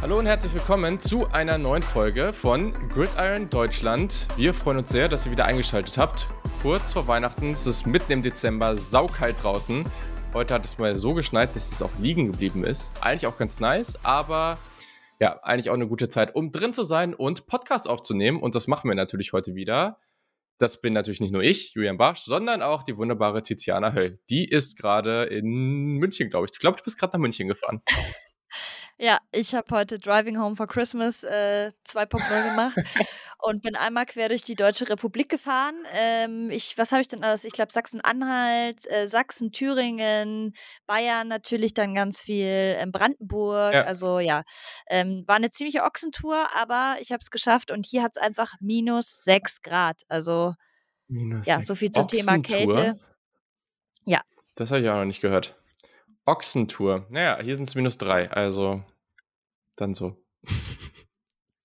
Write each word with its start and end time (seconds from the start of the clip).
Hallo 0.00 0.16
und 0.16 0.26
herzlich 0.26 0.54
willkommen 0.54 1.00
zu 1.00 1.26
einer 1.26 1.58
neuen 1.58 1.82
Folge 1.82 2.32
von 2.32 2.72
Gridiron 2.88 3.50
Deutschland. 3.50 4.28
Wir 4.36 4.54
freuen 4.54 4.78
uns 4.78 4.90
sehr, 4.90 5.08
dass 5.08 5.26
ihr 5.26 5.32
wieder 5.32 5.44
eingeschaltet 5.44 5.98
habt. 5.98 6.28
Kurz 6.62 6.92
vor 6.92 7.08
Weihnachten, 7.08 7.50
es 7.50 7.66
ist 7.66 7.84
mitten 7.84 8.12
im 8.12 8.22
Dezember, 8.22 8.76
saukalt 8.76 9.42
draußen. 9.42 9.84
Heute 10.32 10.54
hat 10.54 10.64
es 10.64 10.78
mal 10.78 10.94
so 10.94 11.14
geschneit, 11.14 11.56
dass 11.56 11.72
es 11.72 11.82
auch 11.82 11.90
liegen 11.98 12.30
geblieben 12.30 12.62
ist. 12.62 12.92
Eigentlich 13.02 13.26
auch 13.26 13.36
ganz 13.36 13.58
nice, 13.58 13.98
aber 14.04 14.56
ja, 15.18 15.40
eigentlich 15.42 15.68
auch 15.68 15.74
eine 15.74 15.88
gute 15.88 16.08
Zeit, 16.08 16.32
um 16.32 16.52
drin 16.52 16.72
zu 16.72 16.84
sein 16.84 17.12
und 17.12 17.48
Podcast 17.48 17.88
aufzunehmen. 17.88 18.40
Und 18.40 18.54
das 18.54 18.68
machen 18.68 18.88
wir 18.88 18.94
natürlich 18.94 19.32
heute 19.32 19.56
wieder. 19.56 19.98
Das 20.58 20.80
bin 20.80 20.92
natürlich 20.92 21.20
nicht 21.20 21.32
nur 21.32 21.42
ich, 21.42 21.74
Julian 21.74 21.98
Barsch, 21.98 22.20
sondern 22.20 22.62
auch 22.62 22.84
die 22.84 22.96
wunderbare 22.96 23.42
Tiziana 23.42 23.92
Höll. 23.94 24.20
Die 24.30 24.48
ist 24.48 24.78
gerade 24.78 25.24
in 25.24 25.98
München, 25.98 26.30
glaube 26.30 26.46
ich. 26.46 26.52
Ich 26.52 26.60
glaube, 26.60 26.76
du 26.76 26.84
bist 26.84 27.00
gerade 27.00 27.16
nach 27.16 27.20
München 27.20 27.48
gefahren. 27.48 27.82
Ja, 29.00 29.20
ich 29.30 29.54
habe 29.54 29.72
heute 29.76 29.96
Driving 29.96 30.40
Home 30.40 30.56
for 30.56 30.66
Christmas 30.66 31.22
äh, 31.22 31.70
2.0 31.86 32.50
gemacht 32.50 32.76
und 33.38 33.62
bin 33.62 33.76
einmal 33.76 34.06
quer 34.06 34.28
durch 34.28 34.42
die 34.42 34.56
Deutsche 34.56 34.90
Republik 34.90 35.28
gefahren. 35.28 35.76
Ähm, 35.92 36.50
ich, 36.50 36.76
was 36.78 36.90
habe 36.90 37.00
ich 37.00 37.06
denn 37.06 37.22
alles? 37.22 37.44
Ich 37.44 37.52
glaube 37.52 37.70
Sachsen-Anhalt, 37.70 38.90
äh, 38.90 39.06
Sachsen, 39.06 39.52
Thüringen, 39.52 40.52
Bayern 40.88 41.28
natürlich 41.28 41.74
dann 41.74 41.94
ganz 41.94 42.20
viel, 42.20 42.76
ähm, 42.76 42.90
Brandenburg. 42.90 43.72
Ja. 43.72 43.84
Also 43.84 44.18
ja, 44.18 44.42
ähm, 44.88 45.22
war 45.28 45.36
eine 45.36 45.50
ziemliche 45.50 45.84
Ochsentour, 45.84 46.48
aber 46.56 46.96
ich 46.98 47.12
habe 47.12 47.20
es 47.20 47.30
geschafft 47.30 47.70
und 47.70 47.86
hier 47.86 48.02
hat 48.02 48.16
es 48.16 48.20
einfach 48.20 48.54
minus 48.58 49.22
6 49.22 49.62
Grad. 49.62 50.02
Also 50.08 50.54
minus 51.06 51.46
ja, 51.46 51.62
so 51.62 51.76
viel 51.76 51.92
zum 51.92 52.08
Thema 52.08 52.40
Kälte. 52.40 52.98
Ja. 54.06 54.22
Das 54.56 54.72
habe 54.72 54.80
ich 54.80 54.88
auch 54.88 54.96
noch 54.96 55.04
nicht 55.04 55.20
gehört. 55.20 55.57
Ochsentour. 56.28 57.06
Naja, 57.08 57.38
hier 57.42 57.54
sind 57.54 57.68
es 57.68 57.74
minus 57.74 57.96
drei, 57.96 58.30
also 58.30 58.84
dann 59.76 59.94
so. 59.94 60.22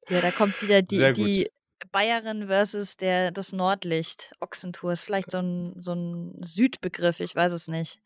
Ja, 0.10 0.22
da 0.22 0.32
kommt 0.32 0.62
wieder 0.62 0.82
die, 0.82 1.14
die 1.14 1.50
Bayerin 1.92 2.48
versus 2.48 2.96
der, 2.96 3.32
das 3.32 3.52
Nordlicht. 3.52 4.32
Ochsentour 4.40 4.94
ist 4.94 5.04
vielleicht 5.04 5.32
so 5.32 5.40
ein, 5.40 5.76
so 5.82 5.94
ein 5.94 6.42
Südbegriff, 6.42 7.20
ich 7.20 7.36
weiß 7.36 7.52
es 7.52 7.68
nicht. 7.68 8.00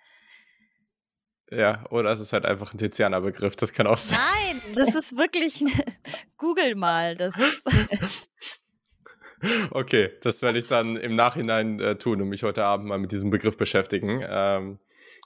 Ja, 1.51 1.85
oder 1.91 2.11
es 2.11 2.19
ist 2.19 2.33
halt 2.33 2.45
einfach 2.45 2.73
ein 2.73 2.79
Tizianer 2.79 3.21
Begriff, 3.21 3.55
das 3.55 3.71
kann 3.71 3.85
auch 3.85 3.99
sein. 3.99 4.17
Nein, 4.17 4.61
das 4.75 4.95
ist 4.95 5.15
wirklich. 5.15 5.63
Google 6.37 6.73
mal. 6.75 7.15
Das 7.15 7.35
okay, 9.71 10.09
das 10.23 10.41
werde 10.41 10.57
ich 10.57 10.67
dann 10.67 10.97
im 10.97 11.15
Nachhinein 11.15 11.79
äh, 11.79 11.97
tun 11.97 12.19
und 12.21 12.29
mich 12.29 12.41
heute 12.41 12.65
Abend 12.65 12.87
mal 12.87 12.97
mit 12.97 13.11
diesem 13.11 13.29
Begriff 13.29 13.57
beschäftigen. 13.57 14.25
Ähm, 14.27 14.79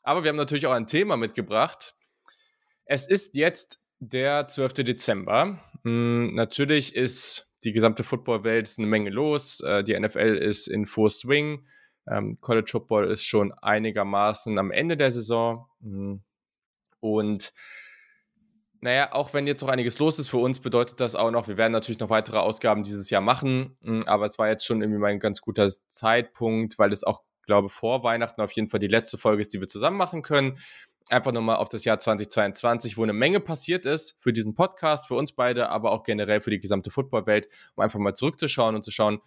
aber 0.03 0.23
wir 0.23 0.29
haben 0.29 0.37
natürlich 0.37 0.67
auch 0.67 0.73
ein 0.73 0.87
Thema 0.87 1.17
mitgebracht. 1.17 1.95
Es 2.85 3.07
ist 3.07 3.35
jetzt 3.35 3.81
der 3.99 4.47
12. 4.47 4.73
Dezember. 4.73 5.59
Hm, 5.83 6.33
natürlich 6.33 6.95
ist 6.95 7.47
die 7.63 7.71
gesamte 7.71 8.03
Footballwelt 8.03 8.73
eine 8.77 8.87
Menge 8.87 9.11
los. 9.11 9.61
Äh, 9.61 9.83
die 9.83 9.97
NFL 9.97 10.37
ist 10.37 10.67
in 10.67 10.85
Full 10.85 11.09
Swing. 11.09 11.67
Ähm, 12.09 12.39
College 12.41 12.69
Football 12.71 13.11
ist 13.11 13.23
schon 13.23 13.53
einigermaßen 13.53 14.57
am 14.57 14.71
Ende 14.71 14.97
der 14.97 15.11
Saison. 15.11 15.67
Hm. 15.81 16.21
Und 16.99 17.53
naja, 18.83 19.13
auch 19.13 19.33
wenn 19.35 19.45
jetzt 19.45 19.61
noch 19.61 19.69
einiges 19.69 19.99
los 19.99 20.17
ist 20.17 20.29
für 20.29 20.37
uns, 20.37 20.57
bedeutet 20.59 20.99
das 20.99 21.13
auch 21.15 21.29
noch, 21.29 21.47
wir 21.47 21.57
werden 21.57 21.71
natürlich 21.71 21.99
noch 21.99 22.09
weitere 22.09 22.37
Ausgaben 22.37 22.83
dieses 22.83 23.11
Jahr 23.11 23.21
machen. 23.21 23.77
Hm, 23.83 24.03
aber 24.07 24.25
es 24.25 24.39
war 24.39 24.49
jetzt 24.49 24.65
schon 24.65 24.81
irgendwie 24.81 24.99
mal 24.99 25.11
ein 25.11 25.19
ganz 25.19 25.41
guter 25.41 25.69
Zeitpunkt, 25.87 26.79
weil 26.79 26.91
es 26.91 27.03
auch 27.03 27.21
glaube, 27.43 27.69
vor 27.69 28.03
Weihnachten 28.03 28.41
auf 28.41 28.51
jeden 28.51 28.69
Fall 28.69 28.79
die 28.79 28.87
letzte 28.87 29.17
Folge 29.17 29.41
ist, 29.41 29.53
die 29.53 29.59
wir 29.59 29.67
zusammen 29.67 29.97
machen 29.97 30.21
können. 30.21 30.57
Einfach 31.09 31.31
nochmal 31.31 31.57
auf 31.57 31.69
das 31.69 31.83
Jahr 31.83 31.99
2022, 31.99 32.97
wo 32.97 33.03
eine 33.03 33.13
Menge 33.13 33.39
passiert 33.39 33.85
ist 33.85 34.15
für 34.19 34.31
diesen 34.31 34.53
Podcast, 34.55 35.07
für 35.07 35.15
uns 35.15 35.33
beide, 35.33 35.69
aber 35.69 35.91
auch 35.91 36.03
generell 36.03 36.41
für 36.41 36.51
die 36.51 36.59
gesamte 36.59 36.91
Footballwelt, 36.91 37.49
um 37.75 37.83
einfach 37.83 37.99
mal 37.99 38.13
zurückzuschauen 38.13 38.75
und 38.75 38.83
zu 38.83 38.91
schauen, 38.91 39.19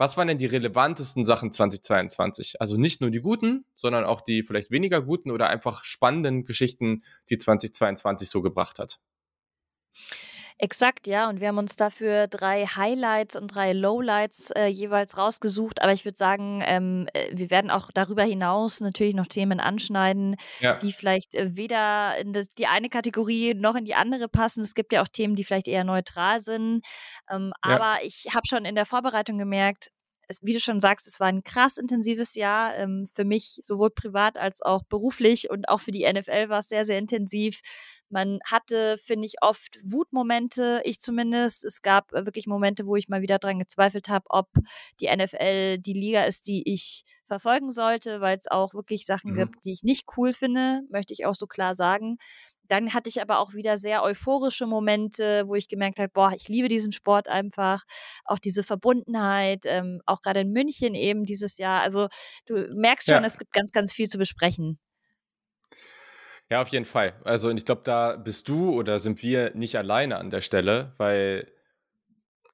was 0.00 0.16
waren 0.16 0.28
denn 0.28 0.38
die 0.38 0.46
relevantesten 0.46 1.24
Sachen 1.24 1.52
2022? 1.52 2.60
Also 2.60 2.76
nicht 2.76 3.00
nur 3.00 3.10
die 3.10 3.20
guten, 3.20 3.64
sondern 3.74 4.04
auch 4.04 4.20
die 4.20 4.44
vielleicht 4.44 4.70
weniger 4.70 5.02
guten 5.02 5.32
oder 5.32 5.48
einfach 5.48 5.84
spannenden 5.84 6.44
Geschichten, 6.44 7.02
die 7.30 7.38
2022 7.38 8.30
so 8.30 8.40
gebracht 8.40 8.78
hat. 8.78 9.00
Exakt, 10.60 11.06
ja. 11.06 11.28
Und 11.28 11.40
wir 11.40 11.48
haben 11.48 11.58
uns 11.58 11.76
dafür 11.76 12.26
drei 12.26 12.66
Highlights 12.66 13.36
und 13.36 13.48
drei 13.48 13.72
Lowlights 13.72 14.50
äh, 14.50 14.66
jeweils 14.66 15.16
rausgesucht. 15.16 15.80
Aber 15.80 15.92
ich 15.92 16.04
würde 16.04 16.18
sagen, 16.18 16.62
ähm, 16.66 17.06
äh, 17.12 17.30
wir 17.32 17.50
werden 17.50 17.70
auch 17.70 17.90
darüber 17.94 18.24
hinaus 18.24 18.80
natürlich 18.80 19.14
noch 19.14 19.28
Themen 19.28 19.60
anschneiden, 19.60 20.34
ja. 20.58 20.74
die 20.74 20.92
vielleicht 20.92 21.36
äh, 21.36 21.56
weder 21.56 22.18
in 22.18 22.32
das, 22.32 22.48
die 22.54 22.66
eine 22.66 22.88
Kategorie 22.88 23.54
noch 23.54 23.76
in 23.76 23.84
die 23.84 23.94
andere 23.94 24.28
passen. 24.28 24.64
Es 24.64 24.74
gibt 24.74 24.92
ja 24.92 25.02
auch 25.02 25.08
Themen, 25.08 25.36
die 25.36 25.44
vielleicht 25.44 25.68
eher 25.68 25.84
neutral 25.84 26.40
sind. 26.40 26.84
Ähm, 27.30 27.52
ja. 27.64 27.76
Aber 27.76 28.02
ich 28.02 28.26
habe 28.34 28.46
schon 28.48 28.64
in 28.64 28.74
der 28.74 28.86
Vorbereitung 28.86 29.38
gemerkt, 29.38 29.90
es, 30.28 30.42
wie 30.42 30.52
du 30.52 30.60
schon 30.60 30.78
sagst, 30.78 31.06
es 31.06 31.20
war 31.20 31.26
ein 31.28 31.42
krass 31.42 31.78
intensives 31.78 32.34
Jahr 32.34 32.76
ähm, 32.76 33.08
für 33.14 33.24
mich, 33.24 33.60
sowohl 33.62 33.90
privat 33.90 34.36
als 34.36 34.60
auch 34.62 34.82
beruflich 34.84 35.50
und 35.50 35.68
auch 35.68 35.80
für 35.80 35.90
die 35.90 36.06
NFL 36.10 36.50
war 36.50 36.60
es 36.60 36.68
sehr, 36.68 36.84
sehr 36.84 36.98
intensiv. 36.98 37.60
Man 38.10 38.38
hatte, 38.44 38.96
finde 38.98 39.26
ich, 39.26 39.42
oft 39.42 39.78
Wutmomente, 39.82 40.82
ich 40.84 41.00
zumindest. 41.00 41.64
Es 41.64 41.82
gab 41.82 42.12
äh, 42.12 42.26
wirklich 42.26 42.46
Momente, 42.46 42.86
wo 42.86 42.96
ich 42.96 43.08
mal 43.08 43.22
wieder 43.22 43.38
dran 43.38 43.58
gezweifelt 43.58 44.08
habe, 44.08 44.26
ob 44.28 44.48
die 45.00 45.08
NFL 45.14 45.78
die 45.78 45.94
Liga 45.94 46.24
ist, 46.24 46.46
die 46.46 46.62
ich 46.70 47.04
verfolgen 47.26 47.70
sollte, 47.70 48.20
weil 48.20 48.36
es 48.36 48.46
auch 48.46 48.74
wirklich 48.74 49.06
Sachen 49.06 49.32
mhm. 49.32 49.36
gibt, 49.36 49.64
die 49.64 49.72
ich 49.72 49.82
nicht 49.82 50.06
cool 50.16 50.32
finde, 50.32 50.82
möchte 50.90 51.12
ich 51.14 51.26
auch 51.26 51.34
so 51.34 51.46
klar 51.46 51.74
sagen. 51.74 52.18
Dann 52.68 52.94
hatte 52.94 53.08
ich 53.08 53.20
aber 53.20 53.38
auch 53.38 53.54
wieder 53.54 53.78
sehr 53.78 54.02
euphorische 54.02 54.66
Momente, 54.66 55.44
wo 55.46 55.54
ich 55.54 55.68
gemerkt 55.68 55.98
habe, 55.98 56.10
boah, 56.10 56.32
ich 56.34 56.48
liebe 56.48 56.68
diesen 56.68 56.92
Sport 56.92 57.28
einfach. 57.28 57.84
Auch 58.24 58.38
diese 58.38 58.62
Verbundenheit, 58.62 59.64
ähm, 59.64 60.00
auch 60.06 60.20
gerade 60.20 60.40
in 60.40 60.52
München 60.52 60.94
eben 60.94 61.24
dieses 61.24 61.58
Jahr. 61.58 61.82
Also 61.82 62.08
du 62.46 62.68
merkst 62.74 63.08
schon, 63.08 63.16
ja. 63.16 63.24
es 63.24 63.38
gibt 63.38 63.52
ganz, 63.52 63.72
ganz 63.72 63.92
viel 63.92 64.08
zu 64.08 64.18
besprechen. 64.18 64.78
Ja, 66.50 66.62
auf 66.62 66.68
jeden 66.68 66.86
Fall. 66.86 67.14
Also 67.24 67.50
ich 67.50 67.64
glaube, 67.64 67.82
da 67.84 68.16
bist 68.16 68.48
du 68.48 68.72
oder 68.72 68.98
sind 68.98 69.22
wir 69.22 69.54
nicht 69.54 69.76
alleine 69.76 70.16
an 70.16 70.30
der 70.30 70.40
Stelle, 70.40 70.94
weil 70.96 71.52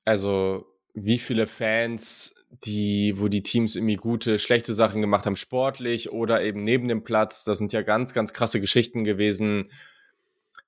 also 0.05 0.67
wie 0.95 1.19
viele 1.19 1.47
Fans, 1.47 2.35
die, 2.65 3.15
wo 3.19 3.29
die 3.29 3.43
Teams 3.43 3.75
irgendwie 3.77 3.97
gute, 3.97 4.39
schlechte 4.39 4.75
Sachen 4.75 5.01
gemacht 5.01 5.27
haben, 5.27 5.37
sportlich 5.37 6.11
oder 6.13 6.43
eben 6.43 6.63
neben 6.63 6.89
dem 6.89 7.03
Platz, 7.05 7.45
das 7.45 7.59
sind 7.59 7.73
ja 7.73 7.83
ganz, 7.83 8.15
ganz 8.15 8.33
krasse 8.33 8.61
Geschichten 8.61 9.05
gewesen 9.05 9.71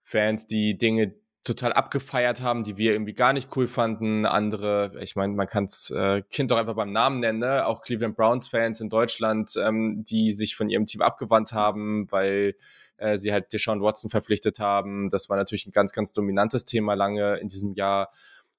Fans, 0.07 0.47
die 0.47 0.79
Dinge 0.79 1.15
total 1.43 1.73
abgefeiert 1.73 2.41
haben, 2.41 2.63
die 2.63 2.77
wir 2.77 2.93
irgendwie 2.93 3.13
gar 3.13 3.33
nicht 3.33 3.57
cool 3.57 3.67
fanden. 3.67 4.25
Andere, 4.25 4.93
ich 5.01 5.17
meine, 5.17 5.35
man 5.35 5.49
kann 5.49 5.65
es 5.65 5.91
äh, 5.91 6.23
Kind 6.31 6.51
doch 6.51 6.57
einfach 6.57 6.77
beim 6.77 6.93
Namen 6.93 7.21
nennen, 7.21 7.41
ne? 7.41 7.67
auch 7.67 7.83
Cleveland 7.83 8.17
Browns 8.17 8.47
Fans 8.47 8.81
in 8.81 8.89
Deutschland, 8.89 9.53
ähm, 9.57 10.05
die 10.05 10.33
sich 10.33 10.55
von 10.55 10.71
ihrem 10.71 10.87
Team 10.87 11.03
abgewandt 11.03 11.53
haben, 11.53 12.11
weil 12.11 12.55
äh, 12.99 13.17
sie 13.17 13.33
halt 13.33 13.53
Deshaun 13.53 13.83
Watson 13.83 14.09
verpflichtet 14.09 14.61
haben. 14.61 15.11
Das 15.11 15.29
war 15.29 15.37
natürlich 15.37 15.67
ein 15.67 15.73
ganz, 15.73 15.93
ganz 15.93 16.13
dominantes 16.13 16.67
Thema 16.67 16.95
lange 16.95 17.37
in 17.37 17.49
diesem 17.49 17.73
Jahr 17.73 18.13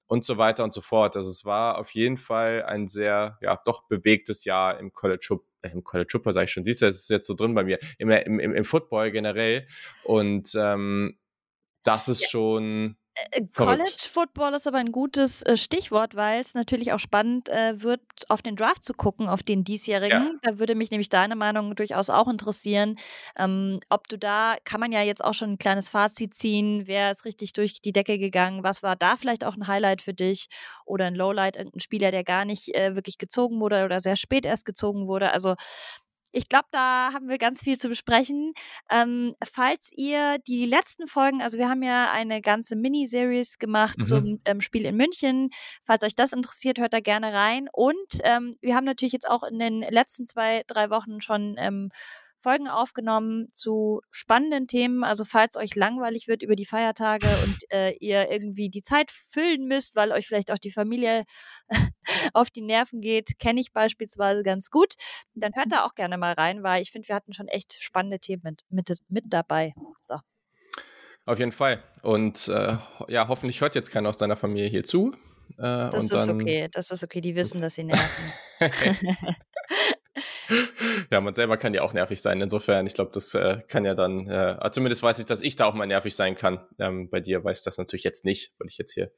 und 0.06 0.24
so 0.24 0.36
weiter 0.36 0.64
und 0.64 0.74
so 0.74 0.82
fort. 0.82 1.16
Also 1.16 1.30
es 1.30 1.46
war 1.46 1.78
auf 1.78 1.90
jeden 1.90 2.18
Fall 2.18 2.62
ein 2.64 2.88
sehr, 2.88 3.38
ja, 3.40 3.58
doch 3.64 3.86
bewegtes 3.88 4.44
Jahr 4.44 4.78
im 4.78 4.92
College 4.92 5.40
äh, 5.62 5.70
im 5.70 5.82
College 5.82 6.08
Football, 6.10 6.32
sage 6.34 6.44
ich 6.44 6.52
schon. 6.52 6.64
Siehst 6.64 6.82
du, 6.82 6.86
das 6.86 6.96
ist 6.96 7.10
jetzt 7.10 7.26
so 7.26 7.34
drin 7.34 7.54
bei 7.54 7.64
mir, 7.64 7.78
im, 7.98 8.10
im, 8.10 8.38
im 8.38 8.64
Football 8.64 9.10
generell. 9.10 9.66
Und 10.04 10.52
ähm, 10.54 11.18
das 11.88 12.08
ist 12.08 12.20
ja. 12.22 12.28
schon. 12.28 12.96
Äh, 13.32 13.46
College 13.56 14.08
Football 14.12 14.54
ist 14.54 14.66
aber 14.66 14.78
ein 14.78 14.92
gutes 14.92 15.42
äh, 15.42 15.56
Stichwort, 15.56 16.14
weil 16.14 16.42
es 16.42 16.54
natürlich 16.54 16.92
auch 16.92 16.98
spannend 16.98 17.48
äh, 17.48 17.82
wird, 17.82 18.00
auf 18.28 18.42
den 18.42 18.56
Draft 18.56 18.84
zu 18.84 18.92
gucken, 18.92 19.28
auf 19.28 19.42
den 19.42 19.64
diesjährigen. 19.64 20.24
Ja. 20.24 20.32
Da 20.42 20.58
würde 20.58 20.74
mich 20.74 20.90
nämlich 20.90 21.08
deine 21.08 21.34
Meinung 21.34 21.74
durchaus 21.74 22.10
auch 22.10 22.28
interessieren. 22.28 22.96
Ähm, 23.36 23.80
ob 23.88 24.06
du 24.06 24.18
da, 24.18 24.56
kann 24.64 24.80
man 24.80 24.92
ja 24.92 25.02
jetzt 25.02 25.24
auch 25.24 25.34
schon 25.34 25.52
ein 25.52 25.58
kleines 25.58 25.88
Fazit 25.88 26.34
ziehen, 26.34 26.82
wer 26.86 27.10
ist 27.10 27.24
richtig 27.24 27.54
durch 27.54 27.80
die 27.80 27.92
Decke 27.92 28.18
gegangen, 28.18 28.62
was 28.62 28.82
war 28.82 28.94
da 28.94 29.16
vielleicht 29.16 29.44
auch 29.44 29.56
ein 29.56 29.66
Highlight 29.66 30.02
für 30.02 30.14
dich 30.14 30.48
oder 30.84 31.06
ein 31.06 31.14
Lowlight, 31.14 31.56
irgendein 31.56 31.80
Spieler, 31.80 32.10
der 32.10 32.22
gar 32.22 32.44
nicht 32.44 32.74
äh, 32.74 32.94
wirklich 32.94 33.18
gezogen 33.18 33.60
wurde 33.60 33.84
oder 33.84 33.98
sehr 33.98 34.16
spät 34.16 34.44
erst 34.44 34.66
gezogen 34.66 35.06
wurde. 35.08 35.32
Also 35.32 35.54
ich 36.32 36.48
glaube, 36.48 36.66
da 36.70 37.10
haben 37.12 37.28
wir 37.28 37.38
ganz 37.38 37.62
viel 37.62 37.78
zu 37.78 37.88
besprechen. 37.88 38.52
Ähm, 38.90 39.34
falls 39.44 39.90
ihr 39.96 40.38
die 40.46 40.64
letzten 40.64 41.06
Folgen, 41.06 41.42
also 41.42 41.58
wir 41.58 41.68
haben 41.68 41.82
ja 41.82 42.10
eine 42.10 42.40
ganze 42.40 42.76
Miniseries 42.76 43.58
gemacht 43.58 43.98
mhm. 43.98 44.04
zum 44.04 44.40
ähm, 44.44 44.60
Spiel 44.60 44.84
in 44.84 44.96
München. 44.96 45.50
Falls 45.84 46.02
euch 46.02 46.14
das 46.14 46.32
interessiert, 46.32 46.78
hört 46.78 46.92
da 46.92 47.00
gerne 47.00 47.32
rein. 47.32 47.68
Und 47.72 47.96
ähm, 48.24 48.56
wir 48.60 48.74
haben 48.74 48.84
natürlich 48.84 49.12
jetzt 49.12 49.28
auch 49.28 49.42
in 49.42 49.58
den 49.58 49.80
letzten 49.80 50.26
zwei, 50.26 50.62
drei 50.66 50.90
Wochen 50.90 51.20
schon 51.20 51.56
ähm, 51.58 51.90
Folgen 52.38 52.68
aufgenommen 52.68 53.48
zu 53.52 54.00
spannenden 54.10 54.66
Themen. 54.66 55.04
Also 55.04 55.24
falls 55.24 55.56
euch 55.56 55.74
langweilig 55.74 56.28
wird 56.28 56.42
über 56.42 56.56
die 56.56 56.66
Feiertage 56.66 57.26
und 57.44 57.56
äh, 57.70 57.92
ihr 58.00 58.30
irgendwie 58.30 58.70
die 58.70 58.82
Zeit 58.82 59.10
füllen 59.10 59.66
müsst, 59.66 59.96
weil 59.96 60.12
euch 60.12 60.26
vielleicht 60.26 60.50
auch 60.50 60.58
die 60.58 60.70
Familie 60.70 61.24
auf 62.32 62.50
die 62.50 62.62
Nerven 62.62 63.00
geht, 63.00 63.38
kenne 63.38 63.60
ich 63.60 63.72
beispielsweise 63.72 64.42
ganz 64.42 64.70
gut, 64.70 64.94
dann 65.34 65.54
hört 65.54 65.72
da 65.72 65.84
auch 65.84 65.94
gerne 65.94 66.18
mal 66.18 66.32
rein, 66.32 66.62
weil 66.62 66.82
ich 66.82 66.90
finde, 66.90 67.08
wir 67.08 67.14
hatten 67.14 67.32
schon 67.32 67.48
echt 67.48 67.76
spannende 67.80 68.18
Themen 68.18 68.42
mit, 68.42 68.62
mit, 68.70 68.98
mit 69.08 69.24
dabei. 69.28 69.74
So. 70.00 70.16
Auf 71.26 71.38
jeden 71.38 71.52
Fall. 71.52 71.82
Und 72.02 72.48
äh, 72.48 72.78
ja, 73.08 73.28
hoffentlich 73.28 73.60
hört 73.60 73.74
jetzt 73.74 73.90
keiner 73.90 74.08
aus 74.08 74.16
deiner 74.16 74.36
Familie 74.36 74.68
hier 74.68 74.84
zu. 74.84 75.12
Äh, 75.58 75.90
das 75.90 76.04
ist 76.04 76.12
dann, 76.12 76.40
okay, 76.40 76.68
das 76.72 76.90
ist 76.90 77.02
okay. 77.04 77.20
Die 77.20 77.34
wissen, 77.34 77.60
dass 77.60 77.74
sie 77.74 77.84
nerven. 77.84 78.32
ja, 81.10 81.20
man 81.20 81.34
selber 81.34 81.56
kann 81.56 81.74
ja 81.74 81.82
auch 81.82 81.92
nervig 81.92 82.20
sein. 82.20 82.40
Insofern, 82.40 82.86
ich 82.86 82.94
glaube, 82.94 83.10
das 83.12 83.34
äh, 83.34 83.58
kann 83.68 83.84
ja 83.84 83.94
dann, 83.94 84.28
äh, 84.28 84.70
zumindest 84.70 85.02
weiß 85.02 85.18
ich, 85.18 85.26
dass 85.26 85.42
ich 85.42 85.56
da 85.56 85.66
auch 85.66 85.74
mal 85.74 85.86
nervig 85.86 86.14
sein 86.14 86.34
kann. 86.34 86.66
Ähm, 86.78 87.10
bei 87.10 87.20
dir 87.20 87.42
weiß 87.44 87.58
ich 87.58 87.64
das 87.64 87.78
natürlich 87.78 88.04
jetzt 88.04 88.24
nicht, 88.24 88.52
weil 88.58 88.68
ich 88.68 88.78
jetzt 88.78 88.92
hier 88.92 89.10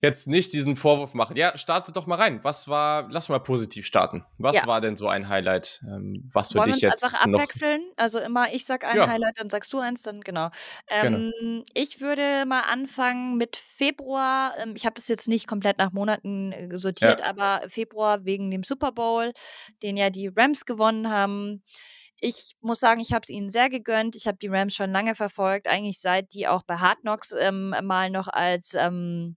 jetzt 0.00 0.28
nicht 0.28 0.52
diesen 0.52 0.76
Vorwurf 0.76 1.12
machen. 1.14 1.36
Ja, 1.36 1.56
starte 1.58 1.90
doch 1.90 2.06
mal 2.06 2.16
rein. 2.16 2.40
Was 2.44 2.68
war, 2.68 3.08
lass 3.10 3.28
mal 3.28 3.40
positiv 3.40 3.84
starten. 3.84 4.24
Was 4.38 4.54
ja. 4.54 4.66
war 4.66 4.80
denn 4.80 4.96
so 4.96 5.08
ein 5.08 5.28
Highlight, 5.28 5.82
ähm, 5.84 6.30
was 6.32 6.52
für 6.52 6.58
Wollen 6.58 6.72
dich 6.72 6.82
jetzt 6.82 7.02
einfach 7.04 7.22
abwechseln? 7.22 7.82
Also 7.96 8.20
immer 8.20 8.52
ich 8.52 8.64
sag 8.64 8.84
ein 8.84 8.96
ja. 8.96 9.08
Highlight, 9.08 9.38
dann 9.38 9.50
sagst 9.50 9.72
du 9.72 9.80
eins, 9.80 10.02
dann 10.02 10.20
genau. 10.20 10.50
Ähm, 10.88 11.32
genau. 11.40 11.64
Ich 11.74 12.00
würde 12.00 12.44
mal 12.46 12.62
anfangen 12.62 13.36
mit 13.36 13.56
Februar. 13.56 14.54
Ähm, 14.58 14.74
ich 14.76 14.86
habe 14.86 14.94
das 14.94 15.08
jetzt 15.08 15.26
nicht 15.26 15.48
komplett 15.48 15.78
nach 15.78 15.92
Monaten 15.92 16.52
äh, 16.52 16.78
sortiert, 16.78 17.20
ja. 17.20 17.26
aber 17.26 17.62
Februar 17.68 18.24
wegen 18.24 18.50
dem 18.50 18.62
Super 18.62 18.92
Bowl, 18.92 19.32
den 19.82 19.96
ja 19.96 20.10
die 20.10 20.28
Rams 20.28 20.64
gewonnen 20.64 21.10
haben. 21.10 21.64
Ich 22.20 22.56
muss 22.60 22.80
sagen, 22.80 23.00
ich 23.00 23.12
habe 23.12 23.22
es 23.22 23.30
ihnen 23.30 23.50
sehr 23.50 23.68
gegönnt. 23.68 24.16
Ich 24.16 24.26
habe 24.26 24.38
die 24.38 24.48
Rams 24.48 24.74
schon 24.74 24.90
lange 24.90 25.14
verfolgt, 25.14 25.68
eigentlich 25.68 26.00
seit 26.00 26.34
die 26.34 26.48
auch 26.48 26.62
bei 26.62 26.76
Hard 26.76 27.00
Knocks 27.00 27.32
ähm, 27.38 27.74
mal 27.82 28.10
noch 28.10 28.28
als 28.28 28.74
ähm, 28.74 29.36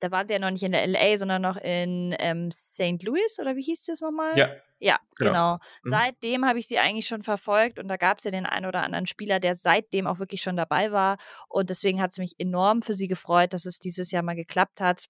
da 0.00 0.10
war 0.10 0.26
sie 0.26 0.34
ja 0.34 0.38
noch 0.38 0.50
nicht 0.50 0.62
in 0.62 0.72
der 0.72 0.86
LA, 0.86 1.16
sondern 1.18 1.42
noch 1.42 1.56
in 1.56 2.14
ähm, 2.18 2.50
St. 2.50 3.02
Louis 3.02 3.38
oder 3.40 3.56
wie 3.56 3.62
hieß 3.62 3.84
das 3.84 4.00
nochmal? 4.00 4.36
Ja. 4.36 4.50
Ja, 4.78 4.98
genau. 5.16 5.30
genau. 5.30 5.54
Mhm. 5.84 5.90
Seitdem 5.90 6.44
habe 6.44 6.58
ich 6.58 6.66
sie 6.66 6.78
eigentlich 6.78 7.06
schon 7.06 7.22
verfolgt 7.22 7.78
und 7.78 7.88
da 7.88 7.96
gab 7.96 8.18
es 8.18 8.24
ja 8.24 8.30
den 8.30 8.44
einen 8.44 8.66
oder 8.66 8.82
anderen 8.82 9.06
Spieler, 9.06 9.40
der 9.40 9.54
seitdem 9.54 10.06
auch 10.06 10.18
wirklich 10.18 10.42
schon 10.42 10.56
dabei 10.56 10.92
war. 10.92 11.16
Und 11.48 11.70
deswegen 11.70 12.02
hat 12.02 12.10
es 12.10 12.18
mich 12.18 12.34
enorm 12.38 12.82
für 12.82 12.92
sie 12.92 13.08
gefreut, 13.08 13.54
dass 13.54 13.64
es 13.64 13.78
dieses 13.78 14.10
Jahr 14.10 14.22
mal 14.22 14.36
geklappt 14.36 14.82
hat. 14.82 15.06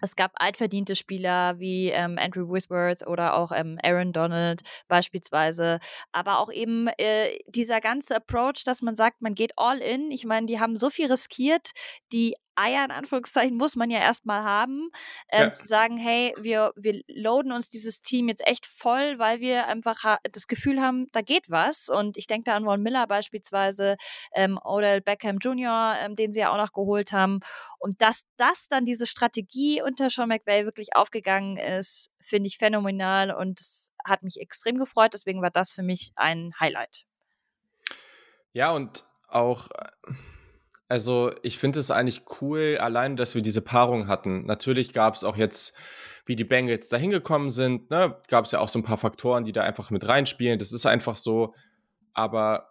Es 0.00 0.14
gab 0.14 0.32
altverdiente 0.34 0.94
Spieler 0.94 1.58
wie 1.58 1.88
ähm, 1.88 2.18
Andrew 2.18 2.48
Whitworth 2.48 3.06
oder 3.06 3.34
auch 3.34 3.50
ähm, 3.52 3.78
Aaron 3.82 4.12
Donald 4.12 4.62
beispielsweise. 4.86 5.80
Aber 6.12 6.38
auch 6.38 6.52
eben 6.52 6.86
äh, 6.98 7.36
dieser 7.46 7.80
ganze 7.80 8.16
Approach, 8.16 8.62
dass 8.64 8.80
man 8.80 8.94
sagt, 8.94 9.22
man 9.22 9.34
geht 9.34 9.52
all 9.56 9.78
in. 9.78 10.10
Ich 10.12 10.24
meine, 10.24 10.46
die 10.46 10.60
haben 10.60 10.76
so 10.76 10.88
viel 10.88 11.10
riskiert. 11.10 11.70
Die 12.12 12.34
Eier 12.58 12.84
in 12.84 12.90
Anführungszeichen 12.90 13.56
muss 13.56 13.76
man 13.76 13.90
ja 13.90 14.00
erstmal 14.00 14.42
haben, 14.42 14.90
ähm, 15.30 15.44
ja. 15.44 15.52
zu 15.52 15.66
sagen, 15.66 15.96
hey, 15.96 16.34
wir, 16.40 16.72
wir 16.76 17.02
loaden 17.08 17.52
uns 17.52 17.70
dieses 17.70 18.02
Team 18.02 18.28
jetzt 18.28 18.46
echt 18.46 18.66
voll, 18.66 19.18
weil 19.18 19.40
wir 19.40 19.66
einfach 19.66 20.18
das 20.32 20.46
Gefühl 20.46 20.80
haben, 20.80 21.06
da 21.12 21.22
geht 21.22 21.50
was. 21.50 21.88
Und 21.88 22.16
ich 22.16 22.26
denke 22.26 22.46
da 22.46 22.56
an 22.56 22.64
Von 22.64 22.82
Miller 22.82 23.06
beispielsweise, 23.06 23.96
ähm, 24.34 24.58
Odell 24.62 25.00
Beckham 25.00 25.38
Jr., 25.38 25.96
ähm, 26.00 26.16
den 26.16 26.32
sie 26.32 26.40
ja 26.40 26.52
auch 26.52 26.56
noch 26.56 26.72
geholt 26.72 27.12
haben. 27.12 27.40
Und 27.78 28.02
dass 28.02 28.24
das 28.36 28.68
dann 28.68 28.84
diese 28.84 29.06
Strategie 29.06 29.82
unter 29.82 30.10
Sean 30.10 30.28
McVay 30.28 30.64
wirklich 30.64 30.96
aufgegangen 30.96 31.56
ist, 31.56 32.10
finde 32.20 32.48
ich 32.48 32.58
phänomenal 32.58 33.30
und 33.30 33.60
es 33.60 33.92
hat 34.04 34.22
mich 34.22 34.40
extrem 34.40 34.78
gefreut. 34.78 35.14
Deswegen 35.14 35.42
war 35.42 35.50
das 35.50 35.70
für 35.70 35.82
mich 35.82 36.12
ein 36.16 36.52
Highlight. 36.58 37.04
Ja, 38.52 38.72
und 38.72 39.04
auch 39.28 39.68
äh, 39.70 40.12
also, 40.88 41.32
ich 41.42 41.58
finde 41.58 41.80
es 41.80 41.90
eigentlich 41.90 42.22
cool, 42.40 42.78
allein, 42.80 43.16
dass 43.16 43.34
wir 43.34 43.42
diese 43.42 43.60
Paarung 43.60 44.08
hatten. 44.08 44.46
Natürlich 44.46 44.94
gab 44.94 45.14
es 45.14 45.22
auch 45.22 45.36
jetzt, 45.36 45.74
wie 46.24 46.34
die 46.34 46.44
Bengals 46.44 46.88
da 46.88 46.96
hingekommen 46.96 47.50
sind, 47.50 47.90
ne, 47.90 48.16
gab 48.28 48.46
es 48.46 48.52
ja 48.52 48.60
auch 48.60 48.68
so 48.68 48.78
ein 48.78 48.84
paar 48.84 48.98
Faktoren, 48.98 49.44
die 49.44 49.52
da 49.52 49.62
einfach 49.62 49.90
mit 49.90 50.08
reinspielen. 50.08 50.58
Das 50.58 50.72
ist 50.72 50.86
einfach 50.86 51.16
so. 51.16 51.54
Aber 52.14 52.70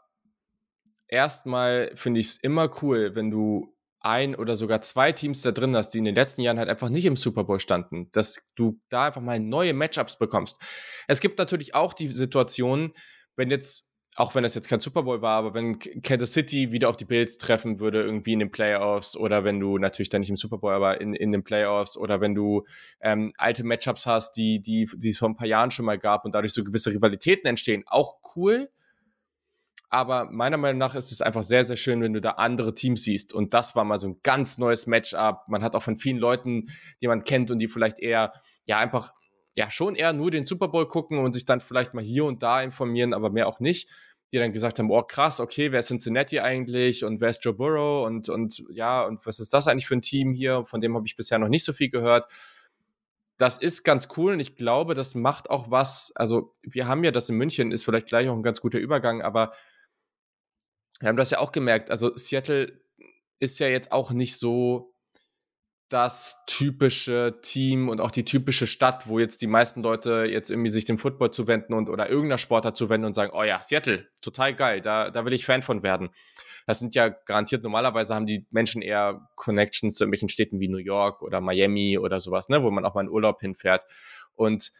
erstmal 1.08 1.92
finde 1.96 2.20
ich 2.20 2.28
es 2.28 2.38
immer 2.38 2.72
cool, 2.82 3.16
wenn 3.16 3.30
du 3.30 3.76
ein 4.00 4.36
oder 4.36 4.56
sogar 4.56 4.82
zwei 4.82 5.12
Teams 5.12 5.42
da 5.42 5.52
drin 5.52 5.76
hast, 5.76 5.90
die 5.92 6.00
in 6.00 6.06
den 6.06 6.16
letzten 6.16 6.42
Jahren 6.42 6.60
halt 6.60 6.70
einfach 6.70 6.90
nicht 6.90 7.06
im 7.06 7.16
Super 7.16 7.44
Bowl 7.44 7.60
standen, 7.60 8.10
dass 8.14 8.46
du 8.56 8.80
da 8.90 9.08
einfach 9.08 9.22
mal 9.22 9.40
neue 9.40 9.74
Matchups 9.74 10.18
bekommst. 10.18 10.60
Es 11.08 11.20
gibt 11.20 11.38
natürlich 11.38 11.76
auch 11.76 11.94
die 11.94 12.12
Situation, 12.12 12.94
wenn 13.36 13.52
jetzt 13.52 13.90
auch 14.18 14.34
wenn 14.34 14.42
das 14.42 14.56
jetzt 14.56 14.68
kein 14.68 14.80
Super 14.80 15.04
Bowl 15.04 15.22
war, 15.22 15.38
aber 15.38 15.54
wenn 15.54 15.78
Kansas 15.78 16.34
City 16.34 16.72
wieder 16.72 16.90
auf 16.90 16.98
die 16.98 17.06
Bills 17.06 17.38
treffen 17.38 17.80
würde, 17.80 18.02
irgendwie 18.02 18.34
in 18.34 18.40
den 18.40 18.50
Playoffs, 18.50 19.16
oder 19.16 19.44
wenn 19.44 19.60
du 19.60 19.78
natürlich 19.78 20.10
dann 20.10 20.22
nicht 20.22 20.32
im 20.32 20.36
Super 20.36 20.58
Bowl, 20.58 20.74
aber 20.74 21.00
in, 21.00 21.14
in 21.14 21.32
den 21.32 21.44
Playoffs, 21.44 21.96
oder 21.96 22.20
wenn 22.20 22.34
du 22.34 22.66
ähm, 23.00 23.32
alte 23.38 23.64
Matchups 23.64 24.08
hast, 24.08 24.32
die, 24.32 24.60
die, 24.60 24.90
die 24.96 25.10
es 25.10 25.20
vor 25.20 25.30
ein 25.30 25.36
paar 25.36 25.48
Jahren 25.48 25.70
schon 25.70 25.86
mal 25.86 26.00
gab 26.00 26.26
und 26.26 26.34
dadurch 26.34 26.52
so 26.52 26.64
gewisse 26.64 26.92
Rivalitäten 26.92 27.48
entstehen, 27.48 27.84
auch 27.86 28.16
cool. 28.36 28.72
Aber 29.90 30.26
meiner 30.32 30.58
Meinung 30.58 30.80
nach 30.80 30.96
ist 30.96 31.12
es 31.12 31.22
einfach 31.22 31.44
sehr, 31.44 31.64
sehr 31.64 31.78
schön, 31.78 32.02
wenn 32.02 32.14
du 32.14 32.20
da 32.20 32.32
andere 32.32 32.74
Teams 32.74 33.04
siehst. 33.04 33.36
Und 33.36 33.54
das 33.54 33.76
war 33.76 33.84
mal 33.84 34.00
so 34.00 34.08
ein 34.08 34.20
ganz 34.24 34.58
neues 34.58 34.88
Matchup. 34.88 35.44
Man 35.48 35.64
hat 35.64 35.76
auch 35.76 35.84
von 35.84 35.96
vielen 35.96 36.18
Leuten, 36.18 36.70
die 37.02 37.08
man 37.08 37.24
kennt 37.24 37.52
und 37.52 37.60
die 37.60 37.68
vielleicht 37.68 38.00
eher, 38.00 38.34
ja, 38.66 38.80
einfach, 38.80 39.14
ja, 39.54 39.70
schon 39.70 39.96
eher 39.96 40.12
nur 40.12 40.32
den 40.32 40.44
Super 40.44 40.70
Bowl 40.70 40.88
gucken 40.88 41.20
und 41.20 41.34
sich 41.34 41.46
dann 41.46 41.62
vielleicht 41.62 41.94
mal 41.94 42.04
hier 42.04 42.26
und 42.26 42.42
da 42.42 42.64
informieren, 42.64 43.14
aber 43.14 43.30
mehr 43.30 43.48
auch 43.48 43.60
nicht 43.60 43.88
die 44.32 44.38
dann 44.38 44.52
gesagt 44.52 44.80
haben, 44.80 44.92
oh 44.92 45.04
krass, 45.04 45.40
okay, 45.40 45.72
wer 45.72 45.80
ist 45.80 45.88
Cincinnati 45.88 46.40
eigentlich 46.40 47.06
und 47.06 47.22
wer 47.22 47.30
ist 47.30 47.44
Joe 47.44 47.54
Burrow 47.54 48.06
und, 48.06 48.28
und 48.30 48.64
ja, 48.70 49.04
und 49.06 49.26
was 49.26 49.40
ist 49.40 49.54
das 49.54 49.68
eigentlich 49.68 49.88
für 49.88 49.96
ein 49.96 50.02
Team 50.02 50.34
hier? 50.34 50.66
Von 50.66 50.82
dem 50.82 50.96
habe 50.96 51.08
ich 51.08 51.16
bisher 51.16 51.40
noch 51.40 51.48
nicht 51.48 51.64
so 51.64 51.72
viel 51.72 51.90
gehört. 51.90 52.30
Das 53.38 53.58
ist 53.58 53.84
ganz 53.84 54.10
cool 54.18 54.34
und 54.34 54.40
ich 54.40 54.56
glaube, 54.56 54.96
das 54.96 55.16
macht 55.16 55.50
auch 55.50 55.72
was. 55.72 56.12
Also, 56.16 56.54
wir 56.64 56.88
haben 56.88 57.04
ja 57.04 57.12
das 57.12 57.30
in 57.30 57.38
München, 57.38 57.72
ist 57.72 57.86
vielleicht 57.86 58.08
gleich 58.08 58.28
auch 58.28 58.36
ein 58.36 58.44
ganz 58.44 58.62
guter 58.62 58.80
Übergang, 58.80 59.22
aber 59.22 59.54
wir 61.00 61.10
haben 61.10 61.18
das 61.18 61.30
ja 61.30 61.40
auch 61.40 61.52
gemerkt. 61.52 61.92
Also, 61.92 62.16
Seattle 62.16 62.82
ist 63.40 63.60
ja 63.60 63.68
jetzt 63.68 63.92
auch 63.92 64.12
nicht 64.12 64.38
so 64.38 64.94
das 65.90 66.44
typische 66.48 67.40
Team 67.42 67.88
und 67.88 68.02
auch 68.02 68.12
die 68.12 68.26
typische 68.26 68.68
Stadt, 68.68 69.08
wo 69.08 69.20
jetzt 69.20 69.42
die 69.42 69.48
meisten 69.48 69.82
Leute 69.82 70.26
jetzt 70.30 70.50
irgendwie 70.50 70.70
sich 70.70 70.86
dem 70.86 70.98
Football 70.98 71.32
zuwenden 71.32 71.74
und 71.74 71.90
oder 71.90 72.10
irgendeiner 72.10 72.38
Sportart 72.38 72.76
zuwenden 72.76 73.06
und 73.06 73.14
sagen, 73.14 73.32
oh 73.34 73.44
ja, 73.44 73.62
Seattle, 73.62 74.08
total 74.22 74.54
geil, 74.54 74.82
da, 74.82 75.10
da 75.12 75.24
will 75.24 75.34
ich 75.34 75.46
Fan 75.46 75.62
von 75.62 75.84
werden. 75.84 76.10
Das 76.66 76.80
sind 76.80 76.96
ja 76.96 77.08
garantiert, 77.08 77.64
normalerweise 77.64 78.14
haben 78.14 78.26
die 78.26 78.46
Menschen 78.52 78.82
eher 78.82 79.30
Connections 79.36 79.96
zu 79.96 80.04
irgendwelchen 80.04 80.28
Städten 80.28 80.60
wie 80.60 80.68
New 80.68 80.78
York 80.78 81.22
oder 81.22 81.40
Miami 81.40 81.98
oder 81.98 82.20
sowas, 82.20 82.50
ne, 82.50 82.62
wo 82.62 82.70
man 82.70 82.84
auch 82.84 82.94
mal 82.94 83.02
in 83.02 83.10
Urlaub 83.10 83.40
hinfährt. 83.40 83.86
Und 84.36 84.72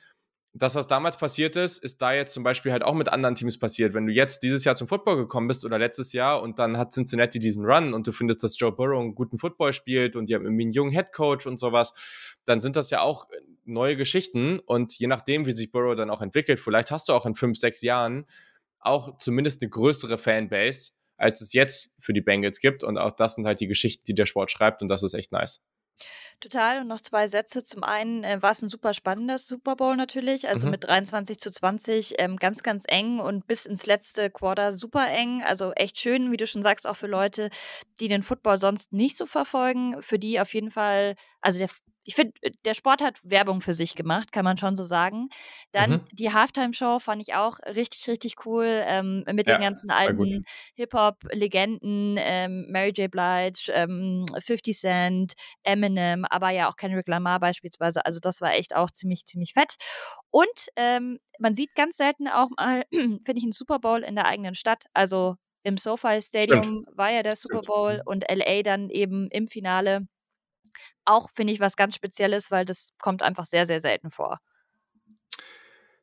das, 0.58 0.76
was 0.76 0.88
damals 0.88 1.18
passiert 1.18 1.56
ist, 1.56 1.78
ist 1.84 2.02
da 2.02 2.14
jetzt 2.14 2.34
zum 2.34 2.44
Beispiel 2.44 2.72
halt 2.72 2.84
auch 2.84 2.94
mit 2.94 3.10
anderen 3.10 3.36
Teams 3.36 3.60
passiert. 3.60 3.94
Wenn 3.94 4.08
du 4.08 4.14
jetzt 4.14 4.44
dieses 4.44 4.64
Jahr 4.64 4.76
zum 4.76 4.88
Football 4.88 5.18
gekommen 5.18 5.48
bist 5.48 5.66
oder 5.66 5.78
letztes 5.78 6.14
Jahr 6.14 6.42
und 6.42 6.58
dann 6.58 6.78
hat 6.78 6.94
Cincinnati 6.94 7.40
diesen 7.40 7.66
Run 7.66 7.94
und 7.94 8.08
du 8.08 8.12
findest, 8.12 8.44
dass 8.44 8.58
Joe 8.58 8.72
Burrow 8.72 9.00
einen 9.00 9.16
guten 9.16 9.38
Football 9.38 9.74
spielt 9.74 10.16
und 10.16 10.30
die 10.30 10.36
haben 10.36 10.44
irgendwie 10.44 10.64
einen 10.64 10.72
jungen 10.72 10.92
Head 10.92 11.12
Coach 11.14 11.46
und 11.46 11.60
sowas, 11.60 11.94
dann 12.46 12.62
sind 12.62 12.76
das 12.76 12.90
ja 12.90 13.02
auch 13.02 13.28
neue 13.66 13.96
Geschichten 13.98 14.60
und 14.60 14.98
je 14.98 15.08
nachdem, 15.08 15.46
wie 15.46 15.52
sich 15.52 15.72
Burrow 15.72 15.96
dann 15.96 16.10
auch 16.10 16.22
entwickelt, 16.22 16.60
vielleicht 16.60 16.92
hast 16.92 17.10
du 17.10 17.14
auch 17.14 17.26
in 17.26 17.36
fünf, 17.36 17.58
sechs 17.58 17.82
Jahren 17.82 18.26
auch 18.80 19.18
zumindest 19.18 19.62
eine 19.62 19.70
größere 19.70 20.18
Fanbase, 20.18 20.92
als 21.18 21.42
es 21.42 21.54
jetzt 21.54 21.94
für 22.00 22.14
die 22.14 22.22
Bengals 22.22 22.60
gibt 22.60 22.84
und 22.84 22.98
auch 22.98 23.16
das 23.16 23.36
sind 23.36 23.46
halt 23.46 23.60
die 23.60 23.68
Geschichten, 23.68 24.04
die 24.08 24.14
der 24.14 24.26
Sport 24.26 24.52
schreibt 24.52 24.82
und 24.82 24.88
das 24.88 25.04
ist 25.04 25.14
echt 25.14 25.32
nice. 25.32 25.64
Total. 26.40 26.82
Und 26.82 26.88
noch 26.88 27.02
zwei 27.02 27.28
Sätze. 27.28 27.64
Zum 27.64 27.84
einen 27.84 28.24
äh, 28.24 28.42
war 28.42 28.52
es 28.52 28.62
ein 28.62 28.70
super 28.70 28.94
spannendes 28.94 29.48
Super 29.48 29.76
Bowl 29.76 29.96
natürlich, 29.96 30.48
also 30.48 30.68
Mhm. 30.68 30.72
mit 30.72 30.84
23 30.84 31.40
zu 31.40 31.52
20, 31.52 32.14
ähm, 32.20 32.38
ganz, 32.38 32.62
ganz 32.62 32.84
eng 32.88 33.20
und 33.20 33.48
bis 33.48 33.66
ins 33.66 33.88
letzte 33.88 34.30
Quarter 34.30 34.72
super 34.72 35.08
eng. 35.10 35.42
Also 35.44 35.72
echt 35.74 36.00
schön, 36.00 36.32
wie 36.32 36.38
du 36.38 36.46
schon 36.46 36.62
sagst, 36.62 36.86
auch 36.86 36.96
für 36.96 37.08
Leute, 37.08 37.50
die 38.00 38.08
den 38.08 38.22
Football 38.22 38.58
sonst 38.58 38.94
nicht 38.94 39.18
so 39.18 39.26
verfolgen. 39.26 40.00
Für 40.04 40.20
die 40.20 40.40
auf 40.40 40.54
jeden 40.54 40.70
Fall, 40.70 41.16
also 41.42 41.58
der 41.58 41.70
ich 42.08 42.16
finde, 42.16 42.34
äh, 42.42 42.52
der 42.64 42.74
Sport 42.74 43.04
hat 43.04 43.20
Werbung 43.24 43.62
für 43.62 43.74
sich 43.74 43.94
gemacht, 43.94 44.32
kann 44.32 44.46
man 44.46 44.58
schon 44.58 44.76
so 44.78 44.84
sagen. 44.84 45.28
Dann 45.74 45.92
mhm. 45.92 46.08
die 46.14 46.32
Halftime-Show 46.32 47.00
fand 47.00 47.22
ich 47.22 47.36
auch 47.36 47.60
richtig, 47.66 48.08
richtig 48.08 48.46
cool 48.46 48.82
ähm, 48.86 49.26
mit 49.34 49.48
ja, 49.48 49.58
den 49.58 49.62
ganzen 49.62 49.92
alten 49.92 50.46
Hip-Hop-Legenden, 50.76 52.16
ähm, 52.18 52.66
Mary 52.70 52.92
J. 52.96 53.12
Blige, 53.12 53.72
ähm, 53.74 54.26
50 54.40 54.78
Cent, 54.78 55.34
Eminem, 55.64 56.24
aber 56.26 56.50
ja 56.50 56.70
auch 56.70 56.78
Kendrick 56.78 57.10
Lamar 57.10 57.42
beispielsweise. 57.42 58.06
Also 58.06 58.20
das 58.22 58.40
war 58.40 58.54
echt 58.54 58.74
auch 58.74 58.90
ziemlich, 58.90 59.26
ziemlich 59.26 59.52
fett. 59.54 59.76
Und 60.32 60.70
ähm, 60.78 61.20
man 61.40 61.54
sieht 61.54 61.76
ganz 61.76 61.98
selten 61.98 62.30
auch 62.30 62.50
mal, 62.58 62.86
finde 62.92 63.36
ich, 63.36 63.44
einen 63.44 63.52
Super 63.52 63.80
Bowl 63.80 64.02
in 64.02 64.16
der 64.16 64.26
eigenen 64.26 64.56
Stadt. 64.56 64.86
Also 64.94 65.36
im 65.64 65.78
SoFi 65.78 66.22
Stadium 66.22 66.64
Stimmt. 66.64 66.88
war 66.94 67.12
ja 67.12 67.22
der 67.22 67.36
Super 67.36 67.64
Bowl 67.64 67.96
Stimmt. 67.96 68.08
und 68.08 68.24
LA 68.32 68.62
dann 68.64 68.90
eben 68.90 69.28
im 69.30 69.48
Finale 69.48 70.08
auch, 71.06 71.30
finde 71.34 71.54
ich, 71.54 71.60
was 71.60 71.76
ganz 71.76 71.96
Spezielles, 71.96 72.52
weil 72.52 72.66
das 72.66 72.94
kommt 73.00 73.22
einfach 73.22 73.46
sehr, 73.46 73.66
sehr 73.66 73.80
selten 73.80 74.10
vor. 74.10 74.40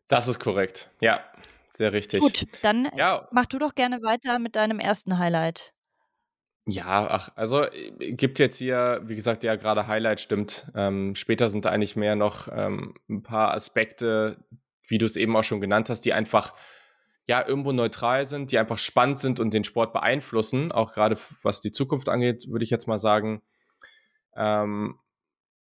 Das 0.09 0.29
ist 0.29 0.39
korrekt. 0.39 0.91
Ja, 1.01 1.25
sehr 1.69 1.93
richtig. 1.93 2.21
Gut, 2.21 2.47
dann 2.63 2.91
ja. 2.97 3.29
mach 3.33 3.47
du 3.47 3.59
doch 3.59 3.75
gerne 3.75 4.03
weiter 4.03 4.39
mit 4.39 4.57
deinem 4.57 4.81
ersten 4.81 5.19
Highlight. 5.19 5.73
Ja, 6.67 7.07
ach, 7.11 7.29
also 7.35 7.65
äh, 7.65 8.13
gibt 8.13 8.39
jetzt 8.39 8.57
hier, 8.57 9.03
wie 9.05 9.17
gesagt, 9.17 9.45
ja, 9.45 9.57
gerade 9.57 9.87
Highlight 9.87 10.21
stimmt. 10.21 10.71
Ähm, 10.75 11.15
später 11.15 11.51
sind 11.51 11.65
da 11.67 11.71
eigentlich 11.71 11.97
mehr 11.97 12.17
noch 12.17 12.49
ähm, 12.51 12.95
ein 13.09 13.23
paar 13.23 13.53
Aspekte, 13.53 14.39
wie 14.89 14.99
du 14.99 15.05
es 15.05 15.17
eben 15.17 15.37
auch 15.37 15.45
schon 15.45 15.61
genannt 15.61 15.91
hast, 15.91 16.03
die 16.03 16.15
einfach 16.15 16.55
ja 17.27 17.47
irgendwo 17.47 17.73
neutral 17.73 18.25
sind, 18.27 18.51
die 18.51 18.59
einfach 18.59 18.79
spannend 18.79 19.19
sind 19.19 19.41
und 19.41 19.53
den 19.53 19.65
Sport 19.65 19.93
beeinflussen, 19.93 20.73
auch 20.73 20.93
gerade 20.93 21.19
was 21.43 21.61
die 21.61 21.73
Zukunft 21.73 22.09
angeht, 22.09 22.49
würde 22.49 22.65
ich 22.65 22.71
jetzt 22.71 22.87
mal 22.87 22.99
sagen. 22.99 23.43
Ähm, 24.37 24.99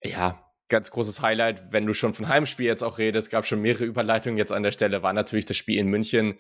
ja, 0.03 0.45
ganz 0.67 0.89
großes 0.91 1.21
Highlight, 1.21 1.71
wenn 1.71 1.85
du 1.85 1.93
schon 1.93 2.13
von 2.13 2.27
Heimspiel 2.27 2.65
jetzt 2.65 2.83
auch 2.83 2.97
redest, 2.97 3.29
gab 3.29 3.45
schon 3.45 3.61
mehrere 3.61 3.85
Überleitungen 3.85 4.37
jetzt 4.37 4.51
an 4.51 4.63
der 4.63 4.71
Stelle, 4.71 5.03
war 5.03 5.13
natürlich 5.13 5.45
das 5.45 5.57
Spiel 5.57 5.77
in 5.77 5.87
München. 5.87 6.35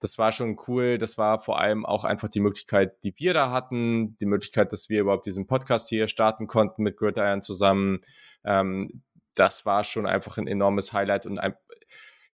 Das 0.00 0.18
war 0.18 0.32
schon 0.32 0.58
cool. 0.66 0.98
Das 0.98 1.18
war 1.18 1.40
vor 1.40 1.60
allem 1.60 1.84
auch 1.84 2.04
einfach 2.04 2.28
die 2.28 2.40
Möglichkeit, 2.40 3.02
die 3.04 3.14
wir 3.18 3.34
da 3.34 3.50
hatten, 3.50 4.16
die 4.18 4.26
Möglichkeit, 4.26 4.72
dass 4.72 4.88
wir 4.88 5.00
überhaupt 5.00 5.26
diesen 5.26 5.46
Podcast 5.46 5.88
hier 5.88 6.08
starten 6.08 6.46
konnten 6.46 6.82
mit 6.82 6.96
Gridiron 6.96 7.42
zusammen. 7.42 8.00
Ähm, 8.44 9.02
das 9.34 9.66
war 9.66 9.84
schon 9.84 10.06
einfach 10.06 10.38
ein 10.38 10.46
enormes 10.46 10.92
Highlight 10.92 11.26
und 11.26 11.38
ein, 11.38 11.54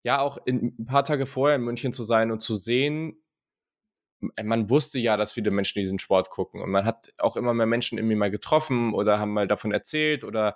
ja, 0.04 0.20
auch 0.20 0.38
in, 0.44 0.76
ein 0.78 0.86
paar 0.86 1.04
Tage 1.04 1.26
vorher 1.26 1.56
in 1.56 1.62
München 1.62 1.92
zu 1.92 2.04
sein 2.04 2.30
und 2.30 2.40
zu 2.40 2.54
sehen, 2.54 3.22
man 4.42 4.70
wusste 4.70 4.98
ja, 4.98 5.16
dass 5.16 5.32
viele 5.32 5.50
Menschen 5.50 5.80
diesen 5.80 5.98
Sport 5.98 6.30
gucken 6.30 6.60
und 6.62 6.70
man 6.70 6.84
hat 6.84 7.12
auch 7.18 7.36
immer 7.36 7.54
mehr 7.54 7.66
Menschen 7.66 7.98
irgendwie 7.98 8.16
mal 8.16 8.30
getroffen 8.30 8.94
oder 8.94 9.18
haben 9.18 9.32
mal 9.32 9.48
davon 9.48 9.72
erzählt 9.72 10.24
oder 10.24 10.54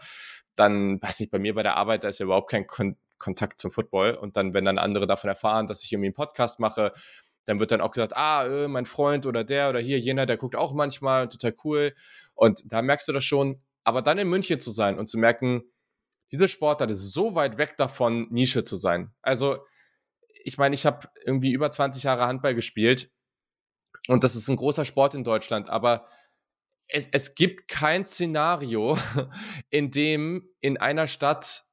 dann, 0.54 1.00
weiß 1.02 1.20
nicht, 1.20 1.30
bei 1.30 1.38
mir 1.38 1.54
bei 1.54 1.62
der 1.62 1.76
Arbeit, 1.76 2.04
da 2.04 2.08
ist 2.08 2.18
ja 2.18 2.24
überhaupt 2.24 2.50
kein 2.50 2.66
Kon 2.66 2.96
Kontakt 3.18 3.62
zum 3.62 3.70
Football 3.70 4.12
und 4.14 4.36
dann, 4.36 4.52
wenn 4.52 4.66
dann 4.66 4.76
andere 4.76 5.06
davon 5.06 5.28
erfahren, 5.28 5.66
dass 5.66 5.82
ich 5.82 5.90
irgendwie 5.90 6.08
einen 6.08 6.14
Podcast 6.14 6.60
mache, 6.60 6.92
dann 7.46 7.60
wird 7.60 7.70
dann 7.70 7.80
auch 7.80 7.92
gesagt, 7.92 8.14
ah, 8.14 8.44
äh, 8.46 8.68
mein 8.68 8.84
Freund 8.84 9.24
oder 9.24 9.42
der 9.42 9.70
oder 9.70 9.80
hier, 9.80 9.98
jener, 9.98 10.26
der 10.26 10.36
guckt 10.36 10.54
auch 10.54 10.74
manchmal, 10.74 11.28
total 11.28 11.54
cool. 11.64 11.94
Und 12.34 12.62
da 12.66 12.82
merkst 12.82 13.08
du 13.08 13.12
das 13.12 13.24
schon. 13.24 13.62
Aber 13.84 14.02
dann 14.02 14.18
in 14.18 14.28
München 14.28 14.60
zu 14.60 14.70
sein 14.70 14.98
und 14.98 15.08
zu 15.08 15.16
merken, 15.16 15.62
diese 16.32 16.48
Sportart 16.48 16.90
ist 16.90 17.12
so 17.12 17.34
weit 17.34 17.56
weg 17.56 17.76
davon, 17.76 18.26
Nische 18.30 18.64
zu 18.64 18.76
sein. 18.76 19.12
Also, 19.22 19.58
ich 20.44 20.58
meine, 20.58 20.74
ich 20.74 20.84
habe 20.84 21.08
irgendwie 21.24 21.52
über 21.52 21.70
20 21.70 22.02
Jahre 22.02 22.26
Handball 22.26 22.54
gespielt 22.54 23.10
und 24.08 24.24
das 24.24 24.36
ist 24.36 24.48
ein 24.48 24.56
großer 24.56 24.84
Sport 24.84 25.14
in 25.14 25.24
Deutschland, 25.24 25.68
aber 25.68 26.06
es, 26.88 27.08
es 27.10 27.34
gibt 27.34 27.68
kein 27.68 28.04
Szenario, 28.04 28.96
in 29.70 29.90
dem 29.90 30.48
in 30.60 30.76
einer 30.76 31.06
Stadt 31.06 31.64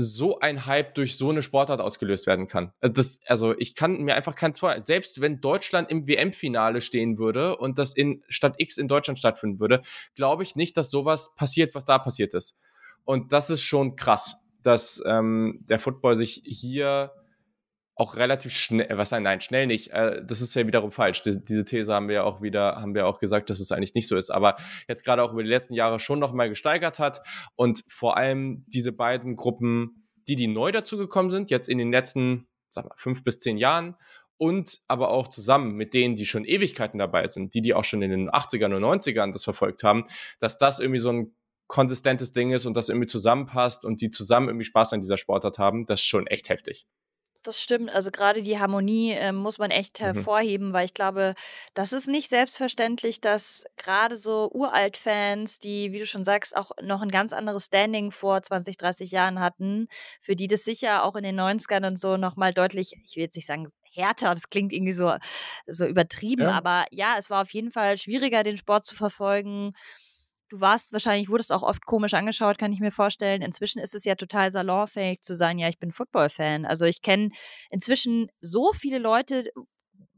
so 0.00 0.38
ein 0.38 0.64
Hype 0.66 0.94
durch 0.94 1.16
so 1.16 1.30
eine 1.30 1.42
Sportart 1.42 1.80
ausgelöst 1.80 2.28
werden 2.28 2.46
kann. 2.46 2.72
Also, 2.80 2.94
das, 2.94 3.20
also 3.26 3.58
ich 3.58 3.74
kann 3.74 4.00
mir 4.02 4.14
einfach 4.14 4.36
kein 4.36 4.54
Zweifel, 4.54 4.80
selbst 4.80 5.20
wenn 5.20 5.40
Deutschland 5.40 5.90
im 5.90 6.06
WM-Finale 6.06 6.80
stehen 6.80 7.18
würde 7.18 7.56
und 7.56 7.78
das 7.78 7.94
in 7.94 8.22
Stadt 8.28 8.54
X 8.58 8.78
in 8.78 8.86
Deutschland 8.86 9.18
stattfinden 9.18 9.58
würde, 9.58 9.82
glaube 10.14 10.44
ich 10.44 10.54
nicht, 10.54 10.76
dass 10.76 10.90
sowas 10.90 11.34
passiert, 11.34 11.74
was 11.74 11.84
da 11.84 11.98
passiert 11.98 12.32
ist. 12.34 12.56
Und 13.04 13.32
das 13.32 13.50
ist 13.50 13.62
schon 13.62 13.96
krass, 13.96 14.36
dass 14.62 15.02
ähm, 15.04 15.64
der 15.68 15.80
Football 15.80 16.14
sich 16.14 16.42
hier 16.44 17.10
auch 17.98 18.14
relativ 18.14 18.54
schnell, 18.54 18.86
was 18.92 19.10
nein, 19.10 19.24
nein, 19.24 19.40
schnell 19.40 19.66
nicht. 19.66 19.90
Äh, 19.90 20.24
das 20.24 20.40
ist 20.40 20.54
ja 20.54 20.66
wiederum 20.66 20.92
falsch. 20.92 21.22
Die, 21.22 21.42
diese 21.42 21.64
These 21.64 21.92
haben 21.92 22.06
wir 22.06 22.14
ja 22.14 22.22
auch 22.22 22.40
wieder, 22.40 22.76
haben 22.76 22.94
wir 22.94 23.06
auch 23.06 23.18
gesagt, 23.18 23.50
dass 23.50 23.58
es 23.58 23.72
eigentlich 23.72 23.94
nicht 23.94 24.06
so 24.06 24.16
ist. 24.16 24.30
Aber 24.30 24.56
jetzt 24.88 25.04
gerade 25.04 25.22
auch 25.22 25.32
über 25.32 25.42
die 25.42 25.48
letzten 25.48 25.74
Jahre 25.74 25.98
schon 25.98 26.20
nochmal 26.20 26.48
gesteigert 26.48 27.00
hat 27.00 27.20
und 27.56 27.84
vor 27.88 28.16
allem 28.16 28.64
diese 28.68 28.92
beiden 28.92 29.34
Gruppen, 29.34 30.08
die, 30.28 30.36
die 30.36 30.46
neu 30.46 30.70
dazugekommen 30.70 31.32
sind, 31.32 31.50
jetzt 31.50 31.68
in 31.68 31.78
den 31.78 31.90
letzten, 31.90 32.46
sag 32.70 32.84
mal, 32.84 32.94
fünf 32.96 33.24
bis 33.24 33.40
zehn 33.40 33.58
Jahren 33.58 33.96
und 34.36 34.78
aber 34.86 35.10
auch 35.10 35.26
zusammen 35.26 35.74
mit 35.74 35.92
denen, 35.92 36.14
die 36.14 36.26
schon 36.26 36.44
Ewigkeiten 36.44 36.98
dabei 36.98 37.26
sind, 37.26 37.54
die, 37.54 37.62
die 37.62 37.74
auch 37.74 37.84
schon 37.84 38.02
in 38.02 38.10
den 38.10 38.30
80ern 38.30 38.76
und 38.76 38.84
90ern 38.84 39.32
das 39.32 39.42
verfolgt 39.42 39.82
haben, 39.82 40.04
dass 40.38 40.56
das 40.56 40.78
irgendwie 40.78 41.00
so 41.00 41.10
ein 41.10 41.34
konsistentes 41.66 42.30
Ding 42.30 42.52
ist 42.52 42.64
und 42.64 42.76
das 42.76 42.88
irgendwie 42.88 43.08
zusammenpasst 43.08 43.84
und 43.84 44.00
die 44.00 44.10
zusammen 44.10 44.48
irgendwie 44.48 44.64
Spaß 44.64 44.92
an 44.92 45.00
dieser 45.00 45.18
Sportart 45.18 45.58
haben, 45.58 45.84
das 45.84 46.00
ist 46.00 46.06
schon 46.06 46.28
echt 46.28 46.48
heftig. 46.48 46.86
Das 47.44 47.60
stimmt. 47.62 47.90
Also 47.90 48.10
gerade 48.10 48.42
die 48.42 48.58
Harmonie 48.58 49.12
äh, 49.12 49.32
muss 49.32 49.58
man 49.58 49.70
echt 49.70 50.00
mhm. 50.00 50.04
hervorheben, 50.04 50.72
weil 50.72 50.84
ich 50.84 50.94
glaube, 50.94 51.34
das 51.74 51.92
ist 51.92 52.08
nicht 52.08 52.28
selbstverständlich, 52.28 53.20
dass 53.20 53.64
gerade 53.76 54.16
so 54.16 54.50
Uralt-Fans, 54.52 55.60
die, 55.60 55.92
wie 55.92 56.00
du 56.00 56.06
schon 56.06 56.24
sagst, 56.24 56.56
auch 56.56 56.72
noch 56.82 57.00
ein 57.00 57.10
ganz 57.10 57.32
anderes 57.32 57.66
Standing 57.66 58.10
vor 58.10 58.42
20, 58.42 58.76
30 58.76 59.12
Jahren 59.12 59.38
hatten, 59.38 59.86
für 60.20 60.34
die 60.34 60.48
das 60.48 60.64
sicher 60.64 61.04
auch 61.04 61.14
in 61.14 61.22
den 61.22 61.38
90ern 61.38 61.86
und 61.86 61.98
so 61.98 62.16
nochmal 62.16 62.52
deutlich, 62.52 62.94
ich 63.04 63.16
will 63.16 63.22
jetzt 63.22 63.36
nicht 63.36 63.46
sagen 63.46 63.68
härter, 63.92 64.34
das 64.34 64.48
klingt 64.48 64.72
irgendwie 64.72 64.92
so, 64.92 65.16
so 65.66 65.86
übertrieben, 65.86 66.42
ja. 66.42 66.52
aber 66.52 66.86
ja, 66.90 67.14
es 67.18 67.30
war 67.30 67.42
auf 67.42 67.52
jeden 67.52 67.70
Fall 67.70 67.96
schwieriger, 67.96 68.42
den 68.42 68.56
Sport 68.56 68.84
zu 68.84 68.94
verfolgen 68.94 69.72
Du 70.48 70.60
warst 70.60 70.92
wahrscheinlich, 70.92 71.28
wurdest 71.28 71.52
auch 71.52 71.62
oft 71.62 71.84
komisch 71.84 72.14
angeschaut, 72.14 72.58
kann 72.58 72.72
ich 72.72 72.80
mir 72.80 72.92
vorstellen. 72.92 73.42
Inzwischen 73.42 73.80
ist 73.80 73.94
es 73.94 74.04
ja 74.04 74.14
total 74.14 74.50
salonfähig 74.50 75.20
zu 75.20 75.34
sagen, 75.34 75.58
ja, 75.58 75.68
ich 75.68 75.78
bin 75.78 75.92
Football-Fan. 75.92 76.64
Also 76.64 76.84
ich 76.86 77.02
kenne 77.02 77.30
inzwischen 77.70 78.28
so 78.40 78.72
viele 78.72 78.98
Leute, 78.98 79.44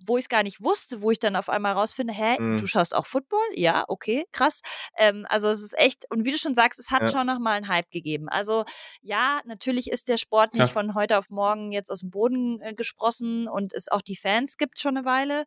wo 0.06 0.16
ich 0.16 0.24
es 0.24 0.28
gar 0.28 0.42
nicht 0.42 0.62
wusste, 0.62 1.02
wo 1.02 1.10
ich 1.10 1.18
dann 1.18 1.36
auf 1.36 1.48
einmal 1.48 1.72
rausfinde, 1.72 2.12
hä, 2.12 2.40
mhm. 2.40 2.56
du 2.56 2.66
schaust 2.66 2.94
auch 2.94 3.06
Football? 3.06 3.44
Ja, 3.54 3.84
okay, 3.88 4.24
krass. 4.32 4.62
Ähm, 4.96 5.26
also 5.28 5.48
es 5.48 5.62
ist 5.62 5.76
echt, 5.78 6.04
und 6.10 6.24
wie 6.24 6.32
du 6.32 6.38
schon 6.38 6.54
sagst, 6.54 6.78
es 6.78 6.90
hat 6.90 7.02
ja. 7.02 7.08
schon 7.08 7.26
nochmal 7.26 7.56
einen 7.56 7.68
Hype 7.68 7.90
gegeben. 7.90 8.28
Also 8.28 8.64
ja, 9.02 9.40
natürlich 9.44 9.90
ist 9.90 10.08
der 10.08 10.16
Sport 10.16 10.54
nicht 10.54 10.60
ja. 10.60 10.66
von 10.68 10.94
heute 10.94 11.18
auf 11.18 11.28
morgen 11.30 11.72
jetzt 11.72 11.90
aus 11.90 12.00
dem 12.00 12.10
Boden 12.10 12.60
äh, 12.60 12.74
gesprossen 12.74 13.48
und 13.48 13.72
es 13.74 13.88
auch 13.88 14.02
die 14.02 14.16
Fans 14.16 14.56
gibt 14.56 14.78
schon 14.80 14.96
eine 14.96 15.06
Weile. 15.06 15.44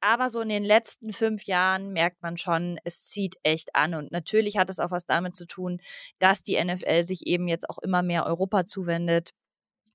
Aber 0.00 0.30
so 0.30 0.40
in 0.40 0.48
den 0.48 0.64
letzten 0.64 1.12
fünf 1.12 1.44
Jahren 1.44 1.92
merkt 1.92 2.22
man 2.22 2.36
schon, 2.36 2.78
es 2.84 3.04
zieht 3.04 3.36
echt 3.42 3.74
an. 3.74 3.94
Und 3.94 4.12
natürlich 4.12 4.56
hat 4.56 4.70
es 4.70 4.78
auch 4.78 4.90
was 4.90 5.04
damit 5.04 5.36
zu 5.36 5.46
tun, 5.46 5.80
dass 6.18 6.42
die 6.42 6.62
NFL 6.62 7.02
sich 7.02 7.26
eben 7.26 7.48
jetzt 7.48 7.68
auch 7.68 7.78
immer 7.78 8.02
mehr 8.02 8.24
Europa 8.24 8.64
zuwendet 8.64 9.32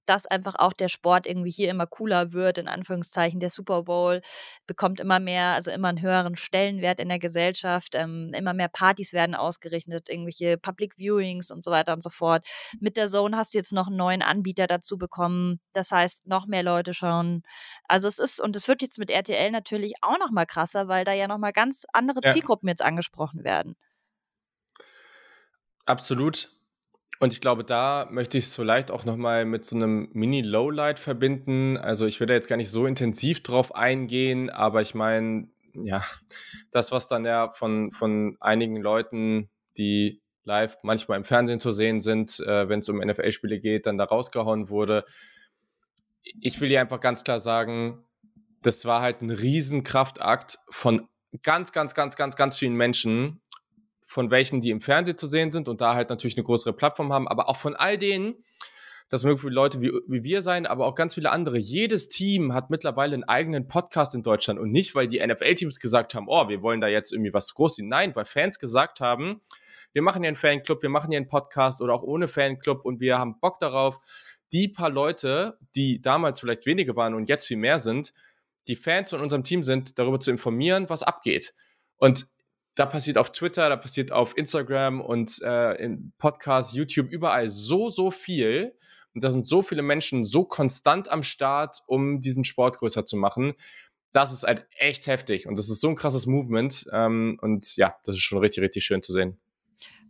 dass 0.06 0.26
einfach 0.26 0.56
auch 0.56 0.74
der 0.74 0.88
Sport 0.88 1.28
irgendwie 1.28 1.52
hier 1.52 1.70
immer 1.70 1.88
cooler 1.88 2.34
wird, 2.34 2.58
in 2.58 2.68
Anführungszeichen. 2.68 3.40
Der 3.40 3.50
Super 3.50 3.84
Bowl 3.84 4.22
bekommt 4.68 5.00
immer 5.00 5.20
mehr, 5.20 5.54
also 5.54 5.72
immer 5.72 5.90
einen 5.90 6.02
höheren 6.02 6.36
Stellenwert 6.36 7.00
in 7.00 7.10
der 7.10 7.20
Gesellschaft. 7.20 7.96
Ähm, 7.96 8.32
immer 8.34 8.54
mehr 8.54 8.68
Partys 8.68 9.14
werden 9.14 9.36
ausgerichtet, 9.36 10.10
irgendwelche 10.10 10.58
Public 10.58 10.98
Viewings 10.98 11.52
und 11.52 11.64
so 11.64 11.72
weiter 11.72 11.94
und 11.94 12.04
so 12.04 12.10
fort. 12.10 12.48
Mit 12.80 12.98
der 12.98 13.08
Zone 13.08 13.38
hast 13.38 13.54
du 13.54 13.58
jetzt 13.58 13.74
noch 13.74 13.88
einen 13.88 13.98
neuen 13.98 14.22
Anbieter 14.22 14.68
dazu 14.68 14.98
bekommen. 14.98 15.60
Das 15.74 15.92
heißt, 15.92 16.28
noch 16.28 16.48
mehr 16.48 16.64
Leute 16.64 16.94
schauen. 16.94 17.44
Also 17.88 18.08
es 18.08 18.20
ist, 18.20 18.42
und 18.42 18.56
es 18.56 18.68
wird 18.68 18.82
jetzt 18.82 19.00
mit 19.00 19.10
RTL 19.10 19.52
natürlich 19.52 19.94
auch 20.02 20.18
noch 20.20 20.32
mal 20.32 20.46
krasser, 20.46 20.88
weil 20.88 21.06
da 21.06 21.14
ja 21.14 21.28
noch 21.28 21.38
mal 21.38 21.54
ganz 21.54 21.86
andere 21.94 22.20
ja. 22.24 22.32
Zielgruppen 22.32 22.70
jetzt 22.70 22.82
angesprochen 22.82 23.44
werden. 23.44 23.76
Absolut. 25.86 26.55
Und 27.20 27.34
ich 27.34 27.42
glaube, 27.42 27.64
da 27.64 28.08
möchte 28.12 28.38
ich 28.38 28.46
es 28.46 28.56
vielleicht 28.56 28.92
auch 28.92 29.06
nochmal 29.06 29.46
mit 29.46 29.66
so 29.66 29.76
einem 29.76 30.10
Mini-Lowlight 30.14 31.00
verbinden. 31.00 31.78
Also 31.78 32.06
ich 32.06 32.20
will 32.20 32.28
da 32.28 32.34
jetzt 32.34 32.50
gar 32.50 32.58
nicht 32.58 32.70
so 32.70 32.86
intensiv 32.86 33.42
drauf 33.42 33.74
eingehen, 33.76 34.50
aber 34.50 34.82
ich 34.82 34.96
meine, 34.96 35.48
ja, 35.74 36.04
das, 36.72 36.92
was 36.92 37.08
dann 37.08 37.26
ja 37.26 37.52
von, 37.52 37.92
von 37.92 38.38
einigen 38.40 38.78
Leuten, 38.78 39.50
die 39.78 40.22
live 40.44 40.78
manchmal 40.84 41.18
im 41.18 41.24
Fernsehen 41.24 41.60
zu 41.60 41.72
sehen 41.72 42.00
sind, 42.00 42.40
äh, 42.40 42.70
wenn 42.70 42.80
es 42.80 42.90
um 42.90 42.98
NFL-Spiele 42.98 43.60
geht, 43.60 43.88
dann 43.88 43.98
da 43.98 44.04
rausgehauen 44.04 44.70
wurde. 44.70 45.06
Ich 46.22 46.60
will 46.62 46.70
hier 46.70 46.82
einfach 46.82 47.00
ganz 47.00 47.24
klar 47.24 47.40
sagen, 47.40 48.06
das 48.62 48.86
war 48.86 49.02
halt 49.02 49.22
ein 49.22 49.32
Riesenkraftakt 49.32 50.60
von 50.70 51.08
ganz, 51.44 51.72
ganz, 51.72 51.94
ganz, 51.94 52.16
ganz, 52.16 52.36
ganz 52.36 52.58
vielen 52.58 52.76
Menschen, 52.76 53.42
von 54.16 54.32
welchen, 54.32 54.62
die 54.62 54.70
im 54.70 54.80
Fernsehen 54.80 55.18
zu 55.18 55.28
sehen 55.28 55.52
sind 55.52 55.68
und 55.68 55.82
da 55.82 55.94
halt 55.94 56.10
natürlich 56.10 56.38
eine 56.38 56.46
größere 56.46 56.72
Plattform 56.72 57.12
haben, 57.12 57.28
aber 57.28 57.50
auch 57.50 57.58
von 57.58 57.76
all 57.76 57.98
denen, 57.98 58.46
das 59.10 59.26
mögen 59.26 59.46
Leute 59.50 59.82
wie, 59.82 59.92
wie 60.08 60.24
wir 60.24 60.42
sein, 60.42 60.66
aber 60.66 60.86
auch 60.86 60.96
ganz 60.96 61.16
viele 61.16 61.32
andere. 61.32 61.58
Jedes 61.58 62.08
Team 62.08 62.54
hat 62.54 62.70
mittlerweile 62.70 63.14
einen 63.14 63.26
eigenen 63.26 63.68
Podcast 63.68 64.16
in 64.16 64.24
Deutschland 64.24 64.58
und 64.58 64.72
nicht, 64.72 64.96
weil 64.96 65.10
die 65.10 65.20
NFL-Teams 65.20 65.82
gesagt 65.82 66.16
haben, 66.16 66.28
oh, 66.30 66.48
wir 66.48 66.62
wollen 66.62 66.80
da 66.80 66.88
jetzt 66.88 67.12
irgendwie 67.12 67.34
was 67.34 67.54
groß 67.56 67.76
sehen. 67.76 67.90
Nein, 67.90 68.16
weil 68.16 68.24
Fans 68.24 68.58
gesagt 68.58 69.02
haben, 69.02 69.42
wir 69.92 70.02
machen 70.02 70.24
hier 70.24 70.30
einen 70.30 70.38
Fanclub, 70.38 70.82
wir 70.82 70.90
machen 70.90 71.12
hier 71.12 71.18
einen 71.18 71.28
Podcast 71.28 71.82
oder 71.82 71.94
auch 71.94 72.04
ohne 72.04 72.30
Fanclub 72.30 72.86
und 72.86 73.02
wir 73.02 73.20
haben 73.20 73.42
Bock 73.42 73.60
darauf, 73.60 74.00
die 74.54 74.70
paar 74.70 74.90
Leute, 74.90 75.58
die 75.76 76.02
damals 76.02 76.40
vielleicht 76.40 76.66
wenige 76.66 76.96
waren 76.96 77.16
und 77.16 77.28
jetzt 77.28 77.48
viel 77.48 77.58
mehr 77.58 77.80
sind, 77.80 78.14
die 78.70 78.78
Fans 78.78 79.10
von 79.10 79.20
unserem 79.20 79.44
Team 79.44 79.62
sind, 79.62 80.00
darüber 80.00 80.22
zu 80.22 80.32
informieren, 80.32 80.86
was 80.88 81.04
abgeht. 81.04 81.54
Und 81.98 82.28
da 82.76 82.86
passiert 82.86 83.18
auf 83.18 83.32
Twitter, 83.32 83.70
da 83.70 83.78
passiert 83.78 84.12
auf 84.12 84.38
Instagram 84.38 85.02
und 85.02 85.42
äh, 85.42 85.74
in 85.76 86.12
Podcasts, 86.18 86.74
YouTube, 86.74 87.10
überall 87.10 87.50
so, 87.50 87.90
so 87.90 88.12
viel. 88.12 88.78
Und 89.14 89.24
da 89.24 89.32
sind 89.32 89.48
so 89.48 89.62
viele 89.62 89.82
Menschen 89.82 90.26
so 90.26 90.44
konstant 90.44 91.10
am 91.10 91.24
Start, 91.24 91.82
um 91.88 92.20
diesen 92.20 92.44
Sport 92.44 92.78
größer 92.78 93.06
zu 93.06 93.16
machen. 93.16 93.54
Das 94.12 94.34
ist 94.34 94.44
halt 94.44 94.68
echt 94.78 95.08
heftig 95.08 95.48
und 95.48 95.58
das 95.58 95.70
ist 95.70 95.80
so 95.80 95.88
ein 95.88 95.96
krasses 95.96 96.26
Movement. 96.26 96.86
Ähm, 96.92 97.40
und 97.42 97.78
ja, 97.78 97.96
das 98.04 98.18
ist 98.18 98.24
schon 98.24 98.40
richtig, 98.40 98.64
richtig 98.64 98.84
schön 98.84 99.02
zu 99.02 99.14
sehen. 99.14 99.40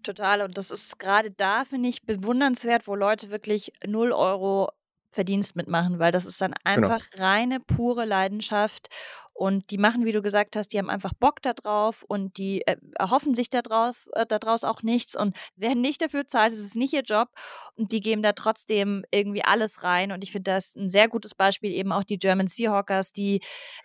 Total. 0.01 0.41
Und 0.41 0.57
das 0.57 0.71
ist 0.71 0.99
gerade 0.99 1.31
da, 1.31 1.65
finde 1.65 1.89
ich, 1.89 2.03
bewundernswert, 2.03 2.87
wo 2.87 2.95
Leute 2.95 3.29
wirklich 3.31 3.73
0 3.85 4.11
Euro 4.11 4.69
Verdienst 5.15 5.55
mitmachen, 5.55 5.97
weil 5.97 6.11
das 6.11 6.25
ist 6.25 6.41
dann 6.41 6.53
genau. 6.63 6.87
einfach 6.89 7.09
genau. 7.09 7.25
reine, 7.25 7.59
pure 7.59 8.05
Leidenschaft. 8.05 8.89
Und 9.33 9.69
die 9.69 9.77
machen, 9.77 10.05
wie 10.05 10.13
du 10.13 10.21
gesagt 10.21 10.55
hast, 10.55 10.69
die 10.69 10.77
haben 10.77 10.89
einfach 10.89 11.13
Bock 11.13 11.41
darauf 11.41 12.03
und 12.03 12.37
die 12.37 12.65
äh, 12.67 12.77
erhoffen 12.97 13.33
sich 13.33 13.49
darauf, 13.49 14.07
äh, 14.13 14.25
daraus 14.25 14.63
auch 14.63 14.81
nichts 14.81 15.15
und 15.15 15.35
werden 15.57 15.81
nicht 15.81 16.01
dafür 16.01 16.27
zahlt. 16.27 16.53
Es 16.53 16.59
ist 16.59 16.75
nicht 16.75 16.93
ihr 16.93 17.01
Job 17.01 17.29
und 17.75 17.91
die 17.91 17.99
geben 17.99 18.21
da 18.21 18.31
trotzdem 18.31 19.03
irgendwie 19.11 19.43
alles 19.43 19.83
rein. 19.83 20.11
Und 20.11 20.23
ich 20.23 20.31
finde 20.31 20.51
das 20.51 20.75
ein 20.75 20.89
sehr 20.89 21.09
gutes 21.09 21.35
Beispiel, 21.35 21.71
eben 21.71 21.91
auch 21.91 22.03
die 22.03 22.17
German 22.17 22.47
Seahawkers, 22.47 23.11
die 23.11 23.41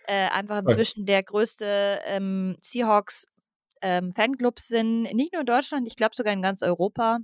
äh, 0.07 0.29
einfach 0.29 0.59
inzwischen 0.59 1.05
der 1.05 1.23
größte 1.23 1.99
ähm, 2.05 2.55
Seahawks 2.61 3.25
ähm, 3.81 4.11
Fanclubs 4.11 4.67
sind, 4.67 5.03
nicht 5.13 5.33
nur 5.33 5.41
in 5.41 5.47
Deutschland, 5.47 5.87
ich 5.87 5.95
glaube 5.95 6.15
sogar 6.15 6.33
in 6.33 6.41
ganz 6.41 6.61
Europa 6.61 7.19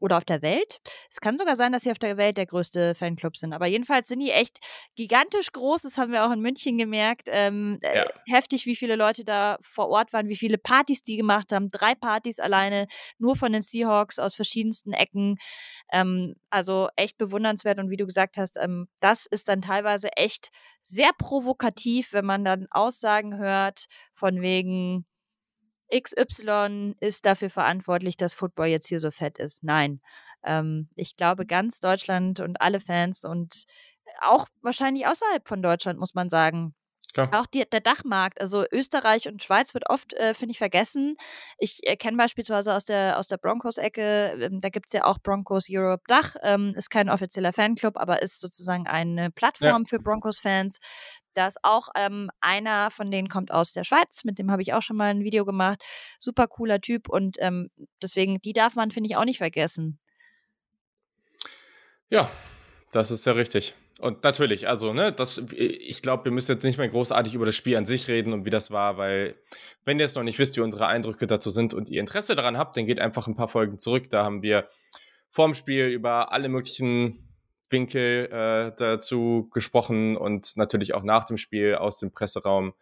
oder 0.00 0.16
auf 0.16 0.24
der 0.24 0.42
Welt. 0.42 0.80
Es 1.08 1.20
kann 1.20 1.38
sogar 1.38 1.56
sein, 1.56 1.72
dass 1.72 1.84
sie 1.84 1.90
auf 1.90 1.98
der 1.98 2.16
Welt 2.16 2.36
der 2.36 2.46
größte 2.46 2.94
Fanclub 2.94 3.36
sind. 3.36 3.52
Aber 3.52 3.66
jedenfalls 3.66 4.08
sind 4.08 4.20
die 4.20 4.30
echt 4.30 4.58
gigantisch 4.96 5.52
groß. 5.52 5.82
Das 5.82 5.98
haben 5.98 6.10
wir 6.10 6.24
auch 6.24 6.32
in 6.32 6.40
München 6.40 6.78
gemerkt. 6.78 7.28
Ähm, 7.30 7.78
äh, 7.82 7.98
ja. 7.98 8.06
Heftig, 8.26 8.66
wie 8.66 8.74
viele 8.74 8.96
Leute 8.96 9.24
da 9.24 9.58
vor 9.60 9.88
Ort 9.88 10.12
waren, 10.12 10.28
wie 10.28 10.36
viele 10.36 10.58
Partys 10.58 11.02
die 11.02 11.16
gemacht 11.16 11.52
haben. 11.52 11.68
Drei 11.68 11.94
Partys 11.94 12.40
alleine, 12.40 12.86
nur 13.18 13.36
von 13.36 13.52
den 13.52 13.62
Seahawks 13.62 14.18
aus 14.18 14.34
verschiedensten 14.34 14.92
Ecken. 14.92 15.36
Ähm, 15.92 16.34
also 16.48 16.88
echt 16.96 17.18
bewundernswert. 17.18 17.78
Und 17.78 17.90
wie 17.90 17.96
du 17.96 18.06
gesagt 18.06 18.38
hast, 18.38 18.56
ähm, 18.56 18.88
das 19.00 19.26
ist 19.26 19.48
dann 19.48 19.62
teilweise 19.62 20.08
echt 20.16 20.50
sehr 20.82 21.10
provokativ, 21.16 22.12
wenn 22.12 22.24
man 22.24 22.44
dann 22.44 22.66
Aussagen 22.70 23.36
hört 23.38 23.84
von 24.14 24.40
wegen, 24.40 25.06
XY 25.92 26.94
ist 27.00 27.26
dafür 27.26 27.50
verantwortlich, 27.50 28.16
dass 28.16 28.34
Football 28.34 28.68
jetzt 28.68 28.88
hier 28.88 29.00
so 29.00 29.10
fett 29.10 29.38
ist. 29.38 29.62
Nein. 29.64 30.00
Ähm, 30.44 30.88
ich 30.96 31.16
glaube, 31.16 31.46
ganz 31.46 31.80
Deutschland 31.80 32.40
und 32.40 32.60
alle 32.60 32.80
Fans 32.80 33.24
und 33.24 33.64
auch 34.22 34.46
wahrscheinlich 34.62 35.06
außerhalb 35.06 35.46
von 35.46 35.62
Deutschland, 35.62 35.98
muss 35.98 36.14
man 36.14 36.28
sagen, 36.28 36.74
Klar. 37.12 37.28
Auch 37.32 37.46
die, 37.46 37.64
der 37.68 37.80
Dachmarkt, 37.80 38.40
also 38.40 38.64
Österreich 38.70 39.28
und 39.28 39.42
Schweiz 39.42 39.74
wird 39.74 39.88
oft, 39.88 40.12
äh, 40.14 40.34
finde 40.34 40.52
ich, 40.52 40.58
vergessen. 40.58 41.16
Ich 41.58 41.80
äh, 41.86 41.96
kenne 41.96 42.16
beispielsweise 42.16 42.74
aus 42.74 42.84
der, 42.84 43.18
aus 43.18 43.26
der 43.26 43.38
Broncos-Ecke, 43.38 44.38
ähm, 44.40 44.60
da 44.60 44.68
gibt 44.68 44.86
es 44.86 44.92
ja 44.92 45.04
auch 45.04 45.18
Broncos 45.18 45.66
Europe 45.70 46.04
Dach, 46.06 46.36
ähm, 46.42 46.74
ist 46.76 46.90
kein 46.90 47.08
offizieller 47.08 47.52
Fanclub, 47.52 47.96
aber 47.96 48.22
ist 48.22 48.40
sozusagen 48.40 48.86
eine 48.86 49.30
Plattform 49.30 49.82
ja. 49.82 49.88
für 49.88 49.98
Broncos-Fans. 49.98 50.78
Da 51.34 51.46
ist 51.46 51.58
auch 51.62 51.88
ähm, 51.96 52.30
einer 52.40 52.90
von 52.90 53.10
denen 53.10 53.28
kommt 53.28 53.50
aus 53.52 53.72
der 53.72 53.84
Schweiz, 53.84 54.24
mit 54.24 54.38
dem 54.38 54.50
habe 54.50 54.62
ich 54.62 54.72
auch 54.72 54.82
schon 54.82 54.96
mal 54.96 55.10
ein 55.10 55.24
Video 55.24 55.44
gemacht. 55.44 55.82
Super 56.18 56.48
cooler 56.48 56.80
Typ 56.80 57.08
und 57.08 57.36
ähm, 57.40 57.70
deswegen, 58.02 58.40
die 58.40 58.52
darf 58.52 58.74
man, 58.74 58.90
finde 58.90 59.08
ich, 59.08 59.16
auch 59.16 59.24
nicht 59.24 59.38
vergessen. 59.38 59.98
Ja, 62.08 62.30
das 62.92 63.10
ist 63.12 63.24
ja 63.24 63.32
richtig. 63.32 63.74
Und 64.00 64.24
natürlich, 64.24 64.68
also, 64.68 64.92
ne, 64.92 65.12
das, 65.12 65.42
ich 65.52 66.02
glaube, 66.02 66.24
wir 66.24 66.32
müssen 66.32 66.52
jetzt 66.52 66.64
nicht 66.64 66.78
mehr 66.78 66.88
großartig 66.88 67.34
über 67.34 67.46
das 67.46 67.54
Spiel 67.54 67.76
an 67.76 67.86
sich 67.86 68.08
reden 68.08 68.32
und 68.32 68.44
wie 68.44 68.50
das 68.50 68.70
war, 68.70 68.96
weil, 68.96 69.36
wenn 69.84 69.98
ihr 69.98 70.04
jetzt 70.04 70.16
noch 70.16 70.22
nicht 70.22 70.38
wisst, 70.38 70.56
wie 70.56 70.62
unsere 70.62 70.86
Eindrücke 70.86 71.26
dazu 71.26 71.50
sind 71.50 71.74
und 71.74 71.90
ihr 71.90 72.00
Interesse 72.00 72.34
daran 72.34 72.56
habt, 72.56 72.76
dann 72.76 72.86
geht 72.86 72.98
einfach 72.98 73.26
ein 73.26 73.34
paar 73.34 73.48
Folgen 73.48 73.78
zurück. 73.78 74.10
Da 74.10 74.24
haben 74.24 74.42
wir 74.42 74.68
vorm 75.28 75.54
Spiel 75.54 75.86
über 75.86 76.32
alle 76.32 76.48
möglichen 76.48 77.28
Winkel 77.68 78.28
äh, 78.32 78.72
dazu 78.76 79.48
gesprochen 79.52 80.16
und 80.16 80.56
natürlich 80.56 80.94
auch 80.94 81.02
nach 81.02 81.24
dem 81.24 81.36
Spiel 81.36 81.76
aus 81.76 81.98
dem 81.98 82.10
Presseraum 82.10 82.74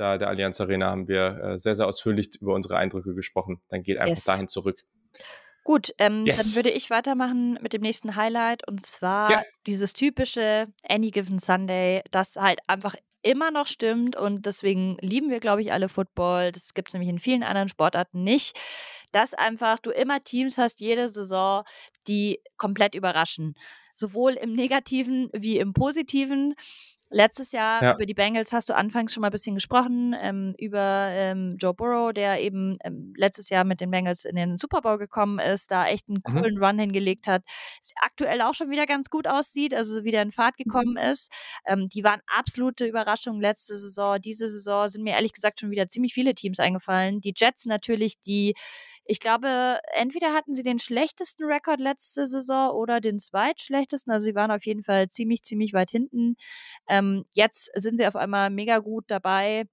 da 0.00 0.16
der 0.16 0.28
Allianz 0.28 0.58
Arena 0.62 0.86
haben 0.86 1.08
wir 1.08 1.38
äh, 1.42 1.58
sehr, 1.58 1.74
sehr 1.74 1.86
ausführlich 1.86 2.40
über 2.40 2.54
unsere 2.54 2.78
Eindrücke 2.78 3.14
gesprochen. 3.14 3.60
Dann 3.68 3.82
geht 3.82 3.98
einfach 3.98 4.16
yes. 4.16 4.24
dahin 4.24 4.48
zurück. 4.48 4.82
Gut, 5.64 5.94
ähm, 5.98 6.24
yes. 6.26 6.36
dann 6.36 6.54
würde 6.56 6.70
ich 6.70 6.90
weitermachen 6.90 7.58
mit 7.60 7.72
dem 7.72 7.82
nächsten 7.82 8.16
Highlight 8.16 8.66
und 8.66 8.84
zwar 8.84 9.30
ja. 9.30 9.42
dieses 9.66 9.92
typische 9.92 10.68
Any 10.88 11.10
Given 11.10 11.38
Sunday, 11.38 12.02
das 12.10 12.36
halt 12.36 12.60
einfach 12.66 12.94
immer 13.22 13.50
noch 13.50 13.66
stimmt 13.66 14.16
und 14.16 14.46
deswegen 14.46 14.96
lieben 15.00 15.30
wir, 15.30 15.40
glaube 15.40 15.60
ich, 15.60 15.72
alle 15.72 15.90
Football. 15.90 16.52
Das 16.52 16.72
gibt 16.72 16.88
es 16.88 16.94
nämlich 16.94 17.10
in 17.10 17.18
vielen 17.18 17.42
anderen 17.42 17.68
Sportarten 17.68 18.24
nicht, 18.24 18.58
dass 19.12 19.34
einfach 19.34 19.78
du 19.78 19.90
immer 19.90 20.24
Teams 20.24 20.56
hast, 20.56 20.80
jede 20.80 21.08
Saison, 21.08 21.64
die 22.08 22.40
komplett 22.56 22.94
überraschen 22.94 23.54
sowohl 24.00 24.32
im 24.32 24.54
Negativen 24.54 25.28
wie 25.32 25.58
im 25.58 25.74
Positiven. 25.74 26.54
Letztes 27.12 27.50
Jahr 27.50 27.82
ja. 27.82 27.94
über 27.94 28.06
die 28.06 28.14
Bengals 28.14 28.52
hast 28.52 28.68
du 28.68 28.76
anfangs 28.76 29.12
schon 29.12 29.22
mal 29.22 29.28
ein 29.28 29.32
bisschen 29.32 29.56
gesprochen, 29.56 30.14
ähm, 30.16 30.54
über 30.58 31.08
ähm, 31.10 31.56
Joe 31.58 31.74
Burrow, 31.74 32.12
der 32.12 32.40
eben 32.40 32.78
ähm, 32.84 33.12
letztes 33.16 33.50
Jahr 33.50 33.64
mit 33.64 33.80
den 33.80 33.90
Bengals 33.90 34.24
in 34.24 34.36
den 34.36 34.56
Super 34.56 34.80
Bowl 34.80 34.96
gekommen 34.96 35.40
ist, 35.40 35.72
da 35.72 35.88
echt 35.88 36.08
einen 36.08 36.22
mhm. 36.24 36.32
coolen 36.32 36.54
mhm. 36.54 36.64
Run 36.64 36.78
hingelegt 36.78 37.26
hat, 37.26 37.42
aktuell 38.00 38.40
auch 38.42 38.54
schon 38.54 38.70
wieder 38.70 38.86
ganz 38.86 39.10
gut 39.10 39.26
aussieht, 39.26 39.74
also 39.74 40.04
wieder 40.04 40.22
in 40.22 40.30
Fahrt 40.30 40.56
gekommen 40.56 40.92
mhm. 40.92 41.10
ist. 41.10 41.32
Ähm, 41.66 41.88
die 41.92 42.04
waren 42.04 42.20
absolute 42.28 42.86
Überraschungen 42.86 43.40
letzte 43.40 43.76
Saison. 43.76 44.20
Diese 44.20 44.46
Saison 44.46 44.86
sind 44.86 45.02
mir 45.02 45.14
ehrlich 45.14 45.32
gesagt 45.32 45.58
schon 45.58 45.72
wieder 45.72 45.88
ziemlich 45.88 46.14
viele 46.14 46.36
Teams 46.36 46.60
eingefallen. 46.60 47.20
Die 47.20 47.34
Jets 47.36 47.66
natürlich, 47.66 48.20
die 48.20 48.54
ich 49.04 49.18
glaube, 49.18 49.80
entweder 49.92 50.34
hatten 50.34 50.54
sie 50.54 50.62
den 50.62 50.78
schlechtesten 50.78 51.44
Rekord 51.44 51.80
letzte 51.80 52.26
Saison 52.26 52.70
oder 52.70 53.00
den 53.00 53.18
zweitschlechtesten. 53.18 54.12
Also 54.12 54.26
sie 54.26 54.36
waren 54.36 54.52
auf 54.52 54.64
jeden 54.64 54.84
Fall 54.84 55.08
ziemlich, 55.08 55.42
ziemlich 55.42 55.72
weit 55.72 55.90
hinten. 55.90 56.36
Ähm, 56.88 56.99
jetzt 57.34 57.70
sind 57.74 57.98
sie 57.98 58.06
auf 58.06 58.16
einmal 58.16 58.50
mega 58.50 58.78
gut 58.78 59.04
dabei. 59.08 59.64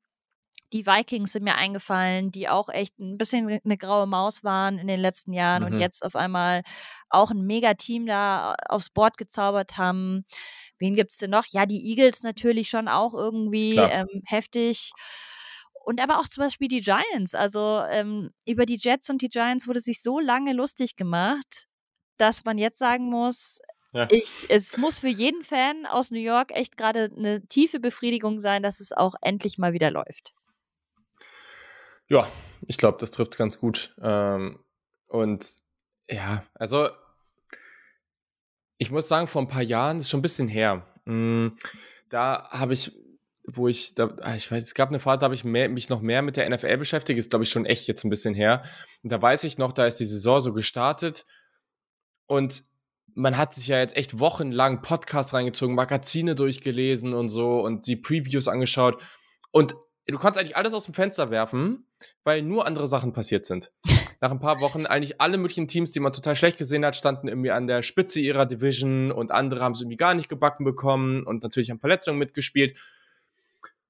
Die 0.73 0.85
Vikings 0.85 1.31
sind 1.31 1.43
mir 1.43 1.55
eingefallen, 1.55 2.29
die 2.31 2.49
auch 2.49 2.67
echt 2.67 2.99
ein 2.99 3.17
bisschen 3.17 3.59
eine 3.63 3.77
graue 3.77 4.05
Maus 4.05 4.43
waren 4.43 4.77
in 4.77 4.87
den 4.87 4.99
letzten 4.99 5.31
Jahren 5.31 5.63
mhm. 5.63 5.71
und 5.73 5.79
jetzt 5.79 6.03
auf 6.03 6.15
einmal 6.17 6.63
auch 7.09 7.31
ein 7.31 7.45
Mega-Team 7.45 8.05
da 8.05 8.55
aufs 8.67 8.89
Board 8.89 9.17
gezaubert 9.17 9.77
haben. 9.77 10.25
Wen 10.77 10.95
gibt 10.95 11.11
es 11.11 11.17
denn 11.17 11.31
noch? 11.31 11.45
Ja, 11.49 11.65
die 11.65 11.89
Eagles 11.89 12.23
natürlich 12.23 12.69
schon 12.69 12.89
auch 12.89 13.13
irgendwie 13.13 13.77
ähm, 13.77 14.23
heftig. 14.25 14.91
Und 15.85 16.01
aber 16.01 16.19
auch 16.19 16.27
zum 16.27 16.43
Beispiel 16.43 16.67
die 16.67 16.81
Giants. 16.81 17.33
Also 17.33 17.81
ähm, 17.89 18.31
über 18.45 18.65
die 18.65 18.77
Jets 18.77 19.09
und 19.09 19.21
die 19.21 19.29
Giants 19.29 19.67
wurde 19.67 19.79
sich 19.79 20.01
so 20.01 20.19
lange 20.19 20.51
lustig 20.51 20.97
gemacht, 20.97 21.67
dass 22.17 22.43
man 22.43 22.57
jetzt 22.57 22.77
sagen 22.77 23.09
muss, 23.09 23.59
ja. 23.93 24.07
ich, 24.11 24.45
es 24.49 24.77
muss 24.77 24.99
für 24.99 25.07
jeden 25.07 25.43
Fan 25.43 25.85
aus 25.85 26.11
New 26.11 26.19
York 26.19 26.51
echt 26.51 26.77
gerade 26.77 27.11
eine 27.15 27.45
tiefe 27.47 27.79
Befriedigung 27.79 28.39
sein, 28.39 28.63
dass 28.63 28.79
es 28.79 28.91
auch 28.91 29.15
endlich 29.21 29.57
mal 29.57 29.73
wieder 29.73 29.91
läuft. 29.91 30.33
Ja, 32.07 32.31
ich 32.65 32.77
glaube, 32.77 32.97
das 32.99 33.11
trifft 33.11 33.37
ganz 33.37 33.59
gut. 33.59 33.93
Ähm, 34.01 34.63
und 35.07 35.57
ja, 36.09 36.45
also 36.53 36.89
ich 38.77 38.91
muss 38.91 39.07
sagen, 39.07 39.27
vor 39.27 39.41
ein 39.41 39.47
paar 39.47 39.63
Jahren, 39.63 39.97
das 39.97 40.05
ist 40.05 40.11
schon 40.11 40.19
ein 40.19 40.23
bisschen 40.23 40.47
her, 40.47 40.85
mh, 41.05 41.13
hm, 41.13 41.57
da 42.09 42.49
habe 42.51 42.73
ich 42.73 42.91
wo 43.47 43.69
ich, 43.69 43.95
da, 43.95 44.13
ah, 44.21 44.35
ich 44.35 44.51
weiß, 44.51 44.61
es 44.61 44.73
gab 44.73 44.89
eine 44.89 44.99
Phase, 44.99 45.19
da 45.19 45.23
habe 45.25 45.35
ich 45.35 45.45
mehr, 45.45 45.69
mich 45.69 45.87
noch 45.87 46.01
mehr 46.01 46.21
mit 46.21 46.35
der 46.35 46.49
NFL 46.49 46.77
beschäftigt, 46.77 47.17
ist 47.17 47.29
glaube 47.29 47.43
ich 47.43 47.49
schon 47.49 47.65
echt 47.65 47.87
jetzt 47.87 48.03
ein 48.03 48.09
bisschen 48.09 48.33
her. 48.33 48.63
Und 49.03 49.11
da 49.11 49.21
weiß 49.21 49.45
ich 49.45 49.57
noch, 49.57 49.71
da 49.71 49.85
ist 49.85 50.01
die 50.01 50.05
Saison 50.05 50.41
so 50.41 50.51
gestartet 50.51 51.25
und 52.25 52.63
man 53.17 53.35
hat 53.35 53.55
sich 53.55 53.67
ja 53.67 53.79
jetzt 53.79 53.97
echt 53.97 54.19
wochenlang 54.19 54.83
Podcasts 54.83 55.33
reingezogen, 55.33 55.73
Magazine 55.73 56.35
durchgelesen 56.35 57.15
und 57.15 57.29
so 57.29 57.61
und 57.61 57.87
die 57.87 57.95
Previews 57.95 58.47
angeschaut 58.47 59.01
und 59.49 59.75
du 60.05 60.19
kannst 60.19 60.39
eigentlich 60.39 60.55
alles 60.55 60.75
aus 60.75 60.85
dem 60.85 60.93
Fenster 60.93 61.31
werfen, 61.31 61.87
weil 62.23 62.43
nur 62.43 62.67
andere 62.67 62.85
Sachen 62.85 63.13
passiert 63.13 63.47
sind. 63.47 63.71
Nach 64.21 64.29
ein 64.29 64.39
paar 64.39 64.61
Wochen 64.61 64.85
eigentlich 64.85 65.19
alle 65.19 65.39
möglichen 65.39 65.67
Teams, 65.67 65.89
die 65.89 65.99
man 65.99 66.13
total 66.13 66.35
schlecht 66.35 66.59
gesehen 66.59 66.85
hat, 66.85 66.95
standen 66.95 67.27
irgendwie 67.27 67.49
an 67.49 67.65
der 67.65 67.81
Spitze 67.81 68.19
ihrer 68.19 68.45
Division 68.45 69.11
und 69.11 69.31
andere 69.31 69.61
haben 69.61 69.73
es 69.73 69.81
irgendwie 69.81 69.97
gar 69.97 70.13
nicht 70.13 70.29
gebacken 70.29 70.63
bekommen 70.63 71.23
und 71.23 71.41
natürlich 71.41 71.71
haben 71.71 71.79
Verletzungen 71.79 72.19
mitgespielt. 72.19 72.77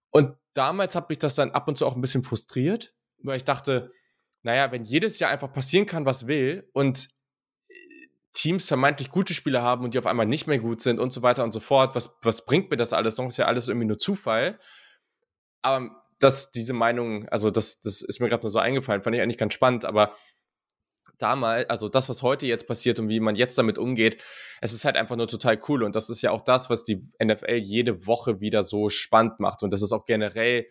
Und 0.10 0.36
damals 0.54 0.96
hat 0.96 1.10
mich 1.10 1.20
das 1.20 1.36
dann 1.36 1.52
ab 1.52 1.68
und 1.68 1.78
zu 1.78 1.86
auch 1.86 1.96
ein 1.96 2.02
bisschen 2.02 2.24
frustriert, 2.24 2.96
weil 3.24 3.38
ich 3.38 3.44
dachte, 3.44 3.92
naja, 4.42 4.72
wenn 4.72 4.86
jedes 4.86 5.20
Jahr 5.20 5.32
einfach 5.32 5.52
passieren 5.52 5.86
kann, 5.86 6.06
was 6.06 6.28
will 6.28 6.70
und 6.72 7.10
Teams 8.38 8.68
vermeintlich 8.68 9.10
gute 9.10 9.34
Spieler 9.34 9.64
haben 9.64 9.84
und 9.84 9.96
die 9.96 10.00
auf 10.00 10.06
einmal 10.06 10.28
nicht 10.28 10.46
mehr 10.46 10.60
gut 10.60 10.80
sind 10.80 11.00
und 11.00 11.12
so 11.12 11.24
weiter 11.24 11.44
und 11.44 11.52
so 11.52 11.60
fort, 11.60 11.96
was, 11.96 12.16
was 12.22 12.46
bringt 12.46 12.70
mir 12.70 12.78
das 12.78 12.94
alles? 12.94 13.16
Das 13.16 13.26
ist 13.26 13.38
ja 13.38 13.46
alles 13.46 13.68
irgendwie 13.68 13.88
nur 13.88 13.98
Zufall. 13.98 14.60
Aber 15.64 16.04
dass 16.20 16.52
diese 16.52 16.74
Meinung, 16.74 17.28
also 17.30 17.50
das, 17.50 17.82
das 17.82 18.04
ist 18.04 18.20
mir 18.20 18.30
gerade 18.30 18.44
nur 18.44 18.52
so 18.52 18.60
eingefallen, 18.60 19.02
fand 19.02 19.16
ich 19.16 19.24
eigentlich 19.24 19.40
ganz 19.40 19.56
spannend, 19.56 19.86
aber 19.86 20.16
damals, 21.18 21.68
also 21.68 21.90
das, 21.90 22.10
was 22.10 22.22
heute 22.22 22.46
jetzt 22.46 22.68
passiert 22.68 23.00
und 23.00 23.10
wie 23.10 23.20
man 23.20 23.36
jetzt 23.36 23.58
damit 23.58 23.80
umgeht, 23.80 24.22
es 24.62 24.72
ist 24.72 24.86
halt 24.86 24.98
einfach 24.98 25.16
nur 25.16 25.28
total 25.28 25.60
cool. 25.68 25.82
Und 25.82 25.96
das 25.96 26.12
ist 26.12 26.22
ja 26.22 26.30
auch 26.30 26.42
das, 26.42 26.70
was 26.70 26.84
die 26.84 27.10
NFL 27.24 27.56
jede 27.56 28.06
Woche 28.06 28.40
wieder 28.40 28.62
so 28.62 28.90
spannend 28.92 29.40
macht. 29.40 29.64
Und 29.64 29.74
das 29.74 29.82
ist 29.82 29.94
auch 29.94 30.06
generell, 30.06 30.68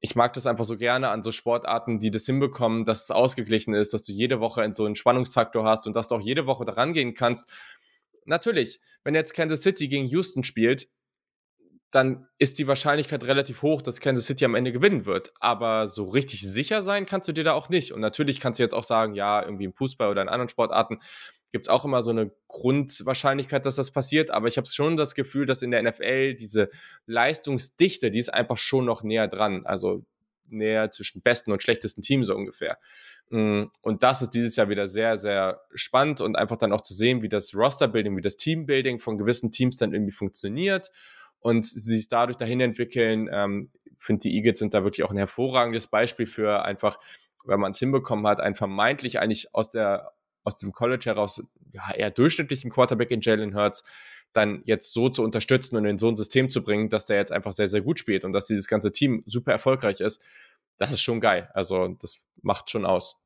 ich 0.00 0.14
mag 0.14 0.32
das 0.34 0.46
einfach 0.46 0.64
so 0.64 0.76
gerne 0.76 1.08
an 1.08 1.22
so 1.22 1.32
Sportarten, 1.32 1.98
die 1.98 2.10
das 2.10 2.26
hinbekommen, 2.26 2.84
dass 2.84 3.04
es 3.04 3.10
ausgeglichen 3.10 3.74
ist, 3.74 3.94
dass 3.94 4.04
du 4.04 4.12
jede 4.12 4.40
Woche 4.40 4.62
in 4.62 4.72
so 4.72 4.84
einen 4.84 4.94
Spannungsfaktor 4.94 5.64
hast 5.64 5.86
und 5.86 5.96
dass 5.96 6.08
du 6.08 6.16
auch 6.16 6.20
jede 6.20 6.46
Woche 6.46 6.64
daran 6.64 6.92
gehen 6.92 7.14
kannst. 7.14 7.50
Natürlich, 8.24 8.80
wenn 9.04 9.14
jetzt 9.14 9.34
Kansas 9.34 9.62
City 9.62 9.88
gegen 9.88 10.06
Houston 10.06 10.42
spielt, 10.44 10.88
dann 11.92 12.28
ist 12.38 12.58
die 12.58 12.66
Wahrscheinlichkeit 12.66 13.24
relativ 13.24 13.62
hoch, 13.62 13.80
dass 13.80 14.00
Kansas 14.00 14.26
City 14.26 14.44
am 14.44 14.54
Ende 14.54 14.72
gewinnen 14.72 15.06
wird. 15.06 15.32
Aber 15.40 15.86
so 15.86 16.04
richtig 16.04 16.42
sicher 16.42 16.82
sein 16.82 17.06
kannst 17.06 17.28
du 17.28 17.32
dir 17.32 17.44
da 17.44 17.52
auch 17.52 17.68
nicht. 17.68 17.92
Und 17.92 18.00
natürlich 18.00 18.40
kannst 18.40 18.58
du 18.58 18.64
jetzt 18.64 18.74
auch 18.74 18.82
sagen, 18.82 19.14
ja, 19.14 19.42
irgendwie 19.42 19.64
im 19.64 19.72
Fußball 19.72 20.10
oder 20.10 20.20
in 20.20 20.28
anderen 20.28 20.48
Sportarten 20.48 21.00
gibt 21.56 21.66
es 21.66 21.70
auch 21.70 21.86
immer 21.86 22.02
so 22.02 22.10
eine 22.10 22.30
Grundwahrscheinlichkeit, 22.48 23.64
dass 23.64 23.76
das 23.76 23.90
passiert. 23.90 24.30
Aber 24.30 24.46
ich 24.46 24.58
habe 24.58 24.66
schon 24.66 24.98
das 24.98 25.14
Gefühl, 25.14 25.46
dass 25.46 25.62
in 25.62 25.70
der 25.70 25.82
NFL 25.82 26.34
diese 26.34 26.68
Leistungsdichte, 27.06 28.10
die 28.10 28.18
ist 28.18 28.32
einfach 28.32 28.58
schon 28.58 28.84
noch 28.84 29.02
näher 29.02 29.26
dran. 29.26 29.64
Also 29.64 30.04
näher 30.48 30.90
zwischen 30.90 31.22
besten 31.22 31.50
und 31.50 31.62
schlechtesten 31.62 32.02
Teams 32.02 32.26
so 32.26 32.36
ungefähr. 32.36 32.78
Mm, 33.30 33.64
und 33.80 34.02
das 34.02 34.20
ist 34.20 34.30
dieses 34.30 34.54
Jahr 34.54 34.68
wieder 34.68 34.86
sehr, 34.86 35.16
sehr 35.16 35.62
spannend 35.74 36.20
und 36.20 36.36
einfach 36.36 36.56
dann 36.56 36.72
auch 36.72 36.82
zu 36.82 36.92
sehen, 36.92 37.22
wie 37.22 37.28
das 37.28 37.54
Roster-Building, 37.54 38.16
wie 38.16 38.22
das 38.22 38.36
Team-Building 38.36 39.00
von 39.00 39.16
gewissen 39.16 39.50
Teams 39.50 39.76
dann 39.76 39.94
irgendwie 39.94 40.12
funktioniert 40.12 40.90
und 41.40 41.64
sich 41.64 42.08
dadurch 42.08 42.36
dahin 42.36 42.60
entwickeln. 42.60 43.28
Ähm, 43.32 43.70
ich 43.84 44.04
finde, 44.04 44.20
die 44.20 44.36
Eagles 44.36 44.58
sind 44.58 44.74
da 44.74 44.84
wirklich 44.84 45.04
auch 45.04 45.10
ein 45.10 45.16
hervorragendes 45.16 45.86
Beispiel 45.86 46.26
für 46.26 46.62
einfach, 46.64 47.00
wenn 47.44 47.60
man 47.60 47.72
es 47.72 47.78
hinbekommen 47.78 48.26
hat, 48.26 48.40
einen 48.40 48.54
vermeintlich 48.54 49.18
eigentlich 49.18 49.54
aus 49.54 49.70
der 49.70 50.12
aus 50.46 50.58
dem 50.58 50.72
College 50.72 51.06
heraus 51.06 51.42
ja, 51.72 51.92
eher 51.94 52.10
durchschnittlichen 52.10 52.70
Quarterback 52.70 53.10
in 53.10 53.20
Jalen 53.20 53.54
Hurts 53.54 53.82
dann 54.32 54.62
jetzt 54.64 54.92
so 54.92 55.08
zu 55.08 55.22
unterstützen 55.22 55.76
und 55.76 55.86
in 55.86 55.98
so 55.98 56.08
ein 56.08 56.16
System 56.16 56.48
zu 56.48 56.62
bringen, 56.62 56.90
dass 56.90 57.06
der 57.06 57.16
jetzt 57.16 57.32
einfach 57.32 57.52
sehr, 57.52 57.68
sehr 57.68 57.80
gut 57.80 57.98
spielt 57.98 58.24
und 58.24 58.32
dass 58.32 58.46
dieses 58.46 58.68
ganze 58.68 58.92
Team 58.92 59.22
super 59.26 59.52
erfolgreich 59.52 60.00
ist, 60.00 60.22
das 60.78 60.92
ist 60.92 61.00
schon 61.00 61.20
geil. 61.20 61.50
Also 61.54 61.88
das 62.00 62.18
macht 62.42 62.70
schon 62.70 62.84
aus. 62.84 63.18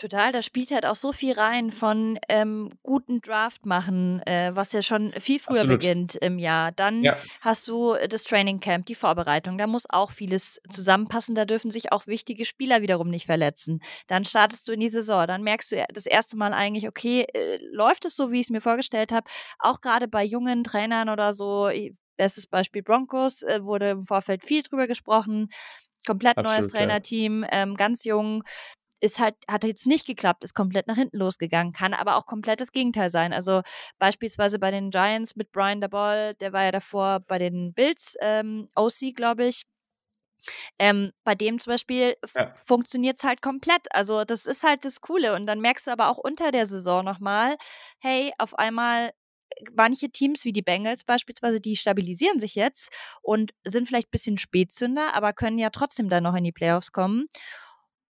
Total, 0.00 0.32
da 0.32 0.40
spielt 0.40 0.70
halt 0.70 0.86
auch 0.86 0.96
so 0.96 1.12
viel 1.12 1.34
rein 1.34 1.72
von 1.72 2.18
ähm, 2.30 2.70
guten 2.82 3.20
Draft 3.20 3.66
machen, 3.66 4.22
äh, 4.22 4.50
was 4.54 4.72
ja 4.72 4.80
schon 4.80 5.12
viel 5.18 5.38
früher 5.38 5.58
Absolut. 5.58 5.80
beginnt 5.80 6.16
im 6.16 6.38
Jahr. 6.38 6.72
Dann 6.72 7.04
ja. 7.04 7.18
hast 7.42 7.68
du 7.68 7.96
das 8.08 8.24
Training 8.24 8.60
Camp, 8.60 8.86
die 8.86 8.94
Vorbereitung, 8.94 9.58
da 9.58 9.66
muss 9.66 9.84
auch 9.90 10.10
vieles 10.10 10.58
zusammenpassen, 10.70 11.34
da 11.34 11.44
dürfen 11.44 11.70
sich 11.70 11.92
auch 11.92 12.06
wichtige 12.06 12.46
Spieler 12.46 12.80
wiederum 12.80 13.10
nicht 13.10 13.26
verletzen. 13.26 13.82
Dann 14.06 14.24
startest 14.24 14.68
du 14.68 14.72
in 14.72 14.80
die 14.80 14.88
Saison, 14.88 15.26
dann 15.26 15.42
merkst 15.42 15.72
du 15.72 15.84
das 15.92 16.06
erste 16.06 16.34
Mal 16.38 16.54
eigentlich, 16.54 16.88
okay, 16.88 17.26
äh, 17.34 17.58
läuft 17.70 18.06
es 18.06 18.16
so, 18.16 18.32
wie 18.32 18.40
ich 18.40 18.46
es 18.46 18.50
mir 18.50 18.62
vorgestellt 18.62 19.12
habe, 19.12 19.28
auch 19.58 19.82
gerade 19.82 20.08
bei 20.08 20.24
jungen 20.24 20.64
Trainern 20.64 21.10
oder 21.10 21.34
so, 21.34 21.68
bestes 22.16 22.46
Beispiel 22.46 22.82
Broncos, 22.82 23.42
äh, 23.42 23.62
wurde 23.64 23.90
im 23.90 24.06
Vorfeld 24.06 24.44
viel 24.44 24.62
drüber 24.62 24.86
gesprochen 24.86 25.50
komplett 26.06 26.38
Absolut, 26.38 26.58
neues 26.58 26.72
Trainerteam, 26.72 27.44
ähm, 27.50 27.76
ganz 27.76 28.04
jung 28.04 28.42
ist 29.00 29.18
halt, 29.18 29.34
hat 29.48 29.64
jetzt 29.64 29.86
nicht 29.86 30.06
geklappt, 30.06 30.44
ist 30.44 30.54
komplett 30.54 30.86
nach 30.86 30.96
hinten 30.96 31.18
losgegangen, 31.18 31.72
kann 31.72 31.94
aber 31.94 32.16
auch 32.16 32.26
komplett 32.26 32.60
das 32.60 32.72
Gegenteil 32.72 33.10
sein. 33.10 33.32
Also 33.32 33.62
beispielsweise 33.98 34.58
bei 34.58 34.70
den 34.70 34.90
Giants 34.90 35.36
mit 35.36 35.52
Brian 35.52 35.80
Dabol, 35.80 36.34
der 36.40 36.52
war 36.52 36.64
ja 36.64 36.70
davor 36.70 37.20
bei 37.20 37.38
den 37.38 37.72
Bills 37.72 38.16
ähm, 38.20 38.68
OC, 38.76 39.14
glaube 39.16 39.46
ich. 39.46 39.62
Ähm, 40.78 41.12
bei 41.24 41.34
dem 41.34 41.60
zum 41.60 41.72
Beispiel 41.72 42.16
ja. 42.34 42.54
funktioniert 42.64 43.18
es 43.18 43.24
halt 43.24 43.42
komplett. 43.42 43.86
Also 43.94 44.24
das 44.24 44.46
ist 44.46 44.64
halt 44.64 44.84
das 44.84 45.00
Coole. 45.00 45.34
Und 45.34 45.46
dann 45.46 45.60
merkst 45.60 45.86
du 45.86 45.90
aber 45.90 46.08
auch 46.08 46.18
unter 46.18 46.50
der 46.50 46.66
Saison 46.66 47.04
nochmal, 47.04 47.56
hey, 48.00 48.32
auf 48.38 48.58
einmal 48.58 49.08
äh, 49.08 49.64
manche 49.74 50.10
Teams 50.10 50.44
wie 50.44 50.52
die 50.52 50.62
Bengals 50.62 51.04
beispielsweise, 51.04 51.60
die 51.60 51.76
stabilisieren 51.76 52.40
sich 52.40 52.54
jetzt 52.54 52.90
und 53.22 53.52
sind 53.64 53.86
vielleicht 53.86 54.08
ein 54.08 54.12
bisschen 54.12 54.38
Spätzünder, 54.38 55.14
aber 55.14 55.32
können 55.32 55.58
ja 55.58 55.70
trotzdem 55.70 56.08
dann 56.08 56.22
noch 56.22 56.34
in 56.34 56.44
die 56.44 56.52
Playoffs 56.52 56.92
kommen. 56.92 57.26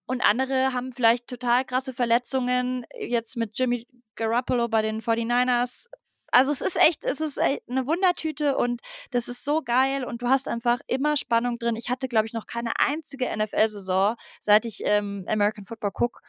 Und 0.06 0.22
andere 0.22 0.74
haben 0.74 0.92
vielleicht 0.92 1.28
total 1.28 1.66
krasse 1.66 1.94
Verletzungen, 1.94 2.86
jetzt 3.00 3.38
mit 3.38 3.58
Jimmy 3.58 3.88
Garoppolo 4.16 4.68
bei 4.68 4.82
den 4.82 5.02
49ers. 5.02 5.88
Also 6.32 6.52
es 6.52 6.62
ist 6.62 6.78
echt, 6.78 7.04
es 7.06 7.22
ist 7.22 7.38
echt 7.38 7.62
eine 7.70 7.88
Wundertüte 7.88 8.58
und 8.58 8.82
das 9.12 9.28
ist 9.30 9.46
so 9.46 9.62
geil 9.62 10.04
und 10.04 10.22
du 10.22 10.28
hast 10.28 10.48
einfach 10.48 10.80
immer 10.88 11.16
Spannung 11.16 11.58
drin. 11.60 11.76
Ich 11.76 11.90
hatte, 11.90 12.08
glaube 12.08 12.28
ich, 12.28 12.34
noch 12.34 12.46
keine 12.46 12.74
einzige 12.78 13.36
NFL-Saison, 13.36 14.16
seit 14.42 14.66
ich 14.66 14.82
ähm, 14.84 15.24
American 15.28 15.66
Football 15.66 15.92
gucke, 15.92 16.22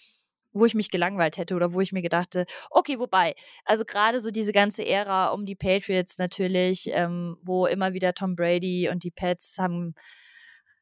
wo 0.52 0.64
ich 0.64 0.74
mich 0.74 0.90
gelangweilt 0.90 1.36
hätte 1.38 1.56
oder 1.56 1.72
wo 1.72 1.80
ich 1.80 1.92
mir 1.92 2.02
gedachte, 2.02 2.46
okay, 2.70 2.98
wobei, 2.98 3.34
also 3.64 3.84
gerade 3.84 4.20
so 4.20 4.30
diese 4.30 4.52
ganze 4.52 4.86
Ära 4.86 5.30
um 5.30 5.44
die 5.44 5.56
Patriots 5.56 6.18
natürlich, 6.18 6.88
ähm, 6.92 7.36
wo 7.42 7.66
immer 7.66 7.92
wieder 7.92 8.14
Tom 8.14 8.36
Brady 8.36 8.88
und 8.88 9.02
die 9.02 9.10
Pets 9.10 9.58
haben 9.58 9.94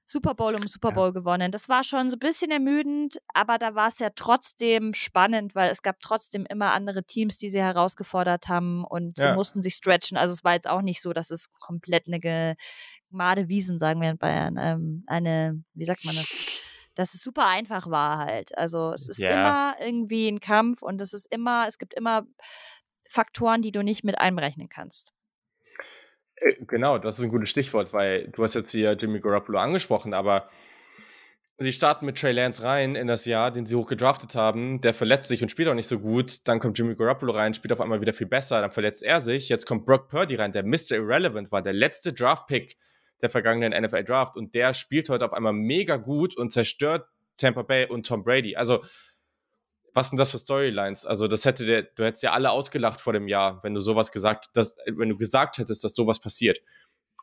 Super 0.07 0.35
Bowl 0.35 0.55
um 0.55 0.67
Super 0.67 0.93
Bowl 0.93 1.09
ja. 1.09 1.13
gewonnen. 1.13 1.51
Das 1.51 1.69
war 1.69 1.83
schon 1.83 2.11
so 2.11 2.17
ein 2.17 2.21
bisschen 2.21 2.51
ermüdend, 2.51 3.19
aber 3.33 3.59
da 3.59 3.75
war 3.75 3.89
es 3.89 3.99
ja 3.99 4.11
trotzdem 4.15 4.93
spannend, 4.93 5.55
weil 5.55 5.71
es 5.71 5.83
gab 5.83 5.99
trotzdem 6.01 6.45
immer 6.47 6.73
andere 6.73 7.05
Teams, 7.05 7.39
die 7.39 7.49
sie 7.49 7.61
herausgefordert 7.61 8.49
haben 8.49 8.85
und 8.85 9.19
ja. 9.19 9.31
sie 9.31 9.35
mussten 9.35 9.63
sich 9.63 9.75
stretchen. 9.75 10.19
Also 10.19 10.35
es 10.35 10.45
war 10.45 10.53
jetzt 10.53 10.69
auch 10.69 10.83
nicht 10.83 11.01
so, 11.01 11.13
dass 11.13 11.31
es 11.31 11.53
komplett 11.53 12.07
eine 12.07 12.21
gemade 12.21 13.49
Wiesen, 13.49 13.79
sagen 13.79 14.01
wir 14.01 14.11
in 14.11 14.19
Bayern, 14.19 14.57
ähm, 14.59 15.05
eine, 15.07 15.63
wie 15.73 15.85
sagt 15.85 16.05
man 16.05 16.15
das? 16.15 16.61
Dass 16.95 17.15
es 17.15 17.23
super 17.23 17.47
einfach 17.47 17.91
war 17.91 18.19
halt. 18.19 18.57
Also 18.57 18.93
es 18.93 19.09
ist 19.09 19.19
ja. 19.19 19.31
immer 19.31 19.75
irgendwie 19.81 20.29
ein 20.29 20.41
Kampf 20.41 20.83
und 20.83 21.01
es 21.01 21.13
ist 21.13 21.27
immer, 21.33 21.67
es 21.67 21.79
gibt 21.79 21.95
immer 21.95 22.25
Faktoren, 23.09 23.63
die 23.63 23.73
du 23.73 23.83
nicht 23.83 24.05
mit 24.05 24.19
einberechnen 24.19 24.69
kannst. 24.69 25.13
Äh, 26.45 26.57
genau, 26.67 26.99
das 26.99 27.19
ist 27.19 27.25
ein 27.25 27.31
gutes 27.31 27.49
Stichwort, 27.49 27.93
weil 27.93 28.29
du 28.29 28.45
hast 28.45 28.55
jetzt 28.55 28.73
hier 28.73 28.93
Jimmy 28.93 29.21
Garoppolo 29.21 29.59
angesprochen, 29.59 30.15
aber 30.15 30.49
sie 31.59 31.73
starten 31.73 32.07
mit 32.07 32.19
Trey 32.19 32.33
Lance 32.33 32.63
rein 32.63 32.95
in 32.97 33.07
das 33.07 33.25
Jahr, 33.25 33.51
den 33.51 33.67
sie 33.67 33.77
hoch 33.77 33.89
gedraftet 33.89 34.35
haben. 34.35 34.81
Der 34.81 34.95
verletzt 34.95 35.29
sich 35.29 35.43
und 35.43 35.51
spielt 35.51 35.69
auch 35.69 35.75
nicht 35.75 35.89
so 35.89 35.99
gut. 35.99 36.47
Dann 36.47 36.61
kommt 36.61 36.79
Jimmy 36.79 36.95
Garoppolo 36.95 37.33
rein, 37.33 37.55
spielt 37.55 37.73
auf 37.73 37.81
einmal 37.81 38.01
wieder 38.01 38.13
viel 38.13 38.27
besser. 38.27 38.61
Dann 38.61 38.71
verletzt 38.71 39.03
er 39.03 39.21
sich. 39.21 39.49
Jetzt 39.49 39.67
kommt 39.67 39.87
Brock 39.87 40.09
Purdy 40.09 40.35
rein, 40.37 40.53
der 40.53 40.65
Mr. 40.65 40.93
Irrelevant 40.93 41.51
war, 41.53 41.63
der 41.63 41.73
letzte 41.73 42.13
Draft-Pick 42.13 42.77
der 43.23 43.31
vergangenen 43.31 43.83
NFL 43.83 44.05
Draft. 44.05 44.37
Und 44.37 44.55
der 44.55 44.75
spielt 44.75 45.09
heute 45.09 45.25
auf 45.25 45.33
einmal 45.33 45.53
mega 45.53 45.97
gut 45.97 46.37
und 46.37 46.53
zerstört 46.53 47.07
Tampa 47.37 47.63
Bay 47.63 47.87
und 47.87 48.07
Tom 48.07 48.25
Brady. 48.25 48.57
Also, 48.57 48.85
was 49.95 50.09
sind 50.09 50.19
das 50.19 50.33
für 50.33 50.39
Storylines? 50.39 51.07
Also, 51.07 51.29
das 51.29 51.45
hätte 51.45 51.65
der, 51.65 51.83
du 51.83 52.05
hättest 52.05 52.23
ja 52.23 52.33
alle 52.33 52.51
ausgelacht 52.51 53.01
vor 53.01 53.13
dem 53.13 53.29
Jahr, 53.29 53.63
wenn 53.63 53.75
du 53.75 53.81
sowas 53.81 54.13
gesagt, 54.13 54.51
dass, 54.53 54.77
wenn 54.87 55.09
du 55.09 55.17
gesagt 55.17 55.59
hättest, 55.59 55.85
dass 55.85 55.95
sowas 55.95 56.19
passiert. 56.19 56.61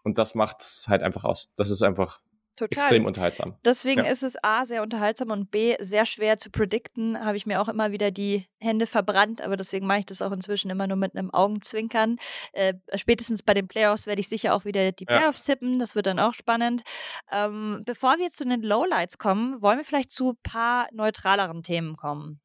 Und 0.04 0.18
das 0.18 0.34
macht 0.34 0.62
es 0.62 0.86
halt 0.88 1.04
einfach 1.04 1.26
aus. 1.26 1.52
Das 1.58 1.70
ist 1.70 1.84
einfach 1.84 2.22
Total. 2.56 2.84
extrem 2.84 3.06
unterhaltsam. 3.06 3.56
Deswegen 3.66 4.04
ja. 4.04 4.12
ist 4.12 4.24
es 4.24 4.42
A, 4.44 4.66
sehr 4.66 4.84
unterhaltsam 4.84 5.32
und 5.32 5.52
B, 5.52 5.76
sehr 5.80 6.06
schwer 6.06 6.38
zu 6.38 6.50
predikten. 6.50 7.20
Habe 7.20 7.38
ich 7.38 7.46
mir 7.46 7.62
auch 7.62 7.70
immer 7.70 7.92
wieder 7.92 8.12
die 8.12 8.46
Hände 8.60 8.88
verbrannt, 8.88 9.42
aber 9.42 9.58
deswegen 9.58 9.88
mache 9.88 10.00
ich 10.00 10.06
das 10.06 10.22
auch 10.22 10.32
inzwischen 10.32 10.70
immer 10.70 10.88
nur 10.88 10.98
mit 10.98 11.16
einem 11.16 11.32
Augenzwinkern. 11.32 12.18
Äh, 12.54 12.76
spätestens 12.96 13.44
bei 13.44 13.54
den 13.54 13.68
Playoffs 13.68 14.06
werde 14.06 14.22
ich 14.22 14.30
sicher 14.30 14.54
auch 14.54 14.66
wieder 14.66 14.92
die 14.92 15.06
Playoffs 15.06 15.46
ja. 15.48 15.56
tippen. 15.56 15.80
Das 15.80 15.96
wird 15.96 16.06
dann 16.06 16.20
auch 16.20 16.34
spannend. 16.34 16.84
Ähm, 17.32 17.84
bevor 17.86 18.18
wir 18.18 18.32
zu 18.32 18.46
den 18.46 18.62
Lowlights 18.62 19.18
kommen, 19.18 19.62
wollen 19.62 19.78
wir 19.78 19.86
vielleicht 19.86 20.12
zu 20.12 20.32
ein 20.32 20.38
paar 20.44 20.88
neutraleren 20.92 21.64
Themen 21.64 21.96
kommen. 21.96 22.42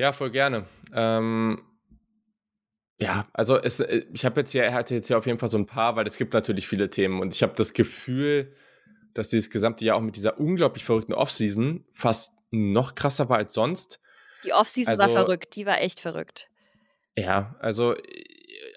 Ja, 0.00 0.14
voll 0.14 0.30
gerne. 0.30 0.64
Ähm, 0.94 1.62
ja, 2.98 3.28
also 3.34 3.58
es, 3.60 3.80
äh, 3.80 4.06
ich 4.14 4.24
habe 4.24 4.40
jetzt 4.40 4.50
hier, 4.50 4.72
hatte 4.72 4.94
jetzt 4.94 5.08
hier 5.08 5.18
auf 5.18 5.26
jeden 5.26 5.38
Fall 5.38 5.50
so 5.50 5.58
ein 5.58 5.66
paar, 5.66 5.94
weil 5.94 6.06
es 6.06 6.16
gibt 6.16 6.32
natürlich 6.32 6.66
viele 6.66 6.88
Themen 6.88 7.20
und 7.20 7.34
ich 7.34 7.42
habe 7.42 7.52
das 7.54 7.74
Gefühl, 7.74 8.56
dass 9.12 9.28
dieses 9.28 9.50
gesamte 9.50 9.84
Jahr 9.84 9.98
auch 9.98 10.00
mit 10.00 10.16
dieser 10.16 10.40
unglaublich 10.40 10.86
verrückten 10.86 11.12
Offseason 11.12 11.84
fast 11.92 12.34
noch 12.50 12.94
krasser 12.94 13.28
war 13.28 13.36
als 13.36 13.52
sonst. 13.52 14.00
Die 14.42 14.54
Offseason 14.54 14.92
also, 14.92 15.02
war 15.02 15.10
verrückt, 15.10 15.54
die 15.54 15.66
war 15.66 15.82
echt 15.82 16.00
verrückt. 16.00 16.48
Ja, 17.14 17.54
also, 17.60 17.94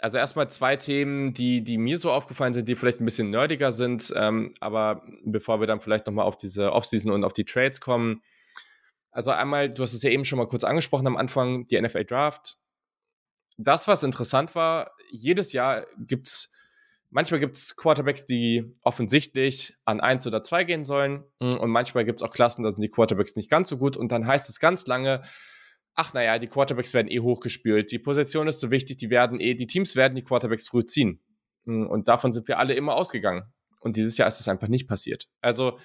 also 0.02 0.18
erstmal 0.18 0.52
zwei 0.52 0.76
Themen, 0.76 1.34
die, 1.34 1.64
die 1.64 1.78
mir 1.78 2.00
so 2.00 2.12
aufgefallen 2.12 2.54
sind, 2.54 2.68
die 2.68 2.76
vielleicht 2.76 3.00
ein 3.00 3.06
bisschen 3.06 3.30
nerdiger 3.30 3.72
sind, 3.72 4.14
ähm, 4.18 4.56
aber 4.60 5.04
bevor 5.24 5.62
wir 5.62 5.68
dann 5.68 5.80
vielleicht 5.80 6.06
nochmal 6.06 6.26
auf 6.26 6.36
diese 6.36 6.74
Offseason 6.74 7.14
und 7.14 7.24
auf 7.24 7.32
die 7.32 7.46
Trades 7.46 7.80
kommen, 7.80 8.22
also 9.14 9.32
einmal, 9.32 9.70
du 9.70 9.84
hast 9.84 9.94
es 9.94 10.02
ja 10.02 10.10
eben 10.10 10.26
schon 10.26 10.40
mal 10.40 10.48
kurz 10.48 10.64
angesprochen 10.64 11.06
am 11.06 11.18
Anfang, 11.18 11.68
die 11.68 11.80
NFL 11.80 12.06
Draft. 12.06 12.58
Das, 13.58 13.88
was 13.88 14.04
interessant 14.04 14.56
war, 14.56 14.92
jedes 15.12 15.54
Jahr 15.54 15.86
gibt 16.00 16.28
es, 16.28 16.52
manchmal 17.12 17.40
gibt 17.40 17.56
es 17.56 17.76
Quarterbacks, 17.76 18.26
die 18.26 18.74
offensichtlich 18.82 19.76
an 19.86 20.02
eins 20.02 20.26
oder 20.26 20.42
zwei 20.42 20.64
gehen 20.64 20.84
sollen. 20.84 21.24
Hm, 21.40 21.60
und 21.60 21.70
manchmal 21.70 22.06
gibt 22.06 22.20
es 22.20 22.24
auch 22.24 22.32
Klassen, 22.32 22.64
da 22.64 22.72
sind 22.72 22.82
die 22.82 22.90
Quarterbacks 22.90 23.36
nicht 23.36 23.52
ganz 23.52 23.70
so 23.70 23.78
gut. 23.78 23.96
Und 23.96 24.12
dann 24.12 24.26
heißt 24.26 24.50
es 24.50 24.60
ganz 24.60 24.88
lange, 24.88 25.22
ach 25.94 26.14
naja, 26.14 26.40
die 26.40 26.48
Quarterbacks 26.48 26.96
werden 26.96 27.12
eh 27.12 27.20
hochgespült. 27.20 27.92
Die 27.92 28.00
Position 28.00 28.48
ist 28.48 28.60
so 28.62 28.72
wichtig, 28.72 28.98
die 28.98 29.12
werden 29.12 29.40
eh, 29.40 29.54
die 29.54 29.68
Teams 29.68 29.96
werden 29.96 30.16
die 30.16 30.24
Quarterbacks 30.24 30.68
früh 30.68 30.86
ziehen. 30.86 31.22
Hm, 31.66 31.86
und 31.86 32.08
davon 32.08 32.34
sind 32.34 32.48
wir 32.48 32.58
alle 32.58 32.74
immer 32.74 32.96
ausgegangen. 32.96 33.44
Und 33.80 33.96
dieses 33.96 34.18
Jahr 34.18 34.28
ist 34.28 34.40
es 34.40 34.48
einfach 34.48 34.70
nicht 34.70 34.88
passiert. 34.88 35.28
Also 35.40 35.78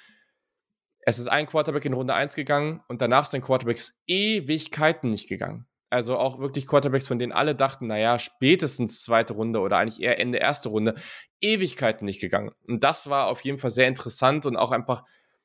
es 1.08 1.18
ist 1.18 1.28
ein 1.28 1.46
Quarterback 1.46 1.86
in 1.86 1.94
Runde 1.94 2.12
1 2.12 2.34
gegangen 2.34 2.82
und 2.86 3.00
danach 3.00 3.24
sind 3.24 3.40
Quarterbacks 3.40 3.98
Ewigkeiten 4.06 5.10
nicht 5.10 5.26
gegangen. 5.26 5.66
Also 5.88 6.18
auch 6.18 6.38
wirklich 6.38 6.66
Quarterbacks, 6.66 7.06
von 7.06 7.18
denen 7.18 7.32
alle 7.32 7.54
dachten, 7.54 7.86
naja, 7.86 8.18
spätestens 8.18 9.02
zweite 9.04 9.32
Runde 9.32 9.60
oder 9.60 9.78
eigentlich 9.78 10.02
eher 10.02 10.20
Ende 10.20 10.36
erste 10.36 10.68
Runde, 10.68 10.96
Ewigkeiten 11.40 12.04
nicht 12.04 12.20
gegangen. 12.20 12.50
Und 12.66 12.84
das 12.84 13.08
war 13.08 13.28
auf 13.28 13.40
jeden 13.40 13.56
Fall 13.56 13.70
sehr 13.70 13.88
interessant 13.88 14.44
und 14.44 14.58
auch 14.58 14.70
einfach 14.70 15.02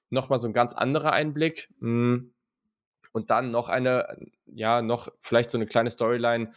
nochmal 0.10 0.38
so 0.38 0.50
ein 0.50 0.54
ganz 0.54 0.74
anderer 0.74 1.14
Einblick. 1.14 1.70
Hm. 1.80 2.34
Und 3.14 3.30
dann 3.30 3.52
noch 3.52 3.70
eine, 3.70 4.18
ja, 4.48 4.82
noch 4.82 5.08
vielleicht 5.22 5.50
so 5.50 5.58
eine 5.58 5.66
kleine 5.66 5.92
Storyline 5.92 6.52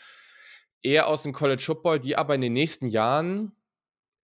eher 0.83 1.07
aus 1.07 1.23
dem 1.23 1.33
College 1.33 1.63
Football, 1.63 2.01
die 2.01 2.17
aber 2.17 2.35
in 2.35 2.41
den 2.41 2.55
nächsten 2.55 2.89
Jahren 2.89 3.53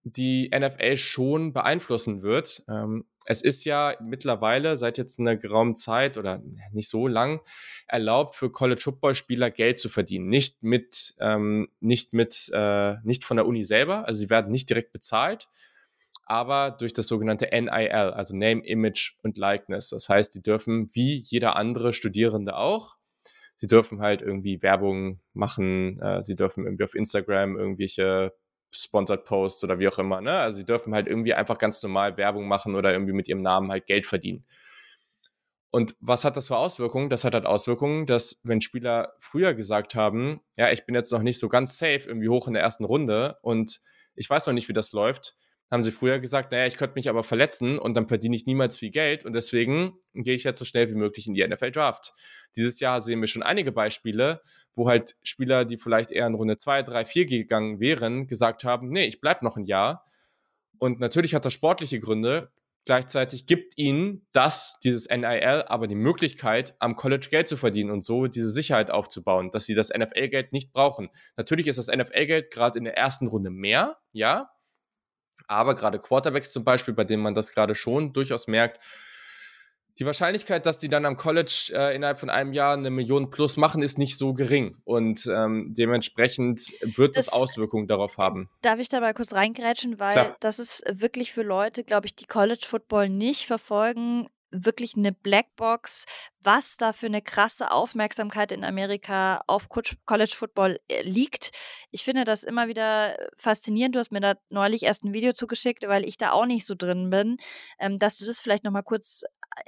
die 0.04 0.50
NFL 0.58 0.96
schon 0.96 1.52
beeinflussen 1.52 2.22
wird. 2.22 2.62
Ähm, 2.66 3.04
es 3.26 3.42
ist 3.42 3.64
ja 3.64 3.94
mittlerweile 4.00 4.76
seit 4.76 4.98
jetzt 4.98 5.18
einer 5.18 5.36
geraumen 5.36 5.74
Zeit 5.74 6.16
oder 6.16 6.42
nicht 6.72 6.88
so 6.88 7.06
lang 7.06 7.40
erlaubt 7.86 8.34
für 8.34 8.50
College 8.50 8.80
Football 8.80 9.14
Spieler 9.14 9.50
Geld 9.50 9.78
zu 9.78 9.88
verdienen. 9.88 10.28
Nicht 10.28 10.62
mit, 10.62 11.14
ähm, 11.20 11.68
nicht 11.80 12.14
mit, 12.14 12.50
äh, 12.54 12.96
nicht 13.02 13.24
von 13.24 13.36
der 13.36 13.46
Uni 13.46 13.62
selber, 13.62 14.06
also 14.06 14.20
sie 14.20 14.30
werden 14.30 14.50
nicht 14.50 14.70
direkt 14.70 14.92
bezahlt, 14.92 15.48
aber 16.24 16.70
durch 16.70 16.92
das 16.92 17.08
sogenannte 17.08 17.48
NIL, 17.52 17.90
also 17.90 18.36
Name, 18.36 18.64
Image 18.64 19.14
und 19.22 19.36
Likeness. 19.36 19.90
Das 19.90 20.08
heißt, 20.08 20.32
sie 20.32 20.42
dürfen 20.42 20.86
wie 20.94 21.16
jeder 21.18 21.56
andere 21.56 21.92
Studierende 21.92 22.56
auch, 22.56 22.96
sie 23.56 23.68
dürfen 23.68 24.00
halt 24.00 24.22
irgendwie 24.22 24.62
Werbung 24.62 25.20
machen, 25.34 26.00
äh, 26.00 26.22
sie 26.22 26.36
dürfen 26.36 26.64
irgendwie 26.64 26.84
auf 26.84 26.94
Instagram 26.94 27.56
irgendwelche 27.58 28.32
Sponsored 28.72 29.24
Posts 29.24 29.64
oder 29.64 29.78
wie 29.78 29.88
auch 29.88 29.98
immer. 29.98 30.20
Ne? 30.20 30.32
Also 30.32 30.58
sie 30.58 30.66
dürfen 30.66 30.94
halt 30.94 31.06
irgendwie 31.06 31.34
einfach 31.34 31.58
ganz 31.58 31.82
normal 31.82 32.16
Werbung 32.16 32.48
machen 32.48 32.74
oder 32.74 32.92
irgendwie 32.92 33.12
mit 33.12 33.28
ihrem 33.28 33.42
Namen 33.42 33.70
halt 33.70 33.86
Geld 33.86 34.06
verdienen. 34.06 34.44
Und 35.72 35.94
was 36.00 36.24
hat 36.24 36.36
das 36.36 36.48
für 36.48 36.56
Auswirkungen? 36.56 37.10
Das 37.10 37.24
hat 37.24 37.34
halt 37.34 37.46
Auswirkungen, 37.46 38.06
dass 38.06 38.40
wenn 38.42 38.60
Spieler 38.60 39.14
früher 39.20 39.54
gesagt 39.54 39.94
haben, 39.94 40.40
ja, 40.56 40.72
ich 40.72 40.84
bin 40.84 40.96
jetzt 40.96 41.12
noch 41.12 41.22
nicht 41.22 41.38
so 41.38 41.48
ganz 41.48 41.78
safe, 41.78 42.02
irgendwie 42.06 42.28
hoch 42.28 42.48
in 42.48 42.54
der 42.54 42.62
ersten 42.62 42.84
Runde 42.84 43.38
und 43.42 43.80
ich 44.16 44.28
weiß 44.28 44.46
noch 44.46 44.54
nicht, 44.54 44.68
wie 44.68 44.72
das 44.72 44.92
läuft, 44.92 45.36
haben 45.70 45.84
sie 45.84 45.92
früher 45.92 46.18
gesagt, 46.18 46.50
naja, 46.50 46.66
ich 46.66 46.76
könnte 46.76 46.96
mich 46.96 47.08
aber 47.08 47.22
verletzen 47.22 47.78
und 47.78 47.94
dann 47.94 48.08
verdiene 48.08 48.34
ich 48.34 48.46
niemals 48.46 48.76
viel 48.76 48.90
Geld 48.90 49.24
und 49.24 49.34
deswegen 49.34 49.92
gehe 50.14 50.34
ich 50.34 50.44
jetzt 50.44 50.58
so 50.58 50.64
schnell 50.64 50.90
wie 50.90 50.96
möglich 50.96 51.28
in 51.28 51.34
die 51.34 51.46
NFL 51.46 51.70
Draft. 51.70 52.12
Dieses 52.56 52.80
Jahr 52.80 53.00
sehen 53.00 53.20
wir 53.20 53.28
schon 53.28 53.44
einige 53.44 53.70
Beispiele, 53.70 54.40
wo 54.74 54.88
halt 54.88 55.16
Spieler, 55.22 55.64
die 55.64 55.78
vielleicht 55.78 56.10
eher 56.10 56.26
in 56.26 56.34
Runde 56.34 56.58
2, 56.58 56.82
3, 56.82 57.04
4 57.04 57.26
gegangen 57.26 57.78
wären, 57.78 58.26
gesagt 58.26 58.64
haben, 58.64 58.90
nee, 58.90 59.06
ich 59.06 59.20
bleibe 59.20 59.44
noch 59.44 59.56
ein 59.56 59.64
Jahr. 59.64 60.04
Und 60.78 60.98
natürlich 60.98 61.34
hat 61.34 61.44
das 61.44 61.52
sportliche 61.52 62.00
Gründe. 62.00 62.50
Gleichzeitig 62.86 63.46
gibt 63.46 63.74
ihnen 63.76 64.26
das, 64.32 64.80
dieses 64.82 65.08
NIL, 65.08 65.64
aber 65.68 65.86
die 65.86 65.94
Möglichkeit, 65.94 66.74
am 66.78 66.96
College 66.96 67.28
Geld 67.30 67.46
zu 67.46 67.56
verdienen 67.58 67.90
und 67.90 68.04
so 68.04 68.26
diese 68.26 68.48
Sicherheit 68.48 68.90
aufzubauen, 68.90 69.50
dass 69.50 69.66
sie 69.66 69.74
das 69.74 69.90
NFL-Geld 69.90 70.52
nicht 70.52 70.72
brauchen. 70.72 71.10
Natürlich 71.36 71.68
ist 71.68 71.78
das 71.78 71.88
NFL-Geld 71.88 72.50
gerade 72.50 72.78
in 72.78 72.84
der 72.84 72.96
ersten 72.96 73.26
Runde 73.26 73.50
mehr, 73.50 73.98
ja, 74.12 74.50
aber 75.46 75.74
gerade 75.74 75.98
Quarterbacks 75.98 76.52
zum 76.52 76.64
Beispiel, 76.64 76.94
bei 76.94 77.04
denen 77.04 77.22
man 77.22 77.34
das 77.34 77.52
gerade 77.52 77.74
schon 77.74 78.12
durchaus 78.12 78.46
merkt, 78.46 78.80
die 80.00 80.06
Wahrscheinlichkeit, 80.06 80.64
dass 80.64 80.78
die 80.78 80.88
dann 80.88 81.04
am 81.04 81.18
College 81.18 81.72
äh, 81.74 81.94
innerhalb 81.94 82.18
von 82.18 82.30
einem 82.30 82.54
Jahr 82.54 82.72
eine 82.72 82.88
Million 82.88 83.28
plus 83.30 83.58
machen, 83.58 83.82
ist 83.82 83.98
nicht 83.98 84.16
so 84.16 84.32
gering. 84.32 84.78
Und 84.84 85.26
ähm, 85.26 85.74
dementsprechend 85.76 86.72
wird 86.96 87.18
es 87.18 87.30
Auswirkungen 87.30 87.86
darauf 87.86 88.16
haben. 88.16 88.48
Darf 88.62 88.78
ich 88.78 88.88
da 88.88 89.00
mal 89.00 89.12
kurz 89.12 89.34
reingrätschen, 89.34 90.00
weil 90.00 90.12
Klar. 90.12 90.36
das 90.40 90.58
ist 90.58 90.82
wirklich 90.90 91.32
für 91.32 91.42
Leute, 91.42 91.84
glaube 91.84 92.06
ich, 92.06 92.16
die 92.16 92.24
College 92.24 92.64
Football 92.66 93.10
nicht 93.10 93.46
verfolgen, 93.46 94.28
wirklich 94.50 94.96
eine 94.96 95.12
Blackbox, 95.12 96.06
was 96.42 96.76
da 96.76 96.92
für 96.92 97.06
eine 97.06 97.22
krasse 97.22 97.70
Aufmerksamkeit 97.70 98.52
in 98.52 98.64
Amerika 98.64 99.42
auf 99.46 99.68
College 99.68 100.34
Football 100.36 100.80
äh, 100.88 101.02
liegt. 101.02 101.50
Ich 101.90 102.04
finde 102.04 102.24
das 102.24 102.44
immer 102.44 102.68
wieder 102.68 103.16
faszinierend. 103.36 103.94
Du 103.94 103.98
hast 103.98 104.12
mir 104.12 104.20
da 104.20 104.34
neulich 104.48 104.82
erst 104.82 105.04
ein 105.04 105.14
Video 105.14 105.32
zugeschickt, 105.32 105.86
weil 105.86 106.04
ich 106.04 106.16
da 106.16 106.32
auch 106.32 106.46
nicht 106.46 106.66
so 106.66 106.74
drin 106.74 107.10
bin, 107.10 107.36
ähm, 107.78 107.98
dass 107.98 108.16
du 108.16 108.24
das 108.24 108.40
vielleicht 108.40 108.64
nochmal 108.64 108.82
kurz 108.82 109.24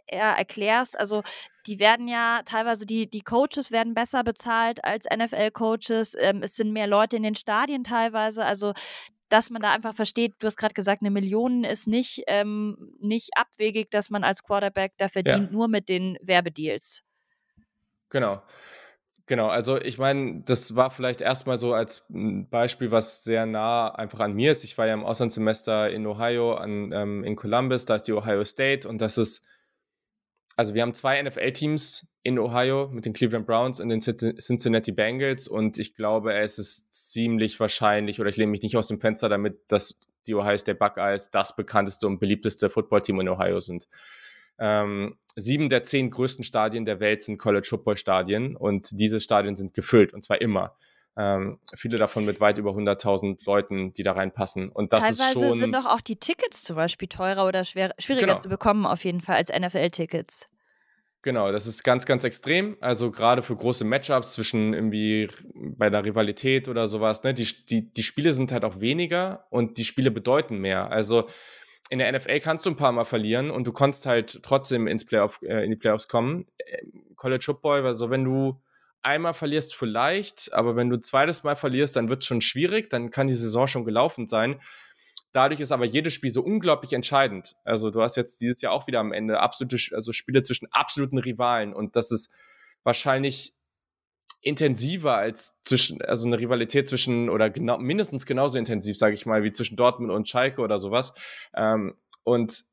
äh, 0.06 0.16
erklärst. 0.16 0.98
Also 0.98 1.22
die 1.66 1.78
werden 1.78 2.08
ja 2.08 2.42
teilweise, 2.44 2.86
die, 2.86 3.08
die 3.08 3.22
Coaches 3.22 3.70
werden 3.70 3.94
besser 3.94 4.24
bezahlt 4.24 4.84
als 4.84 5.06
NFL-Coaches. 5.06 6.16
Ähm, 6.18 6.42
es 6.42 6.56
sind 6.56 6.72
mehr 6.72 6.86
Leute 6.86 7.16
in 7.16 7.22
den 7.22 7.34
Stadien 7.34 7.84
teilweise. 7.84 8.44
Also 8.44 8.72
dass 9.32 9.48
man 9.48 9.62
da 9.62 9.72
einfach 9.72 9.94
versteht, 9.94 10.34
du 10.40 10.46
hast 10.46 10.58
gerade 10.58 10.74
gesagt, 10.74 11.00
eine 11.00 11.10
Million 11.10 11.64
ist 11.64 11.88
nicht, 11.88 12.24
ähm, 12.26 12.94
nicht 13.00 13.30
abwegig, 13.34 13.90
dass 13.90 14.10
man 14.10 14.24
als 14.24 14.42
Quarterback 14.42 14.92
da 14.98 15.08
verdient, 15.08 15.46
ja. 15.46 15.50
nur 15.50 15.68
mit 15.68 15.88
den 15.88 16.18
Werbedeals. 16.20 17.02
Genau. 18.10 18.42
Genau, 19.26 19.46
also 19.48 19.80
ich 19.80 19.96
meine, 19.96 20.42
das 20.44 20.74
war 20.76 20.90
vielleicht 20.90 21.22
erstmal 21.22 21.58
so 21.58 21.72
als 21.72 22.04
Beispiel, 22.10 22.90
was 22.90 23.24
sehr 23.24 23.46
nah 23.46 23.88
einfach 23.94 24.20
an 24.20 24.34
mir 24.34 24.50
ist. 24.50 24.64
Ich 24.64 24.76
war 24.76 24.86
ja 24.86 24.92
im 24.92 25.04
Auslandssemester 25.04 25.88
in 25.90 26.06
Ohio, 26.06 26.54
an, 26.54 26.92
ähm, 26.92 27.24
in 27.24 27.36
Columbus, 27.36 27.86
da 27.86 27.94
ist 27.94 28.02
die 28.02 28.12
Ohio 28.12 28.44
State 28.44 28.86
und 28.86 28.98
das 28.98 29.16
ist 29.16 29.46
also 30.56 30.74
wir 30.74 30.82
haben 30.82 30.94
zwei 30.94 31.22
NFL-Teams 31.22 32.08
in 32.22 32.38
Ohio 32.38 32.88
mit 32.92 33.04
den 33.04 33.12
Cleveland 33.12 33.46
Browns 33.46 33.80
und 33.80 33.88
den 33.88 34.00
Cincinnati 34.00 34.92
Bengals 34.92 35.48
und 35.48 35.78
ich 35.78 35.94
glaube, 35.94 36.34
es 36.34 36.58
ist 36.58 36.92
ziemlich 36.92 37.58
wahrscheinlich, 37.58 38.20
oder 38.20 38.30
ich 38.30 38.36
lehne 38.36 38.50
mich 38.50 38.62
nicht 38.62 38.76
aus 38.76 38.88
dem 38.88 39.00
Fenster 39.00 39.28
damit, 39.28 39.60
dass 39.68 40.00
die 40.26 40.34
Ohio 40.34 40.56
State 40.56 40.78
Buckeyes 40.78 41.30
das 41.30 41.56
bekannteste 41.56 42.06
und 42.06 42.20
beliebteste 42.20 42.70
Footballteam 42.70 43.20
in 43.20 43.28
Ohio 43.28 43.58
sind. 43.60 43.88
Ähm, 44.58 45.16
sieben 45.34 45.68
der 45.68 45.82
zehn 45.82 46.10
größten 46.10 46.44
Stadien 46.44 46.84
der 46.84 47.00
Welt 47.00 47.22
sind 47.22 47.38
College 47.38 47.66
Football 47.68 47.96
Stadien 47.96 48.54
und 48.54 49.00
diese 49.00 49.20
Stadien 49.20 49.56
sind 49.56 49.74
gefüllt 49.74 50.14
und 50.14 50.22
zwar 50.22 50.40
immer. 50.40 50.76
Ähm, 51.16 51.58
viele 51.76 51.98
davon 51.98 52.24
mit 52.24 52.40
weit 52.40 52.58
über 52.58 52.70
100.000 52.70 53.44
Leuten, 53.44 53.92
die 53.92 54.02
da 54.02 54.12
reinpassen. 54.12 54.70
Und 54.70 54.92
das 54.92 55.02
Teilweise 55.02 55.22
ist 55.22 55.50
schon. 55.50 55.58
sind 55.58 55.74
doch 55.74 55.86
auch 55.86 56.00
die 56.00 56.16
Tickets 56.16 56.62
zum 56.62 56.76
Beispiel 56.76 57.08
teurer 57.08 57.46
oder 57.46 57.64
schwer, 57.64 57.94
schwieriger 57.98 58.28
genau. 58.28 58.40
zu 58.40 58.48
bekommen, 58.48 58.86
auf 58.86 59.04
jeden 59.04 59.20
Fall, 59.20 59.36
als 59.36 59.50
NFL-Tickets. 59.50 60.48
Genau, 61.22 61.52
das 61.52 61.68
ist 61.68 61.84
ganz, 61.84 62.04
ganz 62.04 62.24
extrem. 62.24 62.76
Also 62.80 63.12
gerade 63.12 63.44
für 63.44 63.54
große 63.54 63.84
Matchups 63.84 64.32
zwischen 64.32 64.74
irgendwie 64.74 65.28
bei 65.54 65.88
der 65.88 66.04
Rivalität 66.04 66.68
oder 66.68 66.88
sowas, 66.88 67.22
ne, 67.22 67.32
die, 67.32 67.46
die, 67.66 67.92
die 67.92 68.02
Spiele 68.02 68.32
sind 68.32 68.50
halt 68.50 68.64
auch 68.64 68.80
weniger 68.80 69.46
und 69.50 69.78
die 69.78 69.84
Spiele 69.84 70.10
bedeuten 70.10 70.58
mehr. 70.58 70.90
Also 70.90 71.28
in 71.90 72.00
der 72.00 72.10
NFL 72.10 72.40
kannst 72.40 72.66
du 72.66 72.70
ein 72.70 72.76
paar 72.76 72.90
Mal 72.90 73.04
verlieren 73.04 73.50
und 73.52 73.66
du 73.66 73.72
kannst 73.72 74.06
halt 74.06 74.42
trotzdem 74.42 74.88
ins 74.88 75.04
Playoff, 75.04 75.38
äh, 75.42 75.64
in 75.64 75.70
die 75.70 75.76
Playoffs 75.76 76.08
kommen. 76.08 76.46
Äh, 76.58 76.86
College 77.14 77.44
Football, 77.44 77.86
also 77.86 78.10
wenn 78.10 78.24
du 78.24 78.60
einmal 79.02 79.34
verlierst 79.34 79.74
vielleicht, 79.74 80.52
aber 80.52 80.76
wenn 80.76 80.90
du 80.90 81.00
zweites 81.00 81.42
Mal 81.42 81.56
verlierst, 81.56 81.96
dann 81.96 82.08
wird 82.08 82.22
es 82.22 82.26
schon 82.26 82.40
schwierig, 82.40 82.90
dann 82.90 83.10
kann 83.10 83.26
die 83.26 83.34
Saison 83.34 83.66
schon 83.66 83.84
gelaufen 83.84 84.28
sein. 84.28 84.60
Dadurch 85.32 85.60
ist 85.60 85.72
aber 85.72 85.86
jedes 85.86 86.12
Spiel 86.12 86.30
so 86.30 86.42
unglaublich 86.42 86.92
entscheidend. 86.92 87.56
Also 87.64 87.90
du 87.90 88.02
hast 88.02 88.16
jetzt 88.16 88.40
dieses 88.40 88.60
Jahr 88.60 88.72
auch 88.72 88.86
wieder 88.86 89.00
am 89.00 89.12
Ende 89.12 89.40
absolute, 89.40 89.76
also 89.94 90.12
Spiele 90.12 90.42
zwischen 90.42 90.68
absoluten 90.70 91.18
Rivalen 91.18 91.72
und 91.72 91.96
das 91.96 92.10
ist 92.10 92.32
wahrscheinlich 92.84 93.54
intensiver 94.42 95.16
als 95.16 95.56
zwischen, 95.62 96.02
also 96.02 96.26
eine 96.26 96.38
Rivalität 96.38 96.88
zwischen, 96.88 97.30
oder 97.30 97.48
genau, 97.48 97.78
mindestens 97.78 98.26
genauso 98.26 98.58
intensiv, 98.58 98.98
sage 98.98 99.14
ich 99.14 99.24
mal, 99.24 99.44
wie 99.44 99.52
zwischen 99.52 99.76
Dortmund 99.76 100.10
und 100.10 100.28
Schalke 100.28 100.60
oder 100.60 100.78
sowas. 100.78 101.14
Ähm, 101.54 101.94
und 102.24 102.64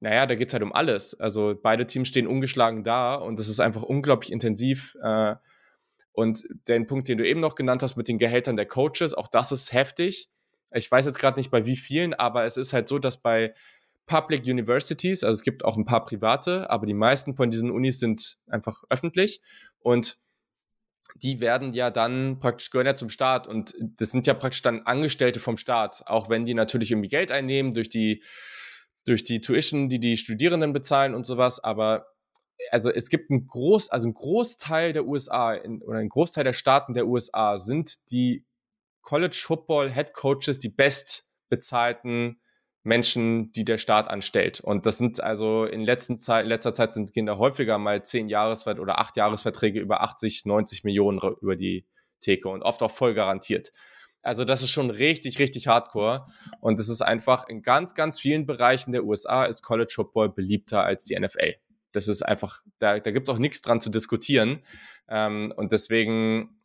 naja, 0.00 0.26
da 0.26 0.34
geht 0.34 0.48
es 0.48 0.52
halt 0.52 0.64
um 0.64 0.72
alles. 0.72 1.18
Also 1.18 1.54
beide 1.60 1.86
Teams 1.86 2.08
stehen 2.08 2.26
ungeschlagen 2.26 2.82
da 2.82 3.14
und 3.14 3.38
das 3.38 3.48
ist 3.48 3.60
einfach 3.60 3.82
unglaublich 3.84 4.32
intensiv. 4.32 4.96
Äh, 5.00 5.36
und 6.12 6.46
den 6.68 6.86
Punkt, 6.86 7.08
den 7.08 7.18
du 7.18 7.26
eben 7.26 7.40
noch 7.40 7.54
genannt 7.54 7.82
hast 7.82 7.96
mit 7.96 8.08
den 8.08 8.18
Gehältern 8.18 8.56
der 8.56 8.66
Coaches, 8.66 9.14
auch 9.14 9.28
das 9.28 9.52
ist 9.52 9.72
heftig. 9.72 10.28
Ich 10.74 10.90
weiß 10.90 11.06
jetzt 11.06 11.18
gerade 11.18 11.38
nicht 11.38 11.50
bei 11.50 11.66
wie 11.66 11.76
vielen, 11.76 12.14
aber 12.14 12.44
es 12.44 12.56
ist 12.56 12.72
halt 12.72 12.88
so, 12.88 12.98
dass 12.98 13.20
bei 13.20 13.54
Public 14.06 14.44
Universities, 14.44 15.24
also 15.24 15.34
es 15.34 15.42
gibt 15.42 15.64
auch 15.64 15.76
ein 15.76 15.84
paar 15.84 16.04
private, 16.04 16.68
aber 16.70 16.86
die 16.86 16.94
meisten 16.94 17.36
von 17.36 17.50
diesen 17.50 17.70
Unis 17.70 17.98
sind 17.98 18.38
einfach 18.46 18.82
öffentlich. 18.90 19.40
Und 19.78 20.18
die 21.16 21.40
werden 21.40 21.72
ja 21.72 21.90
dann 21.90 22.38
praktisch 22.40 22.70
gehören 22.70 22.86
ja 22.86 22.94
zum 22.94 23.10
Staat. 23.10 23.46
Und 23.46 23.74
das 23.80 24.10
sind 24.10 24.26
ja 24.26 24.34
praktisch 24.34 24.62
dann 24.62 24.82
Angestellte 24.82 25.40
vom 25.40 25.56
Staat, 25.56 26.02
auch 26.06 26.28
wenn 26.28 26.44
die 26.44 26.54
natürlich 26.54 26.90
irgendwie 26.90 27.08
Geld 27.08 27.32
einnehmen 27.32 27.74
durch 27.74 27.88
die 27.88 28.22
durch 29.04 29.24
die 29.24 29.40
Tuition, 29.40 29.88
die 29.88 29.98
die 29.98 30.16
Studierenden 30.16 30.72
bezahlen 30.72 31.14
und 31.16 31.26
sowas, 31.26 31.62
aber 31.62 32.11
also 32.72 32.90
es 32.90 33.10
gibt 33.10 33.30
ein 33.30 33.46
Groß, 33.46 33.90
also 33.90 34.08
ein 34.08 34.14
Großteil 34.14 34.94
der 34.94 35.06
USA 35.06 35.52
in, 35.52 35.82
oder 35.82 35.98
ein 35.98 36.08
Großteil 36.08 36.44
der 36.44 36.54
Staaten 36.54 36.94
der 36.94 37.06
USA 37.06 37.58
sind 37.58 38.10
die 38.10 38.46
College 39.02 39.38
Football 39.38 39.92
Head 39.92 40.14
Coaches 40.14 40.58
die 40.58 40.70
bestbezahlten 40.70 42.40
Menschen, 42.82 43.52
die 43.52 43.66
der 43.66 43.76
Staat 43.76 44.08
anstellt. 44.08 44.60
Und 44.60 44.86
das 44.86 44.96
sind 44.96 45.22
also 45.22 45.66
in, 45.66 45.82
letzten 45.82 46.16
Zeit, 46.16 46.44
in 46.44 46.48
letzter 46.48 46.72
Zeit 46.72 46.94
sind 46.94 47.12
Kinder 47.12 47.36
häufiger 47.36 47.76
mal 47.76 48.02
zehn 48.04 48.30
Jahresvert 48.30 48.80
oder 48.80 48.98
acht 48.98 49.18
Jahresverträge 49.18 49.78
über 49.78 50.00
80, 50.00 50.46
90 50.46 50.82
Millionen 50.84 51.20
über 51.42 51.56
die 51.56 51.86
Theke 52.22 52.48
und 52.48 52.62
oft 52.62 52.82
auch 52.82 52.90
voll 52.90 53.12
garantiert. 53.12 53.72
Also 54.22 54.46
das 54.46 54.62
ist 54.62 54.70
schon 54.70 54.88
richtig, 54.88 55.38
richtig 55.38 55.66
hardcore. 55.66 56.26
Und 56.60 56.80
es 56.80 56.88
ist 56.88 57.02
einfach 57.02 57.46
in 57.48 57.60
ganz, 57.60 57.94
ganz 57.94 58.18
vielen 58.18 58.46
Bereichen 58.46 58.92
der 58.92 59.04
USA 59.04 59.44
ist 59.44 59.62
College 59.62 59.92
Football 59.94 60.30
beliebter 60.30 60.84
als 60.84 61.04
die 61.04 61.18
NFL. 61.20 61.56
Das 61.92 62.08
ist 62.08 62.22
einfach, 62.22 62.62
da, 62.78 62.98
da 62.98 63.10
gibt 63.10 63.28
es 63.28 63.34
auch 63.34 63.38
nichts 63.38 63.62
dran 63.62 63.80
zu 63.80 63.90
diskutieren. 63.90 64.62
Ähm, 65.08 65.52
und 65.56 65.72
deswegen, 65.72 66.60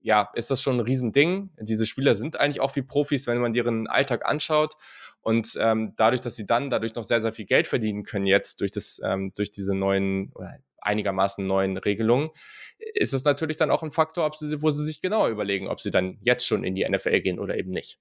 ja, 0.00 0.30
ist 0.34 0.50
das 0.50 0.62
schon 0.62 0.76
ein 0.76 0.80
Riesending. 0.80 1.50
Diese 1.60 1.86
Spieler 1.86 2.14
sind 2.14 2.38
eigentlich 2.38 2.60
auch 2.60 2.76
wie 2.76 2.82
Profis, 2.82 3.26
wenn 3.26 3.38
man 3.38 3.54
ihren 3.54 3.86
Alltag 3.86 4.24
anschaut. 4.26 4.74
Und 5.20 5.58
ähm, 5.60 5.94
dadurch, 5.96 6.20
dass 6.20 6.36
sie 6.36 6.46
dann 6.46 6.70
dadurch 6.70 6.94
noch 6.94 7.04
sehr, 7.04 7.20
sehr 7.20 7.32
viel 7.32 7.46
Geld 7.46 7.66
verdienen 7.66 8.04
können 8.04 8.26
jetzt 8.26 8.60
durch, 8.60 8.70
das, 8.70 9.00
ähm, 9.04 9.32
durch 9.34 9.50
diese 9.50 9.74
neuen 9.74 10.32
oder 10.34 10.58
einigermaßen 10.80 11.46
neuen 11.46 11.76
Regelungen, 11.76 12.30
ist 12.78 13.12
es 13.12 13.24
natürlich 13.24 13.56
dann 13.56 13.70
auch 13.70 13.82
ein 13.82 13.90
Faktor, 13.90 14.30
sie, 14.34 14.62
wo 14.62 14.70
sie 14.70 14.86
sich 14.86 15.00
genauer 15.00 15.28
überlegen, 15.28 15.68
ob 15.68 15.80
sie 15.80 15.90
dann 15.90 16.18
jetzt 16.22 16.46
schon 16.46 16.64
in 16.64 16.74
die 16.74 16.88
NFL 16.88 17.20
gehen 17.20 17.38
oder 17.38 17.56
eben 17.56 17.70
nicht. 17.70 17.98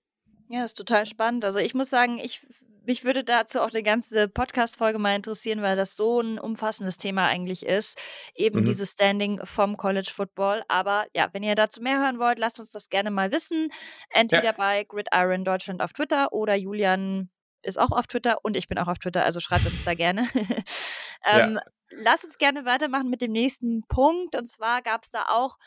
Ja, 0.50 0.64
ist 0.64 0.76
total 0.76 1.06
spannend. 1.06 1.44
Also 1.44 1.60
ich 1.60 1.74
muss 1.74 1.90
sagen, 1.90 2.20
ich 2.20 2.42
mich 2.88 3.04
würde 3.04 3.26
dazu 3.26 3.60
auch 3.60 3.72
eine 3.72 3.84
ganze 3.84 4.30
Podcast-Folge 4.30 4.98
mal 4.98 5.14
interessieren, 5.14 5.62
weil 5.62 5.76
das 5.76 5.98
so 5.98 6.22
ein 6.22 6.40
umfassendes 6.40 6.98
Thema 6.98 7.28
eigentlich 7.28 7.66
ist. 7.66 8.00
Eben 8.34 8.62
mhm. 8.62 8.66
dieses 8.66 8.94
Standing 8.94 9.42
vom 9.44 9.76
College 9.76 10.10
Football. 10.12 10.64
Aber 10.70 11.06
ja, 11.14 11.28
wenn 11.34 11.44
ihr 11.44 11.56
dazu 11.56 11.82
mehr 11.82 12.00
hören 12.00 12.18
wollt, 12.18 12.40
lasst 12.40 12.62
uns 12.62 12.72
das 12.72 12.90
gerne 12.90 13.12
mal 13.12 13.32
wissen. 13.34 13.70
Entweder 14.10 14.46
ja. 14.46 14.52
bei 14.54 14.86
Gridiron 14.86 15.44
Deutschland 15.44 15.82
auf 15.82 15.92
Twitter 15.92 16.32
oder 16.32 16.56
Julian 16.56 17.30
ist 17.62 17.78
auch 17.78 17.92
auf 17.92 18.08
Twitter 18.08 18.38
und 18.44 18.56
ich 18.56 18.70
bin 18.70 18.78
auch 18.78 18.88
auf 18.88 19.00
Twitter, 19.00 19.26
also 19.26 19.42
schreibt 19.42 19.66
uns 19.66 19.84
da 19.84 19.94
gerne. 19.94 20.30
ähm, 21.26 21.56
ja. 21.56 21.62
Lass 21.90 22.24
uns 22.24 22.38
gerne 22.38 22.64
weitermachen 22.64 23.10
mit 23.10 23.22
dem 23.22 23.32
nächsten 23.32 23.84
Punkt. 23.90 24.36
Und 24.38 24.46
zwar 24.46 24.82
gab 24.82 25.04
es 25.04 25.10
da 25.10 25.26
auch 25.28 25.58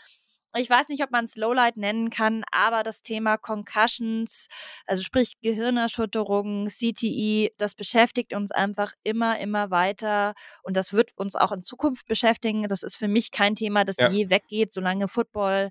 ich 0.55 0.69
weiß 0.69 0.89
nicht, 0.89 1.03
ob 1.03 1.11
man 1.11 1.25
es 1.25 1.37
Lowlight 1.37 1.77
nennen 1.77 2.11
kann, 2.11 2.43
aber 2.51 2.83
das 2.83 3.03
Thema 3.03 3.37
Concussions, 3.37 4.49
also 4.87 5.03
sprich 5.03 5.39
Gehirnerschütterungen, 5.41 6.69
CTI, 6.69 7.53
das 7.57 7.75
beschäftigt 7.75 8.35
uns 8.35 8.51
einfach 8.51 8.93
immer, 9.03 9.39
immer 9.39 9.71
weiter 9.71 10.35
und 10.63 10.77
das 10.77 10.93
wird 10.93 11.13
uns 11.17 11.37
auch 11.37 11.53
in 11.53 11.63
Zukunft 11.63 12.07
beschäftigen. 12.07 12.67
Das 12.69 12.83
ist 12.83 12.97
für 12.97 13.09
mich 13.09 13.31
kein 13.31 13.55
Thema, 13.55 13.85
das 13.85 13.97
ja. 13.99 14.09
je 14.09 14.31
weggeht, 14.31 14.73
solange 14.73 15.09
Football 15.09 15.71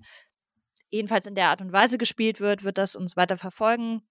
jedenfalls 0.89 1.25
in 1.25 1.35
der 1.35 1.49
Art 1.49 1.61
und 1.61 1.71
Weise 1.71 1.97
gespielt 1.97 2.39
wird, 2.39 2.63
wird 2.63 2.77
das 2.77 2.95
uns 2.95 3.15
weiter 3.15 3.37
verfolgen. 3.37 4.01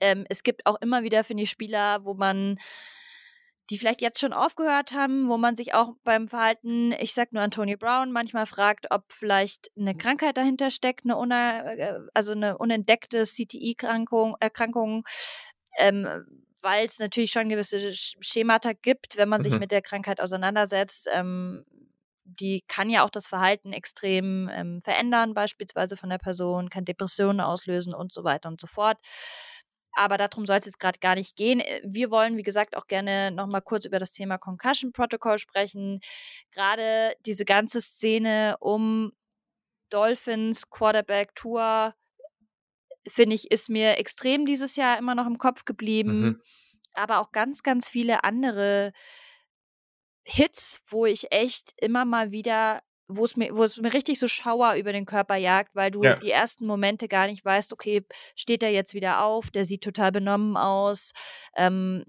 Ähm, 0.00 0.24
es 0.28 0.42
gibt 0.42 0.66
auch 0.66 0.80
immer 0.80 1.02
wieder, 1.02 1.24
finde 1.24 1.42
ich, 1.42 1.50
Spieler, 1.50 2.04
wo 2.04 2.14
man 2.14 2.58
die 3.70 3.78
vielleicht 3.78 4.00
jetzt 4.00 4.20
schon 4.20 4.32
aufgehört 4.32 4.92
haben, 4.92 5.28
wo 5.28 5.36
man 5.36 5.54
sich 5.54 5.74
auch 5.74 5.92
beim 6.04 6.28
Verhalten, 6.28 6.92
ich 6.92 7.12
sag 7.12 7.32
nur 7.32 7.42
Antonio 7.42 7.76
Brown, 7.76 8.12
manchmal 8.12 8.46
fragt, 8.46 8.90
ob 8.90 9.12
vielleicht 9.12 9.70
eine 9.76 9.94
Krankheit 9.94 10.36
dahinter 10.36 10.70
steckt, 10.70 11.04
eine 11.04 11.16
una, 11.16 11.72
äh, 11.74 11.98
also 12.14 12.32
eine 12.32 12.56
unentdeckte 12.56 13.24
CTI-Erkrankung, 13.24 14.36
Erkrankung, 14.40 15.04
ähm, 15.78 16.06
weil 16.62 16.86
es 16.86 16.98
natürlich 16.98 17.30
schon 17.30 17.48
gewisse 17.48 17.78
Schemata 17.94 18.72
gibt, 18.72 19.16
wenn 19.16 19.28
man 19.28 19.40
mhm. 19.40 19.44
sich 19.44 19.58
mit 19.58 19.70
der 19.70 19.82
Krankheit 19.82 20.20
auseinandersetzt. 20.20 21.08
Ähm, 21.12 21.64
die 22.24 22.62
kann 22.68 22.90
ja 22.90 23.04
auch 23.04 23.10
das 23.10 23.26
Verhalten 23.26 23.72
extrem 23.72 24.50
ähm, 24.52 24.80
verändern, 24.82 25.34
beispielsweise 25.34 25.96
von 25.96 26.10
der 26.10 26.18
Person, 26.18 26.68
kann 26.68 26.84
Depressionen 26.84 27.40
auslösen 27.40 27.94
und 27.94 28.12
so 28.12 28.24
weiter 28.24 28.48
und 28.48 28.60
so 28.60 28.66
fort. 28.66 28.98
Aber 29.98 30.16
darum 30.16 30.46
soll 30.46 30.58
es 30.58 30.66
jetzt 30.66 30.78
gerade 30.78 31.00
gar 31.00 31.16
nicht 31.16 31.34
gehen. 31.34 31.58
Äh, 31.58 31.80
wir 31.84 32.10
wollen, 32.10 32.36
wie 32.36 32.44
gesagt, 32.44 32.76
auch 32.76 32.86
gerne 32.86 33.32
nochmal 33.32 33.62
kurz 33.62 33.84
über 33.84 33.98
das 33.98 34.12
Thema 34.12 34.38
Concussion 34.38 34.92
Protocol 34.92 35.38
sprechen. 35.38 36.00
Gerade 36.52 37.16
diese 37.26 37.44
ganze 37.44 37.80
Szene 37.82 38.56
um 38.60 39.12
Dolphins, 39.90 40.70
Quarterback, 40.70 41.34
Tour, 41.34 41.94
finde 43.08 43.34
ich, 43.34 43.50
ist 43.50 43.68
mir 43.68 43.98
extrem 43.98 44.46
dieses 44.46 44.76
Jahr 44.76 44.98
immer 44.98 45.16
noch 45.16 45.26
im 45.26 45.38
Kopf 45.38 45.64
geblieben. 45.64 46.20
Mhm. 46.20 46.42
Aber 46.92 47.18
auch 47.18 47.32
ganz, 47.32 47.62
ganz 47.64 47.88
viele 47.88 48.22
andere 48.22 48.92
Hits, 50.24 50.80
wo 50.90 51.06
ich 51.06 51.32
echt 51.32 51.72
immer 51.76 52.04
mal 52.04 52.30
wieder 52.30 52.82
wo 53.08 53.24
es 53.24 53.36
mir, 53.36 53.54
wo 53.56 53.64
es 53.64 53.76
mir 53.78 53.92
richtig 53.92 54.18
so 54.18 54.28
Schauer 54.28 54.74
über 54.74 54.92
den 54.92 55.06
Körper 55.06 55.36
jagt, 55.36 55.74
weil 55.74 55.90
du 55.90 56.02
ja. 56.02 56.16
die 56.16 56.30
ersten 56.30 56.66
Momente 56.66 57.08
gar 57.08 57.26
nicht 57.26 57.44
weißt, 57.44 57.72
okay, 57.72 58.04
steht 58.36 58.62
er 58.62 58.70
jetzt 58.70 58.94
wieder 58.94 59.22
auf, 59.24 59.50
der 59.50 59.64
sieht 59.64 59.82
total 59.82 60.12
benommen 60.12 60.56
aus. 60.56 61.12
Ähm, 61.56 62.04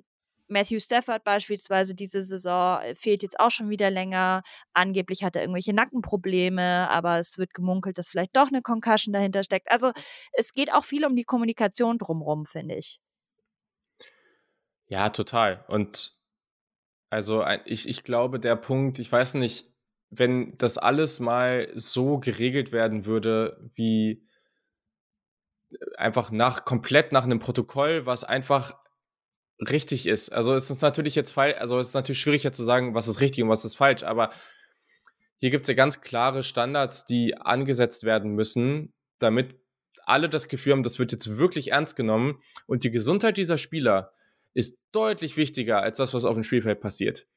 Matthew 0.49 0.79
Stafford 0.79 1.23
beispielsweise 1.23 1.95
diese 1.95 2.21
Saison 2.21 2.81
äh, 2.81 2.95
fehlt 2.95 3.23
jetzt 3.23 3.39
auch 3.39 3.51
schon 3.51 3.69
wieder 3.69 3.89
länger. 3.89 4.41
Angeblich 4.73 5.23
hat 5.23 5.35
er 5.35 5.43
irgendwelche 5.43 5.73
Nackenprobleme, 5.73 6.89
aber 6.89 7.19
es 7.19 7.37
wird 7.37 7.53
gemunkelt, 7.53 7.97
dass 7.97 8.09
vielleicht 8.09 8.35
doch 8.35 8.47
eine 8.49 8.61
Concussion 8.61 9.13
dahinter 9.13 9.43
steckt. 9.43 9.71
Also 9.71 9.91
es 10.33 10.51
geht 10.51 10.73
auch 10.73 10.83
viel 10.83 11.05
um 11.05 11.15
die 11.15 11.23
Kommunikation 11.23 11.97
drumherum, 11.97 12.45
finde 12.45 12.75
ich. 12.75 12.99
Ja, 14.87 15.09
total. 15.09 15.63
Und 15.67 16.19
also 17.11 17.45
ich, 17.65 17.87
ich 17.87 18.03
glaube, 18.03 18.39
der 18.39 18.55
Punkt, 18.55 18.99
ich 18.99 19.11
weiß 19.11 19.35
nicht, 19.35 19.68
wenn 20.09 20.57
das 20.57 20.77
alles 20.77 21.19
mal 21.19 21.71
so 21.75 22.19
geregelt 22.19 22.71
werden 22.71 23.05
würde, 23.05 23.69
wie 23.75 24.23
äh, 25.71 25.77
einfach 25.97 26.31
nach 26.31 26.65
komplett 26.65 27.11
nach 27.11 27.23
einem 27.23 27.39
Protokoll, 27.39 28.05
was 28.05 28.23
einfach 28.23 28.75
richtig 29.59 30.07
ist. 30.07 30.29
Also 30.29 30.53
es 30.55 30.69
ist 30.69 30.81
natürlich 30.81 31.15
jetzt 31.15 31.31
falsch, 31.31 31.57
also 31.59 31.79
es 31.79 31.89
ist 31.89 31.93
natürlich 31.93 32.21
schwierig 32.21 32.43
jetzt 32.43 32.57
zu 32.57 32.63
sagen, 32.63 32.95
was 32.95 33.07
ist 33.07 33.21
richtig 33.21 33.43
und 33.43 33.49
was 33.49 33.65
ist 33.65 33.75
falsch, 33.75 34.03
aber 34.03 34.31
hier 35.37 35.51
gibt 35.51 35.63
es 35.63 35.67
ja 35.67 35.73
ganz 35.73 36.01
klare 36.01 36.43
Standards, 36.43 37.05
die 37.05 37.37
angesetzt 37.37 38.03
werden 38.03 38.35
müssen, 38.35 38.93
damit 39.19 39.59
alle 40.05 40.29
das 40.29 40.47
Gefühl 40.47 40.73
haben, 40.73 40.83
das 40.83 40.99
wird 40.99 41.11
jetzt 41.11 41.37
wirklich 41.37 41.71
ernst 41.71 41.95
genommen 41.95 42.41
und 42.67 42.83
die 42.83 42.91
Gesundheit 42.91 43.37
dieser 43.37 43.57
Spieler 43.57 44.13
ist 44.53 44.79
deutlich 44.91 45.37
wichtiger 45.37 45.81
als 45.81 45.97
das, 45.97 46.13
was 46.13 46.25
auf 46.25 46.33
dem 46.33 46.43
Spielfeld 46.43 46.81
passiert. 46.81 47.27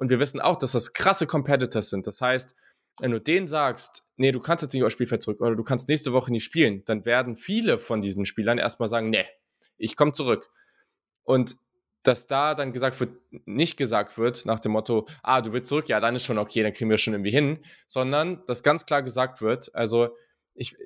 Und 0.00 0.08
wir 0.08 0.18
wissen 0.18 0.40
auch, 0.40 0.56
dass 0.56 0.72
das 0.72 0.94
krasse 0.94 1.26
Competitors 1.26 1.90
sind. 1.90 2.06
Das 2.06 2.22
heißt, 2.22 2.56
wenn 3.00 3.10
du 3.10 3.20
denen 3.20 3.46
sagst, 3.46 4.02
nee, 4.16 4.32
du 4.32 4.40
kannst 4.40 4.62
jetzt 4.62 4.72
nicht 4.72 4.82
aufs 4.82 4.94
Spielfeld 4.94 5.22
zurück 5.22 5.40
oder 5.40 5.54
du 5.54 5.62
kannst 5.62 5.90
nächste 5.90 6.14
Woche 6.14 6.32
nicht 6.32 6.42
spielen, 6.42 6.82
dann 6.86 7.04
werden 7.04 7.36
viele 7.36 7.78
von 7.78 8.00
diesen 8.00 8.24
Spielern 8.24 8.56
erstmal 8.56 8.88
sagen, 8.88 9.10
nee, 9.10 9.26
ich 9.76 9.96
komme 9.96 10.12
zurück. 10.12 10.50
Und 11.22 11.56
dass 12.02 12.26
da 12.26 12.54
dann 12.54 12.72
gesagt 12.72 12.98
wird, 12.98 13.18
nicht 13.44 13.76
gesagt 13.76 14.16
wird 14.16 14.46
nach 14.46 14.58
dem 14.58 14.72
Motto, 14.72 15.06
ah, 15.22 15.42
du 15.42 15.52
willst 15.52 15.68
zurück, 15.68 15.88
ja, 15.88 16.00
dann 16.00 16.16
ist 16.16 16.24
schon 16.24 16.38
okay, 16.38 16.62
dann 16.62 16.72
kriegen 16.72 16.88
wir 16.88 16.96
schon 16.96 17.12
irgendwie 17.12 17.30
hin, 17.30 17.58
sondern 17.86 18.42
dass 18.46 18.62
ganz 18.62 18.86
klar 18.86 19.02
gesagt 19.02 19.42
wird, 19.42 19.74
also 19.74 20.16
ich, 20.54 20.76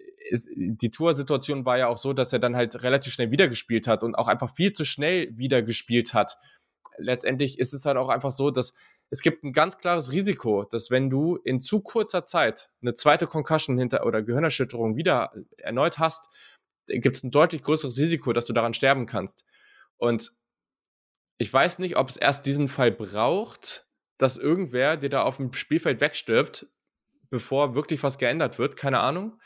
die 0.57 0.91
Tour-Situation 0.91 1.65
war 1.65 1.79
ja 1.79 1.87
auch 1.87 1.99
so, 1.99 2.13
dass 2.13 2.33
er 2.33 2.41
dann 2.41 2.57
halt 2.57 2.83
relativ 2.83 3.13
schnell 3.13 3.31
wiedergespielt 3.31 3.87
hat 3.87 4.03
und 4.03 4.17
auch 4.17 4.27
einfach 4.27 4.55
viel 4.57 4.73
zu 4.73 4.85
schnell 4.85 5.29
wiedergespielt 5.37 6.15
hat. 6.15 6.37
Letztendlich 6.99 7.59
ist 7.59 7.75
es 7.75 7.87
halt 7.87 7.97
auch 7.97 8.09
einfach 8.09 8.31
so, 8.33 8.51
dass 8.51 8.75
es 9.15 9.23
gibt 9.23 9.45
ein 9.45 9.53
ganz 9.53 9.79
klares 9.79 10.11
Risiko, 10.11 10.65
dass 10.65 10.91
wenn 10.91 11.09
du 11.09 11.37
in 11.37 11.61
zu 11.61 11.81
kurzer 11.81 12.27
Zeit 12.27 12.73
eine 12.83 12.95
zweite 12.95 13.29
Concussion 13.29 13.79
hinter 13.79 14.05
oder 14.07 14.25
Gehirnerschütterung 14.25 14.97
wieder 14.97 15.33
erneut 15.57 15.99
hast, 15.99 16.31
gibt 16.89 17.15
es 17.15 17.23
ein 17.23 17.31
deutlich 17.31 17.63
größeres 17.63 17.97
Risiko, 17.97 18.33
dass 18.33 18.47
du 18.47 18.53
daran 18.53 18.75
sterben 18.75 19.07
kannst. 19.07 19.45
Und 19.99 20.33
ich 21.39 21.53
weiß 21.53 21.79
nicht, 21.79 21.97
ob 21.97 22.09
es 22.09 22.17
erst 22.17 22.45
diesen 22.45 22.67
Fall 22.67 22.91
braucht, 22.91 23.87
dass 24.19 24.37
irgendwer 24.37 24.97
dir 24.97 25.11
da 25.11 25.23
auf 25.23 25.37
dem 25.37 25.53
Spielfeld 25.53 26.01
wegstirbt, 26.01 26.67
bevor 27.31 27.77
wirklich 27.77 28.03
was 28.03 28.19
geändert 28.19 28.59
wird. 28.59 28.77
Keine 28.77 28.99
Ahnung 28.99 29.39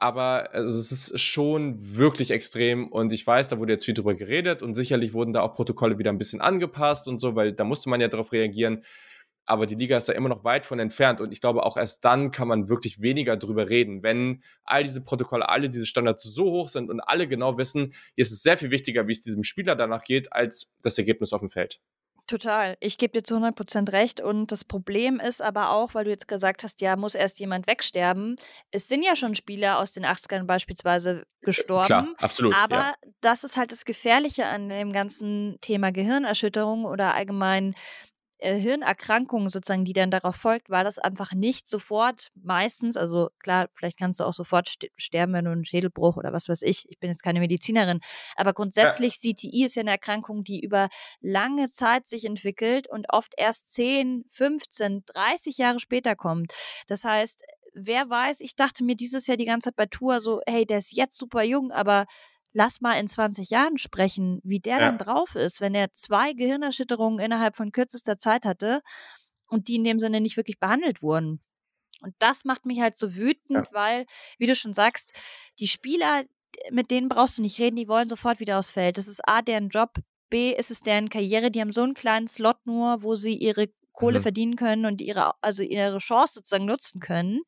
aber 0.00 0.50
also, 0.52 0.78
es 0.78 0.92
ist 0.92 1.20
schon 1.20 1.96
wirklich 1.96 2.30
extrem 2.30 2.88
und 2.88 3.12
ich 3.12 3.26
weiß, 3.26 3.48
da 3.48 3.58
wurde 3.58 3.72
jetzt 3.72 3.84
viel 3.84 3.94
drüber 3.94 4.14
geredet 4.14 4.62
und 4.62 4.74
sicherlich 4.74 5.12
wurden 5.12 5.32
da 5.32 5.42
auch 5.42 5.54
Protokolle 5.54 5.98
wieder 5.98 6.10
ein 6.10 6.18
bisschen 6.18 6.40
angepasst 6.40 7.08
und 7.08 7.18
so, 7.20 7.34
weil 7.34 7.52
da 7.52 7.64
musste 7.64 7.88
man 7.90 8.00
ja 8.00 8.08
darauf 8.08 8.32
reagieren. 8.32 8.84
Aber 9.46 9.66
die 9.66 9.74
Liga 9.76 9.96
ist 9.96 10.08
da 10.08 10.12
immer 10.12 10.28
noch 10.28 10.44
weit 10.44 10.66
von 10.66 10.78
entfernt 10.78 11.20
und 11.20 11.32
ich 11.32 11.40
glaube, 11.40 11.64
auch 11.64 11.76
erst 11.76 12.04
dann 12.04 12.30
kann 12.30 12.48
man 12.48 12.68
wirklich 12.68 13.00
weniger 13.00 13.36
drüber 13.36 13.70
reden, 13.70 14.02
wenn 14.02 14.42
all 14.64 14.84
diese 14.84 15.02
Protokolle, 15.02 15.48
alle 15.48 15.70
diese 15.70 15.86
Standards 15.86 16.22
so 16.22 16.44
hoch 16.44 16.68
sind 16.68 16.90
und 16.90 17.00
alle 17.00 17.26
genau 17.26 17.56
wissen, 17.56 17.94
hier 18.14 18.22
ist 18.22 18.30
es 18.30 18.42
sehr 18.42 18.58
viel 18.58 18.70
wichtiger, 18.70 19.08
wie 19.08 19.12
es 19.12 19.22
diesem 19.22 19.44
Spieler 19.44 19.74
danach 19.74 20.04
geht, 20.04 20.32
als 20.32 20.72
das 20.82 20.98
Ergebnis 20.98 21.32
auf 21.32 21.40
dem 21.40 21.50
Feld. 21.50 21.80
Total. 22.28 22.76
Ich 22.80 22.98
gebe 22.98 23.12
dir 23.12 23.24
zu 23.24 23.34
100 23.36 23.56
Prozent 23.56 23.90
recht. 23.90 24.20
Und 24.20 24.52
das 24.52 24.62
Problem 24.62 25.18
ist 25.18 25.40
aber 25.40 25.70
auch, 25.70 25.94
weil 25.94 26.04
du 26.04 26.10
jetzt 26.10 26.28
gesagt 26.28 26.62
hast, 26.62 26.82
ja, 26.82 26.94
muss 26.94 27.14
erst 27.14 27.40
jemand 27.40 27.66
wegsterben. 27.66 28.36
Es 28.70 28.86
sind 28.86 29.02
ja 29.02 29.16
schon 29.16 29.34
Spieler 29.34 29.78
aus 29.78 29.92
den 29.92 30.04
80ern 30.04 30.44
beispielsweise 30.44 31.24
gestorben. 31.40 31.86
Klar, 31.86 32.08
absolut. 32.18 32.54
Aber 32.54 32.76
ja. 32.76 32.94
das 33.22 33.44
ist 33.44 33.56
halt 33.56 33.72
das 33.72 33.86
Gefährliche 33.86 34.44
an 34.44 34.68
dem 34.68 34.92
ganzen 34.92 35.56
Thema 35.62 35.90
Gehirnerschütterung 35.90 36.84
oder 36.84 37.14
allgemein 37.14 37.74
äh, 38.38 38.54
Hirnerkrankung 38.56 39.50
sozusagen, 39.50 39.84
die 39.84 39.92
dann 39.92 40.10
darauf 40.10 40.36
folgt, 40.36 40.70
weil 40.70 40.84
das 40.84 40.98
einfach 40.98 41.32
nicht 41.32 41.68
sofort 41.68 42.28
meistens, 42.34 42.96
also 42.96 43.30
klar, 43.40 43.68
vielleicht 43.76 43.98
kannst 43.98 44.20
du 44.20 44.24
auch 44.24 44.32
sofort 44.32 44.72
sterben, 44.96 45.32
wenn 45.32 45.44
du 45.44 45.50
einen 45.50 45.64
Schädelbruch 45.64 46.16
oder 46.16 46.32
was 46.32 46.48
weiß 46.48 46.62
ich, 46.62 46.88
ich 46.88 46.98
bin 46.98 47.10
jetzt 47.10 47.22
keine 47.22 47.40
Medizinerin, 47.40 48.00
aber 48.36 48.52
grundsätzlich 48.52 49.18
ja. 49.22 49.32
CTI 49.32 49.64
ist 49.64 49.74
ja 49.74 49.80
eine 49.80 49.90
Erkrankung, 49.90 50.44
die 50.44 50.60
über 50.60 50.88
lange 51.20 51.68
Zeit 51.70 52.06
sich 52.06 52.24
entwickelt 52.24 52.88
und 52.88 53.06
oft 53.10 53.34
erst 53.36 53.72
10, 53.74 54.24
15, 54.28 55.04
30 55.06 55.58
Jahre 55.58 55.80
später 55.80 56.14
kommt. 56.14 56.52
Das 56.86 57.04
heißt, 57.04 57.42
wer 57.74 58.08
weiß, 58.08 58.40
ich 58.40 58.56
dachte 58.56 58.84
mir 58.84 58.96
dieses 58.96 59.26
Jahr 59.26 59.36
die 59.36 59.44
ganze 59.44 59.70
Zeit 59.70 59.76
bei 59.76 59.86
Tour 59.86 60.20
so, 60.20 60.40
hey, 60.46 60.66
der 60.66 60.78
ist 60.78 60.96
jetzt 60.96 61.18
super 61.18 61.42
jung, 61.42 61.70
aber 61.70 62.06
lass 62.52 62.80
mal 62.80 62.94
in 62.94 63.08
20 63.08 63.50
Jahren 63.50 63.78
sprechen, 63.78 64.40
wie 64.42 64.60
der 64.60 64.78
ja. 64.78 64.78
dann 64.80 64.98
drauf 64.98 65.34
ist, 65.34 65.60
wenn 65.60 65.74
er 65.74 65.92
zwei 65.92 66.32
Gehirnerschütterungen 66.32 67.20
innerhalb 67.20 67.56
von 67.56 67.72
kürzester 67.72 68.18
Zeit 68.18 68.44
hatte 68.44 68.82
und 69.48 69.68
die 69.68 69.76
in 69.76 69.84
dem 69.84 69.98
Sinne 69.98 70.20
nicht 70.20 70.36
wirklich 70.36 70.58
behandelt 70.58 71.02
wurden. 71.02 71.40
Und 72.00 72.14
das 72.18 72.44
macht 72.44 72.64
mich 72.64 72.80
halt 72.80 72.96
so 72.96 73.16
wütend, 73.16 73.66
ja. 73.66 73.68
weil, 73.72 74.06
wie 74.38 74.46
du 74.46 74.54
schon 74.54 74.74
sagst, 74.74 75.12
die 75.58 75.68
Spieler, 75.68 76.24
mit 76.70 76.90
denen 76.90 77.08
brauchst 77.08 77.38
du 77.38 77.42
nicht 77.42 77.58
reden, 77.58 77.76
die 77.76 77.88
wollen 77.88 78.08
sofort 78.08 78.40
wieder 78.40 78.58
aufs 78.58 78.70
Feld. 78.70 78.98
Das 78.98 79.08
ist 79.08 79.26
A, 79.28 79.42
deren 79.42 79.68
Job, 79.68 79.94
B, 80.30 80.52
ist 80.52 80.70
es 80.70 80.80
deren 80.80 81.08
Karriere, 81.08 81.50
die 81.50 81.60
haben 81.60 81.72
so 81.72 81.82
einen 81.82 81.94
kleinen 81.94 82.28
Slot 82.28 82.58
nur, 82.66 83.02
wo 83.02 83.14
sie 83.14 83.34
ihre 83.34 83.68
Kohle 83.98 84.20
mhm. 84.20 84.22
verdienen 84.22 84.56
können 84.56 84.86
und 84.86 85.00
ihre, 85.00 85.32
also 85.40 85.64
ihre 85.64 85.98
Chance 85.98 86.34
sozusagen 86.34 86.66
nutzen 86.66 87.00
können. 87.00 87.42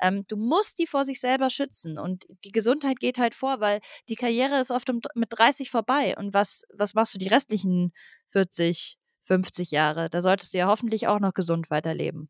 Ähm, 0.00 0.24
du 0.26 0.36
musst 0.36 0.80
die 0.80 0.88
vor 0.88 1.04
sich 1.04 1.20
selber 1.20 1.48
schützen 1.48 1.96
und 1.96 2.26
die 2.44 2.50
Gesundheit 2.50 2.98
geht 2.98 3.18
halt 3.18 3.36
vor, 3.36 3.60
weil 3.60 3.80
die 4.08 4.16
Karriere 4.16 4.58
ist 4.58 4.72
oft 4.72 4.90
mit 5.14 5.28
30 5.30 5.70
vorbei. 5.70 6.16
Und 6.16 6.34
was, 6.34 6.64
was 6.74 6.94
machst 6.94 7.14
du 7.14 7.18
die 7.18 7.28
restlichen 7.28 7.92
40, 8.30 8.98
50 9.26 9.70
Jahre? 9.70 10.10
Da 10.10 10.22
solltest 10.22 10.54
du 10.54 10.58
ja 10.58 10.66
hoffentlich 10.66 11.06
auch 11.06 11.20
noch 11.20 11.34
gesund 11.34 11.70
weiterleben. 11.70 12.28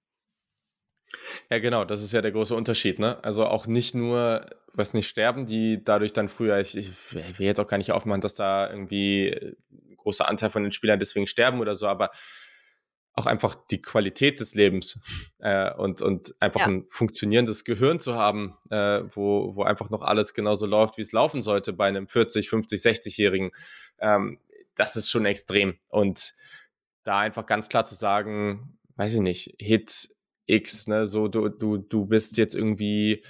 Ja, 1.50 1.58
genau, 1.58 1.86
das 1.86 2.02
ist 2.02 2.12
ja 2.12 2.20
der 2.20 2.32
große 2.32 2.54
Unterschied, 2.54 2.98
ne? 2.98 3.22
Also 3.24 3.46
auch 3.46 3.66
nicht 3.66 3.94
nur, 3.94 4.46
was 4.72 4.92
nicht 4.92 5.08
sterben, 5.08 5.46
die 5.46 5.82
dadurch 5.82 6.12
dann 6.12 6.28
früher, 6.28 6.58
ich, 6.58 6.76
ich 6.76 6.90
will 7.38 7.46
jetzt 7.46 7.60
auch 7.60 7.66
gar 7.66 7.78
nicht 7.78 7.92
aufmachen, 7.92 8.20
dass 8.20 8.34
da 8.34 8.68
irgendwie 8.68 9.30
ein 9.70 9.96
großer 9.96 10.28
Anteil 10.28 10.50
von 10.50 10.62
den 10.62 10.72
Spielern 10.72 10.98
deswegen 10.98 11.26
sterben 11.26 11.60
oder 11.60 11.74
so, 11.74 11.86
aber 11.86 12.10
auch 13.14 13.26
einfach 13.26 13.54
die 13.70 13.82
Qualität 13.82 14.40
des 14.40 14.54
Lebens 14.54 14.98
äh, 15.38 15.72
und, 15.74 16.00
und 16.00 16.34
einfach 16.40 16.60
ja. 16.60 16.66
ein 16.68 16.86
funktionierendes 16.88 17.64
Gehirn 17.64 18.00
zu 18.00 18.14
haben, 18.14 18.56
äh, 18.70 19.02
wo, 19.14 19.54
wo 19.54 19.64
einfach 19.64 19.90
noch 19.90 20.02
alles 20.02 20.32
genauso 20.32 20.66
läuft, 20.66 20.96
wie 20.96 21.02
es 21.02 21.12
laufen 21.12 21.42
sollte 21.42 21.72
bei 21.72 21.88
einem 21.88 22.08
40, 22.08 22.48
50, 22.48 22.80
60-Jährigen, 22.80 23.50
ähm, 23.98 24.38
das 24.74 24.96
ist 24.96 25.10
schon 25.10 25.26
extrem. 25.26 25.78
Und 25.88 26.34
da 27.04 27.18
einfach 27.18 27.44
ganz 27.44 27.68
klar 27.68 27.84
zu 27.84 27.94
sagen, 27.94 28.78
weiß 28.96 29.14
ich 29.14 29.20
nicht, 29.20 29.54
Hit 29.58 30.14
X, 30.46 30.86
ne, 30.86 31.06
so 31.06 31.28
du, 31.28 31.48
du, 31.48 31.76
du 31.76 32.06
bist 32.06 32.36
jetzt 32.38 32.54
irgendwie, 32.54 33.22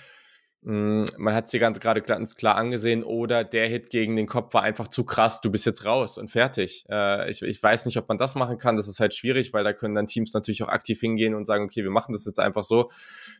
man 0.65 1.35
hat 1.35 1.47
es 1.47 1.51
dir 1.51 1.59
ganz 1.59 1.81
gerade 1.81 2.03
ganz 2.03 2.37
klar 2.37 2.55
angesehen, 2.55 3.03
oder 3.03 3.43
der 3.43 3.69
Hit 3.69 3.91
gegen 3.91 4.15
den 4.15 4.29
Kopf 4.29 4.55
war 4.55 4.63
einfach 4.63 4.87
zu 4.87 5.05
krass, 5.05 5.41
du 5.41 5.51
bist 5.51 5.67
jetzt 5.67 5.85
raus 5.85 6.19
und 6.19 6.29
fertig. 6.29 6.85
Äh, 6.89 7.29
ich, 7.31 7.43
ich 7.43 7.61
weiß 7.61 7.85
nicht, 7.87 7.97
ob 7.97 8.09
man 8.09 8.17
das 8.17 8.37
machen 8.37 8.59
kann, 8.59 8.77
das 8.77 8.87
ist 8.87 9.01
halt 9.01 9.13
schwierig, 9.13 9.53
weil 9.53 9.65
da 9.65 9.73
können 9.73 9.97
dann 9.97 10.07
Teams 10.07 10.33
natürlich 10.35 10.63
auch 10.63 10.69
aktiv 10.69 11.01
hingehen 11.01 11.35
und 11.35 11.47
sagen, 11.47 11.65
okay, 11.65 11.83
wir 11.83 11.91
machen 11.91 12.13
das 12.13 12.25
jetzt 12.27 12.39
einfach 12.39 12.63
so. 12.63 12.91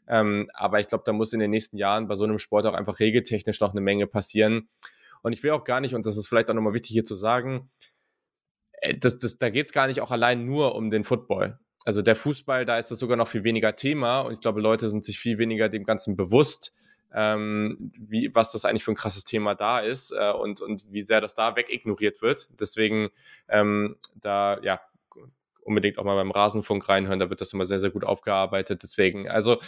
Ähm, 0.09 0.51
aber 0.55 0.81
ich 0.81 0.89
glaube, 0.89 1.05
da 1.07 1.13
muss 1.13 1.33
in 1.33 1.39
den 1.39 1.51
nächsten 1.51 1.77
Jahren 1.77 2.09
bei 2.09 2.17
so 2.17 2.25
einem 2.25 2.39
Sport 2.39 2.67
auch 2.67 2.75
einfach 2.75 2.99
regeltechnisch 2.99 3.61
noch 3.61 3.71
eine 3.71 3.81
Menge 3.81 4.09
passieren. 4.09 4.69
Und 5.23 5.33
ich 5.33 5.45
will 5.45 5.53
auch 5.53 5.63
gar 5.63 5.81
nicht, 5.81 5.95
und 5.95 6.05
das 6.07 6.17
ist 6.17 6.27
vielleicht 6.27 6.51
auch 6.51 6.55
nochmal 6.55 6.75
wichtig 6.75 6.91
hier 6.91 7.05
zu 7.05 7.15
sagen, 7.15 7.71
äh, 8.81 8.99
das, 8.99 9.19
das, 9.19 9.39
da 9.39 9.49
geht 9.49 9.67
es 9.67 9.73
gar 9.73 9.87
nicht 9.87 10.01
auch 10.01 10.11
allein 10.11 10.45
nur 10.45 10.75
um 10.75 10.91
den 10.91 11.05
Football 11.05 11.59
also 11.85 12.03
der 12.03 12.17
Fußball, 12.17 12.65
da 12.65 12.79
ist 12.79 12.91
das 12.91 12.99
sogar 12.99 13.17
noch 13.17 13.29
viel 13.29 13.45
weniger 13.45 13.75
Thema 13.75 14.21
und 14.21 14.33
ich 14.33 14.41
glaube, 14.41 14.61
Leute 14.61 14.89
sind 14.89 15.05
sich 15.05 15.19
viel 15.19 15.39
weniger 15.39 15.69
dem 15.69 15.85
Ganzen 15.85 16.17
bewusst, 16.17 16.75
ähm, 17.15 17.93
wie, 17.99 18.35
was 18.35 18.53
das 18.53 18.65
eigentlich 18.65 18.85
für 18.85 18.93
ein 18.93 18.97
krasses 18.97 19.25
Thema 19.25 19.55
da 19.55 19.81
ist 19.81 20.13
äh, 20.13 20.33
und, 20.33 20.61
und 20.61 20.85
wie 20.91 21.03
sehr 21.03 21.21
das 21.21 21.35
da 21.35 21.57
wegignoriert 21.57 22.23
wird. 22.23 22.49
Deswegen 22.59 23.09
ähm, 23.49 23.97
da, 24.15 24.59
ja, 24.63 24.81
unbedingt 25.65 25.99
auch 25.99 26.05
mal 26.05 26.17
beim 26.17 26.31
Rasenfunk 26.31 26.89
reinhören, 26.89 27.21
da 27.21 27.31
wird 27.31 27.41
das 27.41 27.53
immer 27.53 27.65
sehr, 27.65 27.79
sehr 27.79 27.91
gut 27.91 28.05
aufgearbeitet. 28.05 28.83
Deswegen, 28.83 29.29
also 29.29 29.59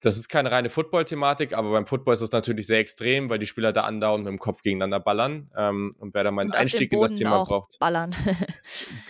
das 0.00 0.16
ist 0.16 0.28
keine 0.28 0.50
reine 0.52 0.70
Football-Thematik, 0.70 1.52
aber 1.52 1.72
beim 1.72 1.86
Football 1.86 2.14
ist 2.14 2.20
es 2.20 2.30
natürlich 2.30 2.66
sehr 2.66 2.78
extrem, 2.78 3.28
weil 3.28 3.38
die 3.38 3.46
Spieler 3.46 3.72
da 3.72 3.82
andauernd 3.82 4.24
mit 4.24 4.30
dem 4.30 4.38
Kopf 4.38 4.62
gegeneinander 4.62 5.00
ballern. 5.00 5.50
Ähm, 5.56 5.90
und 5.98 6.14
wer 6.14 6.24
da 6.24 6.30
mal 6.30 6.42
einen 6.42 6.52
Einstieg 6.52 6.92
in 6.92 7.00
das 7.00 7.12
Thema 7.12 7.42
braucht. 7.44 7.78
Ballern. 7.80 8.14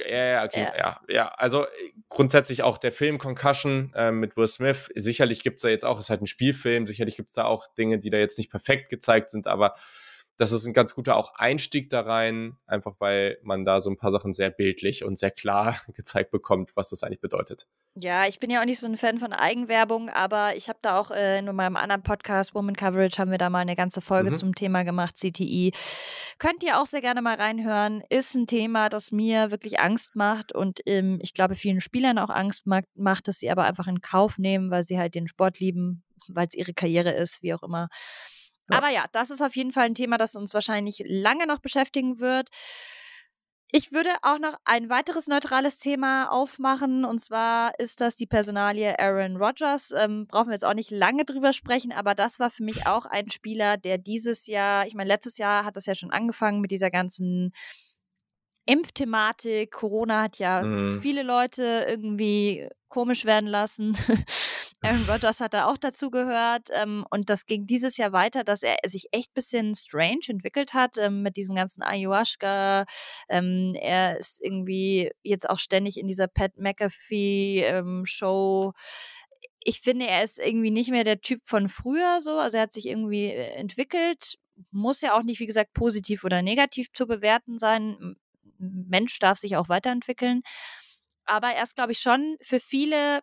ja, 0.09 0.25
ja, 0.25 0.45
okay, 0.45 0.63
ja. 0.63 0.77
ja, 0.77 1.01
ja. 1.09 1.29
Also 1.29 1.67
grundsätzlich 2.09 2.63
auch 2.63 2.79
der 2.79 2.93
Film 2.93 3.19
Concussion 3.19 3.93
äh, 3.95 4.11
mit 4.11 4.37
Will 4.37 4.47
Smith. 4.47 4.89
Sicherlich 4.95 5.43
gibt 5.43 5.57
es 5.57 5.63
da 5.63 5.69
jetzt 5.69 5.85
auch, 5.85 5.99
es 5.99 6.07
ist 6.07 6.11
halt 6.11 6.23
ein 6.23 6.27
Spielfilm, 6.27 6.87
sicherlich 6.87 7.17
gibt 7.17 7.29
es 7.29 7.35
da 7.35 7.45
auch 7.45 7.67
Dinge, 7.75 7.99
die 7.99 8.09
da 8.09 8.17
jetzt 8.17 8.39
nicht 8.39 8.51
perfekt 8.51 8.89
gezeigt 8.89 9.29
sind, 9.31 9.47
aber 9.47 9.75
das 10.39 10.53
ist 10.53 10.67
ein 10.67 10.73
ganz 10.73 10.95
guter 10.95 11.17
auch 11.17 11.35
Einstieg 11.35 11.91
da 11.91 12.01
rein, 12.01 12.57
einfach 12.67 12.95
weil 13.01 13.39
man 13.43 13.65
da 13.65 13.81
so 13.81 13.91
ein 13.91 13.97
paar 13.97 14.13
Sachen 14.13 14.33
sehr 14.33 14.51
bildlich 14.51 15.05
und 15.05 15.19
sehr 15.19 15.33
klar 15.33 15.77
gezeigt 15.95 16.31
bekommt, 16.31 16.71
was 16.77 16.91
das 16.91 17.03
eigentlich 17.03 17.21
bedeutet. 17.21 17.67
Ja, 17.95 18.29
ich 18.29 18.39
bin 18.39 18.49
ja 18.49 18.61
auch 18.61 18.65
nicht 18.65 18.79
so 18.79 18.87
ein 18.87 18.97
Fan 18.97 19.19
von 19.19 19.33
Eigenwerbung, 19.33 20.09
aber 20.09 20.55
ich 20.55 20.69
habe 20.69 20.79
da 20.81 20.97
auch 20.97 21.11
äh, 21.11 21.41
in 21.41 21.53
meinem 21.57 21.75
anderen 21.75 22.05
Podcast 22.05 22.55
Woman 22.55 22.77
Coverage 22.77 23.19
haben 23.19 23.33
wir 23.33 23.39
da 23.39 23.51
mal 23.51 23.59
eine 23.59 23.75
ganze 23.75 24.01
Folge 24.01 24.31
mhm. 24.31 24.37
zum 24.37 24.55
Thema 24.55 24.85
gemacht, 24.85 25.17
CTI. 25.17 25.73
Könnt 26.39 26.63
ihr 26.63 26.81
auch 26.81 26.87
sehr 26.87 27.01
gerne 27.01 27.21
mal 27.21 27.35
reinhören. 27.35 28.05
Ist 28.09 28.37
ein 28.37 28.47
Thema, 28.47 28.89
das 28.89 29.11
mir 29.11 29.51
wirklich 29.51 29.81
Angst 29.81 30.15
macht 30.15 30.53
und 30.55 30.81
ähm, 30.87 31.19
ich 31.21 31.35
glaube 31.35 31.57
vielen 31.57 31.81
Spielern 31.81 32.19
auch 32.19 32.31
Angst 32.31 32.69
macht, 32.69 32.85
macht, 32.95 33.27
dass 33.27 33.41
sie 33.41 33.51
aber 33.51 33.65
einfach 33.65 33.89
in 33.89 34.01
Kauf 34.03 34.39
nehmen, 34.39 34.71
weil 34.71 34.85
sie 34.85 35.01
halt 35.01 35.17
den 35.17 35.27
Sport 35.27 35.59
lieben, 35.59 36.05
weil 36.29 36.47
es 36.47 36.55
ihre 36.55 36.75
Karriere 36.75 37.11
ist, 37.11 37.43
wie 37.43 37.55
auch 37.55 37.65
immer. 37.65 37.89
Aber 38.69 38.91
ja, 38.91 39.07
das 39.13 39.31
ist 39.31 39.43
auf 39.43 39.57
jeden 39.57 39.73
Fall 39.73 39.87
ein 39.87 39.95
Thema, 39.95 40.19
das 40.19 40.37
uns 40.37 40.55
wahrscheinlich 40.55 41.03
lange 41.07 41.47
noch 41.47 41.61
beschäftigen 41.61 42.21
wird. 42.21 42.49
Ich 43.71 43.93
würde 43.93 44.11
auch 44.23 44.39
noch 44.39 44.55
ein 44.65 44.89
weiteres 44.89 45.27
neutrales 45.27 45.79
Thema 45.79 46.31
aufmachen, 46.31 47.05
und 47.05 47.19
zwar 47.19 47.79
ist 47.79 48.01
das 48.01 48.17
die 48.17 48.27
Personalie 48.27 48.99
Aaron 48.99 49.37
Rodgers. 49.37 49.93
Ähm, 49.95 50.27
brauchen 50.27 50.49
wir 50.49 50.55
jetzt 50.55 50.65
auch 50.65 50.73
nicht 50.73 50.91
lange 50.91 51.27
drüber 51.27 51.53
sprechen, 51.53 51.93
aber 51.93 52.15
das 52.15 52.41
war 52.41 52.49
für 52.49 52.63
mich 52.63 52.87
auch 52.87 53.05
ein 53.05 53.29
Spieler, 53.31 53.77
der 53.77 53.99
dieses 53.99 54.47
Jahr, 54.47 54.87
ich 54.87 54.95
meine, 54.95 55.09
letztes 55.09 55.37
Jahr 55.37 55.67
hat 55.67 55.77
das 55.77 55.85
ja 55.85 55.95
schon 55.95 56.11
angefangen 56.11 56.63
mit 56.63 56.71
dieser 56.71 56.91
ganzen 56.91 57.53
Impfthematik. 58.65 59.71
Corona 59.71 60.23
hat 60.23 60.39
ja 60.39 60.63
mhm. 60.63 61.03
viele 61.03 61.23
Leute 61.23 61.85
irgendwie 61.87 62.69
komisch 62.89 63.27
werden 63.27 63.49
lassen. 63.49 63.97
Aaron 64.81 65.05
Rodgers 65.09 65.41
hat 65.41 65.55
da 65.55 65.67
auch 65.67 65.77
dazu 65.77 66.11
gehört. 66.11 66.69
Ähm, 66.73 67.05
und 67.11 67.31
das 67.31 67.47
ging 67.47 67.67
dieses 67.67 67.97
Jahr 67.97 68.13
weiter, 68.13 68.45
dass 68.45 68.63
er 68.63 68.77
sich 68.87 69.09
echt 69.11 69.31
ein 69.31 69.35
bisschen 69.35 69.75
strange 69.75 70.29
entwickelt 70.29 70.73
hat 70.73 70.99
ähm, 70.99 71.23
mit 71.23 71.37
diesem 71.37 71.57
ganzen 71.57 71.83
Ayahuasca. 71.83 72.85
Ähm, 73.29 73.75
er 73.75 74.19
ist 74.19 74.41
irgendwie 74.41 75.11
jetzt 75.23 75.51
auch 75.51 75.59
ständig 75.59 75.99
in 75.99 76.07
dieser 76.07 76.29
Pat 76.29 76.57
McAfee-Show. 76.59 77.63
Ähm, 78.65 78.73
ich 79.65 79.81
finde, 79.81 80.07
er 80.07 80.23
ist 80.23 80.39
irgendwie 80.39 80.71
nicht 80.71 80.91
mehr 80.91 81.05
der 81.05 81.21
Typ 81.21 81.41
von 81.45 81.69
früher 81.69 82.21
so. 82.21 82.39
Also 82.39 82.59
er 82.59 82.65
hat 82.65 82.73
sich 82.73 82.87
irgendwie 82.87 83.27
äh, 83.27 83.55
entwickelt. 83.55 84.37
Muss 84.71 85.01
ja 85.01 85.17
auch 85.17 85.23
nicht, 85.25 85.41
wie 85.41 85.47
gesagt, 85.47 85.75
positiv 85.75 86.25
oder 86.25 86.41
negativ 86.43 86.93
zu 86.93 87.07
bewerten 87.07 87.59
sein. 87.59 88.17
Mensch 88.59 89.19
darf 89.19 89.39
sich 89.39 89.57
auch 89.57 89.69
weiterentwickeln. 89.69 90.43
Aber 91.25 91.49
er 91.49 91.65
ist, 91.65 91.75
glaube 91.75 91.93
ich, 91.93 91.99
schon 91.99 92.37
für 92.41 92.61
viele 92.61 93.21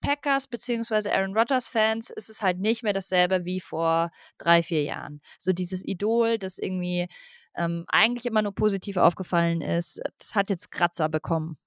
Packers 0.00 0.46
bzw. 0.46 1.10
Aaron 1.10 1.36
Rodgers 1.36 1.68
Fans 1.68 2.10
ist 2.10 2.28
es 2.28 2.42
halt 2.42 2.58
nicht 2.58 2.82
mehr 2.82 2.92
dasselbe 2.92 3.44
wie 3.44 3.60
vor 3.60 4.10
drei, 4.38 4.62
vier 4.62 4.82
Jahren. 4.82 5.20
So 5.38 5.52
dieses 5.52 5.86
Idol, 5.86 6.38
das 6.38 6.58
irgendwie 6.58 7.08
ähm, 7.56 7.84
eigentlich 7.88 8.26
immer 8.26 8.42
nur 8.42 8.54
positiv 8.54 8.96
aufgefallen 8.96 9.60
ist, 9.60 10.00
das 10.18 10.34
hat 10.34 10.50
jetzt 10.50 10.70
Kratzer 10.70 11.08
bekommen. 11.08 11.58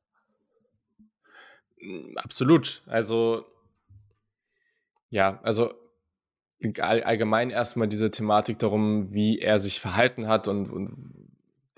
Hm, 1.80 2.18
absolut. 2.18 2.84
Also, 2.88 3.46
ja, 5.10 5.40
also 5.44 5.74
allgemein 6.80 7.50
erstmal 7.50 7.88
diese 7.88 8.12
Thematik 8.12 8.60
darum, 8.60 9.12
wie 9.12 9.40
er 9.40 9.60
sich 9.60 9.80
verhalten 9.80 10.28
hat 10.28 10.48
und, 10.48 10.70
und 10.70 11.28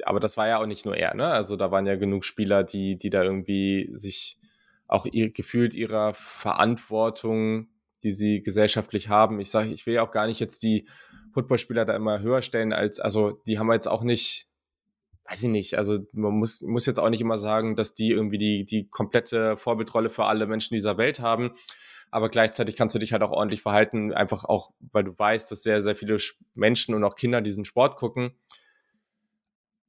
aber 0.06 0.20
das 0.20 0.36
war 0.36 0.48
ja 0.48 0.60
auch 0.60 0.66
nicht 0.66 0.86
nur 0.86 0.98
er, 0.98 1.16
ne? 1.16 1.28
Also 1.28 1.56
da 1.56 1.72
waren 1.72 1.86
ja 1.86 1.96
genug 1.96 2.26
Spieler, 2.26 2.64
die, 2.64 2.98
die 2.98 3.10
da 3.10 3.24
irgendwie 3.24 3.90
sich 3.94 4.38
auch 4.94 5.06
ihr, 5.06 5.32
gefühlt 5.32 5.74
ihrer 5.74 6.14
Verantwortung, 6.14 7.68
die 8.04 8.12
sie 8.12 8.44
gesellschaftlich 8.44 9.10
haben. 9.10 9.40
Ich 9.40 9.50
sage, 9.50 9.70
ich 9.70 9.86
will 9.86 9.96
ja 9.96 10.06
auch 10.06 10.12
gar 10.12 10.28
nicht 10.28 10.40
jetzt 10.40 10.62
die 10.64 10.88
Footballspieler 11.34 11.86
da 11.86 11.96
immer 11.96 12.20
höher 12.20 12.42
stellen 12.42 12.74
als, 12.74 13.00
also 13.00 13.42
die 13.48 13.58
haben 13.58 13.72
jetzt 13.72 13.88
auch 13.88 14.04
nicht, 14.04 14.48
weiß 15.26 15.44
ich 15.44 15.50
nicht, 15.50 15.76
also 15.76 16.00
man 16.12 16.34
muss, 16.34 16.62
muss 16.62 16.86
jetzt 16.86 17.00
auch 17.00 17.10
nicht 17.10 17.22
immer 17.22 17.40
sagen, 17.40 17.76
dass 17.76 17.94
die 17.94 18.12
irgendwie 18.12 18.38
die, 18.38 18.66
die 18.66 18.88
komplette 18.88 19.58
Vorbildrolle 19.58 20.10
für 20.10 20.26
alle 20.26 20.46
Menschen 20.46 20.76
dieser 20.76 20.98
Welt 20.98 21.20
haben. 21.20 21.52
Aber 22.12 22.30
gleichzeitig 22.30 22.76
kannst 22.76 22.94
du 22.94 23.00
dich 23.00 23.14
halt 23.14 23.24
auch 23.24 23.32
ordentlich 23.32 23.64
verhalten, 23.64 24.14
einfach 24.14 24.46
auch, 24.46 24.74
weil 24.80 25.04
du 25.04 25.18
weißt, 25.18 25.50
dass 25.50 25.64
sehr, 25.64 25.82
sehr 25.82 25.96
viele 25.96 26.18
Menschen 26.54 26.94
und 26.94 27.04
auch 27.04 27.16
Kinder 27.16 27.42
diesen 27.42 27.66
Sport 27.66 27.96
gucken. 27.96 28.38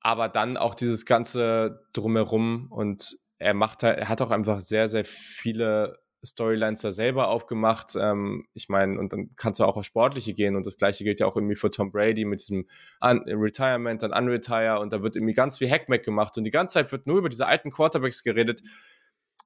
Aber 0.00 0.30
dann 0.30 0.56
auch 0.56 0.74
dieses 0.74 1.04
ganze 1.04 1.86
Drumherum 1.92 2.68
und 2.70 3.18
er 3.38 3.54
macht 3.54 3.82
halt, 3.82 3.98
er 3.98 4.08
hat 4.08 4.22
auch 4.22 4.30
einfach 4.30 4.60
sehr, 4.60 4.88
sehr 4.88 5.04
viele 5.04 5.98
Storylines 6.24 6.80
da 6.80 6.92
selber 6.92 7.28
aufgemacht. 7.28 7.96
Ähm, 7.96 8.46
ich 8.54 8.68
meine, 8.68 8.98
und 8.98 9.12
dann 9.12 9.30
kannst 9.36 9.60
du 9.60 9.64
auch 9.64 9.76
auf 9.76 9.84
Sportliche 9.84 10.34
gehen 10.34 10.56
und 10.56 10.66
das 10.66 10.76
gleiche 10.76 11.04
gilt 11.04 11.20
ja 11.20 11.26
auch 11.26 11.36
irgendwie 11.36 11.56
für 11.56 11.70
Tom 11.70 11.92
Brady 11.92 12.24
mit 12.24 12.40
diesem 12.40 12.66
Un 13.02 13.22
Retirement, 13.26 14.02
dann 14.02 14.12
Unretire 14.12 14.80
und 14.80 14.92
da 14.92 15.02
wird 15.02 15.16
irgendwie 15.16 15.34
ganz 15.34 15.58
viel 15.58 15.70
Hackmack 15.70 16.02
gemacht 16.02 16.36
und 16.38 16.44
die 16.44 16.50
ganze 16.50 16.74
Zeit 16.74 16.92
wird 16.92 17.06
nur 17.06 17.18
über 17.18 17.28
diese 17.28 17.46
alten 17.46 17.70
Quarterbacks 17.70 18.22
geredet. 18.22 18.62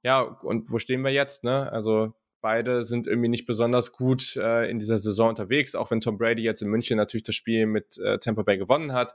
Ja, 0.05 0.21
und 0.21 0.71
wo 0.71 0.79
stehen 0.79 1.03
wir 1.03 1.11
jetzt, 1.11 1.43
ne? 1.45 1.71
Also 1.73 2.15
beide 2.41 2.85
sind 2.85 3.09
irgendwie 3.09 3.29
nicht 3.29 3.47
besonders 3.47 3.93
gut 3.93 4.37
äh, 4.37 4.71
in 4.71 4.79
dieser 4.79 4.99
Saison 4.99 5.31
unterwegs, 5.31 5.75
auch 5.75 5.91
wenn 5.91 6.01
Tom 6.01 6.19
Brady 6.19 6.43
jetzt 6.43 6.63
in 6.63 6.69
München 6.69 6.97
natürlich 6.97 7.25
das 7.25 7.35
Spiel 7.35 7.67
mit 7.67 7.99
äh, 7.99 8.19
Tampa 8.19 8.43
Bay 8.43 8.59
gewonnen 8.59 8.93
hat. 8.93 9.15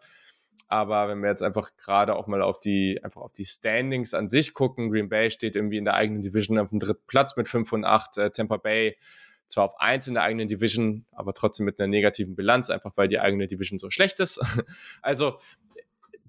Aber 0.74 1.08
wenn 1.08 1.20
wir 1.20 1.30
jetzt 1.30 1.44
einfach 1.44 1.70
gerade 1.78 2.16
auch 2.16 2.26
mal 2.26 2.42
auf 2.42 2.60
die, 2.60 3.00
einfach 3.04 3.22
auf 3.22 3.32
die 3.32 3.46
Standings 3.46 4.16
an 4.16 4.28
sich 4.28 4.56
gucken, 4.56 4.90
Green 4.90 5.08
Bay 5.08 5.30
steht 5.30 5.56
irgendwie 5.56 5.78
in 5.78 5.86
der 5.86 5.94
eigenen 5.94 6.24
Division 6.24 6.58
auf 6.58 6.70
dem 6.70 6.80
dritten 6.80 7.04
Platz 7.06 7.38
mit 7.38 7.48
5 7.48 7.72
und 7.74 7.86
8, 7.86 8.18
äh, 8.18 8.32
Tampa 8.32 8.58
Bay 8.58 8.98
zwar 9.46 9.66
auf 9.66 9.80
1 9.80 10.08
in 10.08 10.16
der 10.16 10.24
eigenen 10.24 10.48
Division, 10.48 11.06
aber 11.12 11.36
trotzdem 11.36 11.68
mit 11.68 11.80
einer 11.80 11.90
negativen 11.90 12.36
Bilanz, 12.36 12.72
einfach 12.72 12.94
weil 12.96 13.08
die 13.08 13.20
eigene 13.20 13.46
Division 13.46 13.78
so 13.78 13.92
schlecht 13.92 14.20
ist. 14.20 14.40
Also 15.04 15.38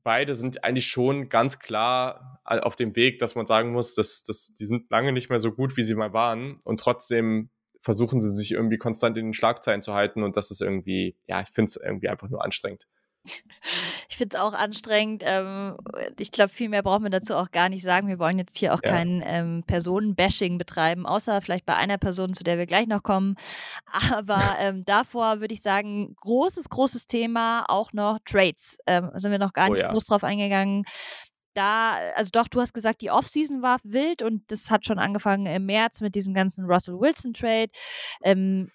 beide 0.02 0.34
sind 0.34 0.62
eigentlich 0.62 0.88
schon 0.88 1.30
ganz 1.30 1.58
klar 1.58 2.38
auf 2.44 2.76
dem 2.76 2.96
Weg, 2.96 3.20
dass 3.20 3.36
man 3.36 3.46
sagen 3.46 3.72
muss, 3.72 3.94
dass, 3.94 4.24
dass 4.24 4.52
die 4.52 4.66
sind 4.66 4.90
lange 4.90 5.12
nicht 5.12 5.30
mehr 5.30 5.40
so 5.40 5.52
gut, 5.52 5.78
wie 5.78 5.84
sie 5.84 5.94
mal 5.94 6.12
waren. 6.12 6.60
Und 6.64 6.80
trotzdem 6.80 7.48
versuchen 7.80 8.20
sie 8.20 8.30
sich 8.30 8.52
irgendwie 8.52 8.76
konstant 8.76 9.16
in 9.16 9.28
den 9.28 9.32
Schlagzeilen 9.32 9.80
zu 9.80 9.94
halten. 9.94 10.22
Und 10.22 10.36
das 10.36 10.50
ist 10.50 10.60
irgendwie, 10.60 11.16
ja, 11.26 11.40
ich 11.40 11.48
finde 11.48 11.70
es 11.70 11.76
irgendwie 11.76 12.10
einfach 12.10 12.28
nur 12.28 12.44
anstrengend. 12.44 12.86
Ich 14.14 14.18
finde 14.18 14.36
es 14.36 14.40
auch 14.40 14.52
anstrengend. 14.52 15.24
Ähm, 15.26 15.76
ich 16.20 16.30
glaube, 16.30 16.50
viel 16.50 16.68
mehr 16.68 16.84
brauchen 16.84 17.02
wir 17.02 17.10
dazu 17.10 17.34
auch 17.34 17.50
gar 17.50 17.68
nicht 17.68 17.82
sagen. 17.82 18.06
Wir 18.06 18.20
wollen 18.20 18.38
jetzt 18.38 18.56
hier 18.56 18.72
auch 18.72 18.80
ja. 18.84 18.92
kein 18.92 19.24
ähm, 19.26 19.64
Personenbashing 19.66 20.56
betreiben, 20.56 21.04
außer 21.04 21.40
vielleicht 21.40 21.66
bei 21.66 21.74
einer 21.74 21.98
Person, 21.98 22.32
zu 22.32 22.44
der 22.44 22.56
wir 22.56 22.66
gleich 22.66 22.86
noch 22.86 23.02
kommen. 23.02 23.34
Aber 24.14 24.40
ähm, 24.60 24.84
davor 24.84 25.40
würde 25.40 25.52
ich 25.52 25.62
sagen, 25.62 26.14
großes, 26.20 26.68
großes 26.68 27.08
Thema 27.08 27.64
auch 27.66 27.92
noch 27.92 28.20
Trades. 28.24 28.78
Ähm, 28.86 29.10
sind 29.14 29.32
wir 29.32 29.40
noch 29.40 29.52
gar 29.52 29.68
oh, 29.68 29.72
nicht 29.72 29.82
ja. 29.82 29.90
groß 29.90 30.04
drauf 30.04 30.22
eingegangen 30.22 30.84
da, 31.54 31.96
also 32.14 32.30
doch, 32.32 32.48
du 32.48 32.60
hast 32.60 32.74
gesagt, 32.74 33.00
die 33.00 33.10
Offseason 33.10 33.62
war 33.62 33.78
wild 33.82 34.22
und 34.22 34.42
das 34.50 34.70
hat 34.70 34.84
schon 34.84 34.98
angefangen 34.98 35.46
im 35.46 35.66
März 35.66 36.00
mit 36.00 36.14
diesem 36.14 36.34
ganzen 36.34 36.64
Russell 36.66 37.00
Wilson 37.00 37.32
Trade. 37.32 37.68
Ähm, 38.22 38.70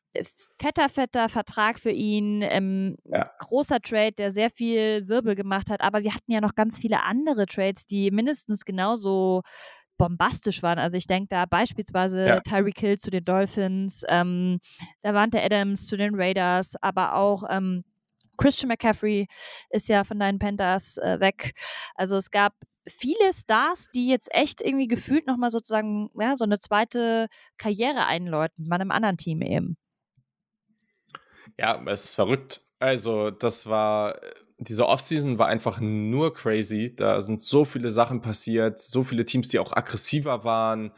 fetter, 0.57 0.89
fetter 0.89 1.29
Vertrag 1.29 1.79
für 1.79 1.91
ihn, 1.91 2.41
ähm, 2.41 2.97
ja. 3.05 3.29
großer 3.39 3.79
Trade, 3.79 4.13
der 4.13 4.31
sehr 4.31 4.49
viel 4.49 5.07
Wirbel 5.07 5.35
gemacht 5.35 5.69
hat. 5.69 5.81
Aber 5.81 6.03
wir 6.03 6.13
hatten 6.13 6.31
ja 6.31 6.41
noch 6.41 6.55
ganz 6.55 6.77
viele 6.77 7.03
andere 7.03 7.45
Trades, 7.45 7.85
die 7.85 8.11
mindestens 8.11 8.65
genauso 8.65 9.43
bombastisch 9.97 10.63
waren. 10.63 10.79
Also 10.79 10.97
ich 10.97 11.05
denke 11.05 11.27
da 11.29 11.45
beispielsweise 11.45 12.25
ja. 12.25 12.39
Tyreek 12.39 12.79
Hill 12.79 12.97
zu 12.97 13.11
den 13.11 13.25
Dolphins, 13.25 14.03
ähm, 14.07 14.59
Davante 15.01 15.41
Adams 15.43 15.85
zu 15.87 15.97
den 15.97 16.15
Raiders, 16.15 16.75
aber 16.81 17.15
auch 17.15 17.43
ähm, 17.49 17.83
Christian 18.39 18.69
McCaffrey 18.69 19.27
ist 19.69 19.89
ja 19.89 20.03
von 20.03 20.17
deinen 20.17 20.39
Panthers 20.39 20.97
äh, 20.97 21.19
weg. 21.19 21.51
Also 21.95 22.15
es 22.15 22.31
gab 22.31 22.53
viele 22.87 23.33
Stars, 23.33 23.89
die 23.93 24.07
jetzt 24.07 24.33
echt 24.33 24.61
irgendwie 24.61 24.87
gefühlt 24.87 25.27
nochmal 25.27 25.51
sozusagen 25.51 26.09
ja, 26.19 26.35
so 26.35 26.43
eine 26.45 26.59
zweite 26.59 27.27
Karriere 27.57 28.05
einläuten, 28.05 28.67
bei 28.69 28.75
einem 28.75 28.91
anderen 28.91 29.17
Team 29.17 29.41
eben. 29.41 29.77
Ja, 31.57 31.83
es 31.87 32.05
ist 32.05 32.15
verrückt. 32.15 32.61
Also, 32.79 33.31
das 33.31 33.67
war, 33.67 34.19
diese 34.57 34.87
Offseason 34.87 35.37
war 35.37 35.47
einfach 35.47 35.79
nur 35.81 36.33
crazy. 36.33 36.95
Da 36.95 37.19
sind 37.21 37.41
so 37.41 37.65
viele 37.65 37.91
Sachen 37.91 38.21
passiert, 38.21 38.79
so 38.79 39.03
viele 39.03 39.25
Teams, 39.25 39.49
die 39.49 39.59
auch 39.59 39.73
aggressiver 39.73 40.43
waren. 40.43 40.93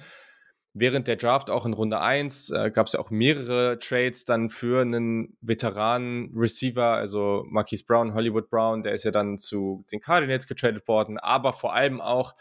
Während 0.73 1.09
der 1.09 1.17
Draft 1.17 1.49
auch 1.49 1.65
in 1.65 1.73
Runde 1.73 1.99
1 1.99 2.51
äh, 2.51 2.71
gab 2.71 2.87
es 2.87 2.93
ja 2.93 3.01
auch 3.01 3.09
mehrere 3.09 3.77
Trades 3.79 4.23
dann 4.23 4.49
für 4.49 4.81
einen 4.81 5.37
Veteranen-Receiver, 5.41 6.95
also 6.95 7.45
Marquise 7.49 7.83
Brown, 7.85 8.13
Hollywood 8.13 8.49
Brown, 8.49 8.81
der 8.81 8.93
ist 8.93 9.03
ja 9.03 9.11
dann 9.11 9.37
zu 9.37 9.85
den 9.91 9.99
Cardinals 9.99 10.47
getradet 10.47 10.87
worden, 10.87 11.17
aber 11.17 11.51
vor 11.51 11.73
allem 11.73 11.99
auch 11.99 12.35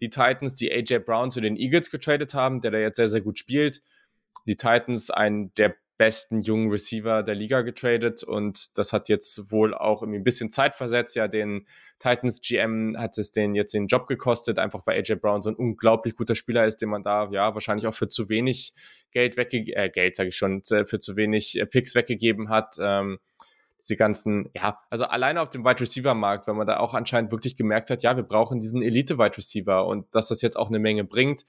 die 0.00 0.08
Titans, 0.08 0.54
die 0.54 0.72
AJ 0.72 1.00
Brown 1.00 1.30
zu 1.30 1.42
den 1.42 1.56
Eagles 1.56 1.90
getradet 1.90 2.32
haben, 2.32 2.62
der 2.62 2.70
da 2.70 2.78
jetzt 2.78 2.96
sehr, 2.96 3.08
sehr 3.08 3.20
gut 3.20 3.38
spielt. 3.38 3.82
Die 4.46 4.56
Titans, 4.56 5.10
ein 5.10 5.52
der 5.56 5.76
besten 6.00 6.40
jungen 6.40 6.70
Receiver 6.70 7.22
der 7.22 7.34
Liga 7.34 7.60
getradet 7.60 8.22
und 8.22 8.78
das 8.78 8.94
hat 8.94 9.10
jetzt 9.10 9.52
wohl 9.52 9.74
auch 9.74 10.00
irgendwie 10.00 10.18
ein 10.18 10.24
bisschen 10.24 10.48
Zeit 10.48 10.74
versetzt. 10.74 11.14
Ja, 11.14 11.28
den 11.28 11.66
Titans 11.98 12.40
GM 12.40 12.96
hat 12.96 13.18
es 13.18 13.32
den 13.32 13.54
jetzt 13.54 13.74
den 13.74 13.86
Job 13.86 14.06
gekostet, 14.06 14.58
einfach 14.58 14.80
weil 14.86 14.96
AJ 14.96 15.16
Brown 15.16 15.42
so 15.42 15.50
ein 15.50 15.56
unglaublich 15.56 16.16
guter 16.16 16.34
Spieler 16.34 16.64
ist, 16.64 16.78
den 16.78 16.88
man 16.88 17.02
da 17.02 17.28
ja 17.32 17.52
wahrscheinlich 17.52 17.86
auch 17.86 17.94
für 17.94 18.08
zu 18.08 18.30
wenig 18.30 18.72
Geld 19.10 19.36
weggegeben, 19.36 19.78
äh, 19.78 19.90
Geld 19.90 20.16
sage 20.16 20.30
ich 20.30 20.38
schon, 20.38 20.62
für 20.64 20.98
zu 21.00 21.16
wenig 21.16 21.60
äh, 21.60 21.66
Picks 21.66 21.94
weggegeben 21.94 22.48
hat. 22.48 22.76
Ähm, 22.80 23.18
diese 23.78 23.96
ganzen, 23.96 24.48
ja, 24.54 24.80
also 24.88 25.04
alleine 25.04 25.42
auf 25.42 25.50
dem 25.50 25.66
Wide 25.66 25.80
Receiver 25.80 26.14
Markt, 26.14 26.46
wenn 26.46 26.56
man 26.56 26.66
da 26.66 26.78
auch 26.78 26.94
anscheinend 26.94 27.30
wirklich 27.30 27.56
gemerkt 27.56 27.90
hat, 27.90 28.02
ja, 28.02 28.16
wir 28.16 28.22
brauchen 28.22 28.60
diesen 28.60 28.80
Elite 28.80 29.18
Wide 29.18 29.36
Receiver 29.36 29.86
und 29.86 30.06
dass 30.14 30.28
das 30.28 30.40
jetzt 30.40 30.56
auch 30.56 30.68
eine 30.68 30.78
Menge 30.78 31.04
bringt 31.04 31.44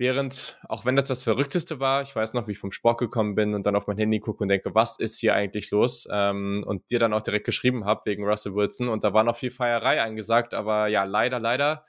Während, 0.00 0.58
auch 0.66 0.86
wenn 0.86 0.96
das 0.96 1.08
das 1.08 1.24
Verrückteste 1.24 1.78
war, 1.78 2.00
ich 2.00 2.16
weiß 2.16 2.32
noch, 2.32 2.48
wie 2.48 2.52
ich 2.52 2.58
vom 2.58 2.72
Sport 2.72 3.00
gekommen 3.00 3.34
bin 3.34 3.52
und 3.52 3.66
dann 3.66 3.76
auf 3.76 3.86
mein 3.86 3.98
Handy 3.98 4.18
gucke 4.18 4.42
und 4.42 4.48
denke, 4.48 4.74
was 4.74 4.98
ist 4.98 5.18
hier 5.18 5.34
eigentlich 5.34 5.70
los? 5.72 6.08
Ähm, 6.10 6.64
und 6.66 6.90
dir 6.90 6.98
dann 6.98 7.12
auch 7.12 7.20
direkt 7.20 7.44
geschrieben 7.44 7.84
habe 7.84 8.00
wegen 8.06 8.24
Russell 8.24 8.54
Wilson. 8.54 8.88
Und 8.88 9.04
da 9.04 9.12
war 9.12 9.24
noch 9.24 9.36
viel 9.36 9.50
Feierei 9.50 10.00
eingesagt, 10.00 10.54
aber 10.54 10.86
ja, 10.86 11.04
leider, 11.04 11.38
leider 11.38 11.84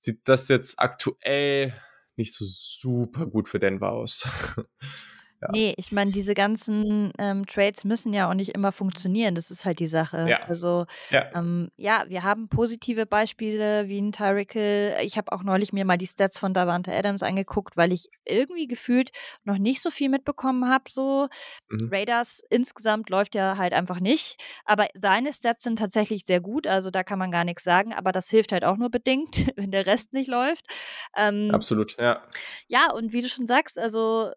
sieht 0.00 0.28
das 0.28 0.48
jetzt 0.48 0.78
aktuell 0.78 1.72
nicht 2.16 2.34
so 2.34 2.44
super 2.46 3.24
gut 3.24 3.48
für 3.48 3.58
Denver 3.58 3.92
aus. 3.92 4.28
Ja. 5.40 5.48
Nee, 5.50 5.74
ich 5.76 5.92
meine, 5.92 6.10
diese 6.10 6.34
ganzen 6.34 7.12
ähm, 7.18 7.46
Trades 7.46 7.84
müssen 7.84 8.12
ja 8.12 8.28
auch 8.28 8.34
nicht 8.34 8.50
immer 8.50 8.72
funktionieren. 8.72 9.34
Das 9.34 9.50
ist 9.50 9.64
halt 9.64 9.78
die 9.78 9.86
Sache. 9.86 10.26
Ja. 10.28 10.42
Also, 10.44 10.86
ja. 11.10 11.26
Ähm, 11.34 11.70
ja, 11.76 12.04
wir 12.08 12.22
haben 12.22 12.48
positive 12.48 13.04
Beispiele 13.04 13.88
wie 13.88 14.00
ein 14.00 14.12
Tyreek 14.12 14.52
Hill. 14.52 14.96
Ich 15.02 15.16
habe 15.18 15.32
auch 15.32 15.42
neulich 15.42 15.72
mir 15.72 15.84
mal 15.84 15.98
die 15.98 16.06
Stats 16.06 16.38
von 16.38 16.54
Davante 16.54 16.92
Adams 16.92 17.22
angeguckt, 17.22 17.76
weil 17.76 17.92
ich 17.92 18.08
irgendwie 18.24 18.66
gefühlt 18.66 19.10
noch 19.44 19.58
nicht 19.58 19.82
so 19.82 19.90
viel 19.90 20.08
mitbekommen 20.08 20.70
habe. 20.70 20.84
So, 20.88 21.28
mhm. 21.68 21.88
Raiders 21.92 22.42
insgesamt 22.48 23.10
läuft 23.10 23.34
ja 23.34 23.58
halt 23.58 23.74
einfach 23.74 24.00
nicht. 24.00 24.40
Aber 24.64 24.88
seine 24.94 25.32
Stats 25.32 25.62
sind 25.62 25.78
tatsächlich 25.78 26.24
sehr 26.24 26.40
gut. 26.40 26.66
Also, 26.66 26.90
da 26.90 27.02
kann 27.02 27.18
man 27.18 27.30
gar 27.30 27.44
nichts 27.44 27.64
sagen. 27.64 27.92
Aber 27.92 28.12
das 28.12 28.30
hilft 28.30 28.52
halt 28.52 28.64
auch 28.64 28.76
nur 28.76 28.90
bedingt, 28.90 29.46
wenn 29.56 29.70
der 29.70 29.86
Rest 29.86 30.12
nicht 30.12 30.28
läuft. 30.28 30.64
Ähm, 31.16 31.50
Absolut, 31.52 31.96
ja. 31.98 32.22
Ja, 32.68 32.90
und 32.92 33.12
wie 33.12 33.20
du 33.20 33.28
schon 33.28 33.46
sagst, 33.46 33.78
also 33.78 34.32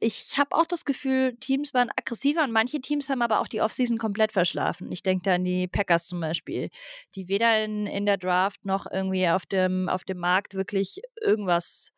ich 0.00 0.38
habe 0.38 0.54
auch 0.54 0.66
das 0.66 0.84
Gefühl, 0.84 1.36
Teams 1.36 1.74
waren 1.74 1.90
aggressiver 1.96 2.44
und 2.44 2.52
manche 2.52 2.80
Teams 2.80 3.08
haben 3.08 3.22
aber 3.22 3.40
auch 3.40 3.48
die 3.48 3.60
Offseason 3.60 3.98
komplett 3.98 4.32
verschlafen. 4.32 4.92
Ich 4.92 5.02
denke 5.02 5.22
da 5.24 5.34
an 5.34 5.44
die 5.44 5.66
Packers 5.66 6.06
zum 6.06 6.20
Beispiel, 6.20 6.70
die 7.16 7.28
weder 7.28 7.64
in, 7.64 7.86
in 7.86 8.06
der 8.06 8.16
Draft 8.16 8.64
noch 8.64 8.86
irgendwie 8.90 9.28
auf 9.28 9.44
dem, 9.46 9.88
auf 9.88 10.04
dem 10.04 10.18
Markt 10.18 10.54
wirklich 10.54 11.00
irgendwas 11.20 11.90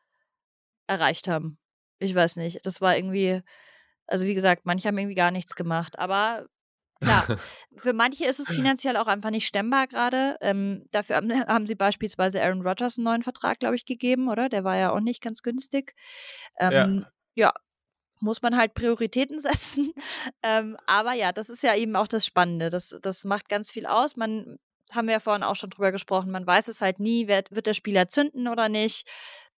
erreicht 0.86 1.28
haben. 1.28 1.58
Ich 1.98 2.14
weiß 2.14 2.36
nicht. 2.36 2.64
Das 2.64 2.80
war 2.80 2.96
irgendwie, 2.96 3.42
also 4.06 4.24
wie 4.24 4.34
gesagt, 4.34 4.64
manche 4.64 4.88
haben 4.88 4.96
irgendwie 4.96 5.14
gar 5.14 5.30
nichts 5.30 5.54
gemacht. 5.54 5.98
Aber 5.98 6.46
klar, 7.02 7.26
für 7.76 7.92
manche 7.92 8.24
ist 8.24 8.40
es 8.40 8.48
finanziell 8.48 8.96
auch 8.96 9.08
einfach 9.08 9.30
nicht 9.30 9.46
stemmbar 9.46 9.86
gerade. 9.88 10.38
Ähm, 10.40 10.86
dafür 10.90 11.16
haben, 11.16 11.30
haben, 11.48 11.66
sie 11.66 11.74
beispielsweise 11.74 12.42
Aaron 12.42 12.66
Rodgers 12.66 12.96
einen 12.96 13.04
neuen 13.04 13.22
Vertrag, 13.22 13.58
glaube 13.58 13.76
ich, 13.76 13.84
gegeben, 13.84 14.30
oder? 14.30 14.48
Der 14.48 14.64
war 14.64 14.78
ja 14.78 14.90
auch 14.90 15.00
nicht 15.00 15.22
ganz 15.22 15.42
günstig. 15.42 15.92
Ähm, 16.58 17.04
ja. 17.34 17.48
ja 17.48 17.54
muss 18.20 18.42
man 18.42 18.56
halt 18.56 18.74
Prioritäten 18.74 19.40
setzen. 19.40 19.92
Ähm, 20.42 20.76
aber 20.86 21.14
ja, 21.14 21.32
das 21.32 21.50
ist 21.50 21.62
ja 21.62 21.74
eben 21.74 21.96
auch 21.96 22.08
das 22.08 22.26
Spannende. 22.26 22.70
Das, 22.70 22.96
das 23.02 23.24
macht 23.24 23.48
ganz 23.48 23.70
viel 23.70 23.86
aus. 23.86 24.16
Man 24.16 24.58
haben 24.92 25.06
wir 25.06 25.14
ja 25.14 25.20
vorhin 25.20 25.44
auch 25.44 25.56
schon 25.56 25.70
drüber 25.70 25.92
gesprochen. 25.92 26.30
Man 26.30 26.46
weiß 26.46 26.68
es 26.68 26.80
halt 26.80 27.00
nie, 27.00 27.28
wird, 27.28 27.50
wird 27.50 27.66
der 27.66 27.74
Spieler 27.74 28.08
zünden 28.08 28.48
oder 28.48 28.68
nicht. 28.68 29.08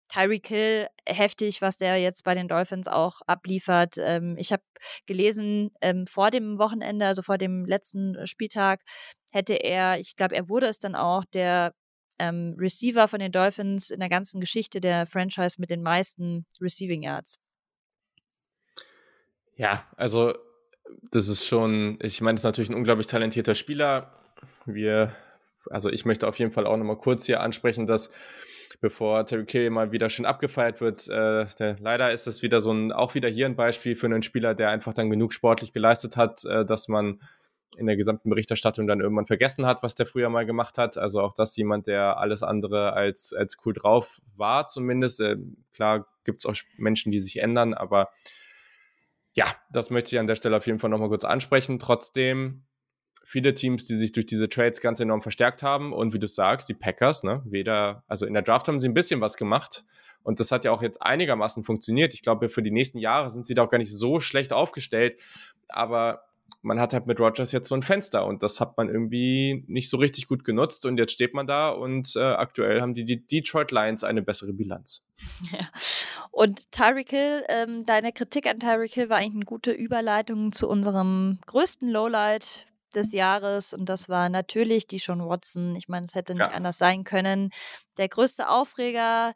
Tyreek 0.10 0.48
Hill, 0.48 0.88
heftig, 1.08 1.62
was 1.62 1.78
der 1.78 1.98
jetzt 1.98 2.26
bei 2.26 2.34
den 2.36 2.50
Dolphins 2.50 2.90
auch 2.90 3.22
abliefert. 3.28 3.96
Ähm, 3.98 4.36
ich 4.38 4.52
habe 4.52 4.64
gelesen, 5.06 5.72
ähm, 5.82 6.06
vor 6.06 6.32
dem 6.32 6.58
Wochenende, 6.58 7.06
also 7.06 7.22
vor 7.22 7.38
dem 7.38 7.66
letzten 7.66 8.28
Spieltag, 8.28 8.82
hätte 9.32 9.54
er, 9.54 10.00
ich 10.00 10.18
glaube, 10.18 10.36
er 10.36 10.50
wurde 10.50 10.68
es 10.68 10.80
dann 10.80 10.96
auch, 10.96 11.24
der 11.34 11.74
ähm, 12.20 12.56
Receiver 12.60 13.08
von 13.08 13.20
den 13.22 13.32
Dolphins 13.32 13.90
in 13.90 14.00
der 14.02 14.10
ganzen 14.10 14.42
Geschichte 14.42 14.82
der 14.82 15.06
Franchise 15.08 15.56
mit 15.60 15.70
den 15.70 15.82
meisten 15.82 16.46
Receiving 16.60 17.04
Yards. 17.04 17.40
Ja, 19.62 19.86
also 19.96 20.34
das 21.12 21.28
ist 21.28 21.46
schon, 21.46 22.00
ich 22.02 22.20
meine, 22.20 22.34
das 22.34 22.42
ist 22.42 22.46
natürlich 22.46 22.72
ein 22.72 22.76
unglaublich 22.76 23.06
talentierter 23.06 23.54
Spieler. 23.54 24.12
Wir, 24.66 25.16
also 25.70 25.92
ich 25.92 26.04
möchte 26.04 26.28
auf 26.28 26.40
jeden 26.40 26.52
Fall 26.52 26.66
auch 26.66 26.78
nochmal 26.78 26.98
kurz 26.98 27.28
hier 27.28 27.42
ansprechen, 27.42 27.86
dass 27.86 28.12
bevor 28.80 29.24
Terry 29.24 29.46
Kill 29.46 29.70
mal 29.70 29.92
wieder 29.92 30.10
schön 30.10 30.26
abgefeiert 30.26 30.82
wird, 30.82 31.08
äh, 31.10 31.46
der, 31.60 31.76
leider 31.80 32.12
ist 32.12 32.26
es 32.26 32.42
wieder 32.42 32.60
so 32.60 32.72
ein, 32.72 32.92
auch 32.92 33.14
wieder 33.14 33.30
hier 33.30 33.46
ein 33.46 33.56
Beispiel 33.56 33.96
für 33.96 34.08
einen 34.08 34.24
Spieler, 34.24 34.56
der 34.56 34.72
einfach 34.72 34.96
dann 34.96 35.12
genug 35.12 35.32
sportlich 35.32 35.74
geleistet 35.74 36.18
hat, 36.18 36.44
äh, 36.46 36.66
dass 36.66 36.88
man 36.88 37.22
in 37.78 37.86
der 37.86 37.98
gesamten 37.98 38.32
Berichterstattung 38.32 38.88
dann 38.88 39.00
irgendwann 39.00 39.28
vergessen 39.28 39.68
hat, 39.68 39.84
was 39.84 39.94
der 39.94 40.08
früher 40.08 40.30
mal 40.30 40.48
gemacht 40.48 40.80
hat. 40.80 40.98
Also 40.98 41.22
auch 41.22 41.36
das 41.36 41.56
jemand, 41.56 41.86
der 41.86 42.18
alles 42.18 42.42
andere 42.42 42.94
als, 42.94 43.32
als 43.32 43.58
cool 43.64 43.74
drauf 43.74 44.22
war, 44.36 44.66
zumindest. 44.66 45.22
Äh, 45.22 45.38
klar 45.72 46.08
gibt 46.24 46.40
es 46.40 46.48
auch 46.48 46.56
Menschen, 46.78 47.12
die 47.12 47.22
sich 47.22 47.38
ändern, 47.38 47.76
aber 47.76 48.10
ja, 49.34 49.56
das 49.72 49.90
möchte 49.90 50.16
ich 50.16 50.20
an 50.20 50.28
der 50.28 50.36
Stelle 50.36 50.58
auf 50.58 50.68
jeden 50.68 50.80
Fall 50.80 50.90
nochmal 50.90 51.10
kurz 51.10 51.24
ansprechen. 51.24 51.80
Trotzdem 51.80 52.66
viele 53.24 53.54
Teams, 53.54 53.86
die 53.86 53.96
sich 53.96 54.12
durch 54.12 54.26
diese 54.26 54.50
Trades 54.50 54.82
ganz 54.82 55.00
enorm 55.00 55.22
verstärkt 55.22 55.64
haben. 55.64 55.94
Und 55.94 56.14
wie 56.14 56.20
du 56.20 56.28
sagst, 56.28 56.68
die 56.68 56.74
Packers, 56.74 57.24
ne, 57.24 57.42
weder, 57.46 58.04
also 58.08 58.26
in 58.26 58.34
der 58.34 58.44
Draft 58.44 58.68
haben 58.68 58.80
sie 58.80 58.90
ein 58.90 58.94
bisschen 58.94 59.22
was 59.22 59.38
gemacht. 59.38 59.86
Und 60.24 60.40
das 60.40 60.52
hat 60.52 60.66
ja 60.66 60.72
auch 60.72 60.82
jetzt 60.82 61.02
einigermaßen 61.02 61.64
funktioniert. 61.64 62.14
Ich 62.14 62.24
glaube, 62.24 62.50
für 62.50 62.62
die 62.62 62.72
nächsten 62.72 62.98
Jahre 62.98 63.30
sind 63.30 63.46
sie 63.46 63.56
da 63.56 63.64
auch 63.64 63.70
gar 63.70 63.78
nicht 63.78 63.96
so 63.96 64.20
schlecht 64.20 64.54
aufgestellt. 64.54 65.20
Aber 65.70 66.24
man 66.62 66.80
hat 66.80 66.94
halt 66.94 67.08
mit 67.08 67.20
Rogers 67.20 67.52
jetzt 67.52 67.68
so 67.70 67.76
ein 67.76 67.84
Fenster 67.84 68.26
und 68.26 68.44
das 68.44 68.60
hat 68.60 68.78
man 68.78 68.90
irgendwie 68.90 69.64
nicht 69.68 69.90
so 69.90 69.98
richtig 69.98 70.28
gut 70.28 70.44
genutzt 70.44 70.86
und 70.86 70.98
jetzt 70.98 71.14
steht 71.14 71.34
man 71.34 71.48
da 71.48 71.70
und 71.70 72.16
äh, 72.16 72.20
aktuell 72.22 72.82
haben 72.82 72.94
die, 72.94 73.06
die 73.06 73.26
Detroit 73.26 73.72
Lions 73.72 74.04
eine 74.04 74.22
bessere 74.22 74.54
Bilanz. 74.54 75.08
Ja. 75.52 75.68
Und 76.32 76.72
Tyreek 76.72 77.10
Hill, 77.10 77.44
ähm, 77.50 77.86
deine 77.86 78.14
Kritik 78.14 78.48
an 78.48 78.60
Tyreek 78.60 78.94
Hill 78.94 79.10
war 79.10 79.18
eigentlich 79.18 79.36
eine 79.36 79.46
gute 79.46 79.72
Überleitung 79.72 80.52
zu 80.54 80.70
unserem 80.70 81.40
größten 81.46 81.90
Lowlight 81.90 82.68
des 82.96 83.12
Jahres 83.14 83.74
und 83.74 83.88
das 83.90 84.08
war 84.10 84.30
natürlich 84.30 84.88
die 84.88 84.98
Sean 85.00 85.28
Watson. 85.28 85.76
Ich 85.76 85.88
meine, 85.90 86.06
es 86.06 86.16
hätte 86.16 86.34
nicht 86.34 86.42
Ja. 86.42 86.52
anders 86.52 86.78
sein 86.78 87.04
können. 87.04 87.52
Der 87.98 88.08
größte 88.10 88.50
Aufreger, 88.50 89.34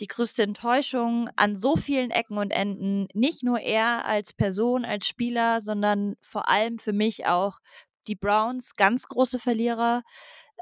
die 0.00 0.06
größte 0.06 0.42
Enttäuschung 0.42 1.28
an 1.36 1.56
so 1.56 1.76
vielen 1.76 2.10
Ecken 2.10 2.38
und 2.38 2.50
Enden. 2.50 3.06
Nicht 3.14 3.42
nur 3.42 3.60
er 3.60 4.04
als 4.06 4.32
Person, 4.32 4.84
als 4.84 5.06
Spieler, 5.06 5.60
sondern 5.60 6.16
vor 6.20 6.48
allem 6.48 6.78
für 6.78 6.92
mich 6.92 7.26
auch 7.26 7.58
die 8.08 8.16
Browns, 8.16 8.74
ganz 8.74 9.06
große 9.06 9.38
Verlierer. 9.38 10.02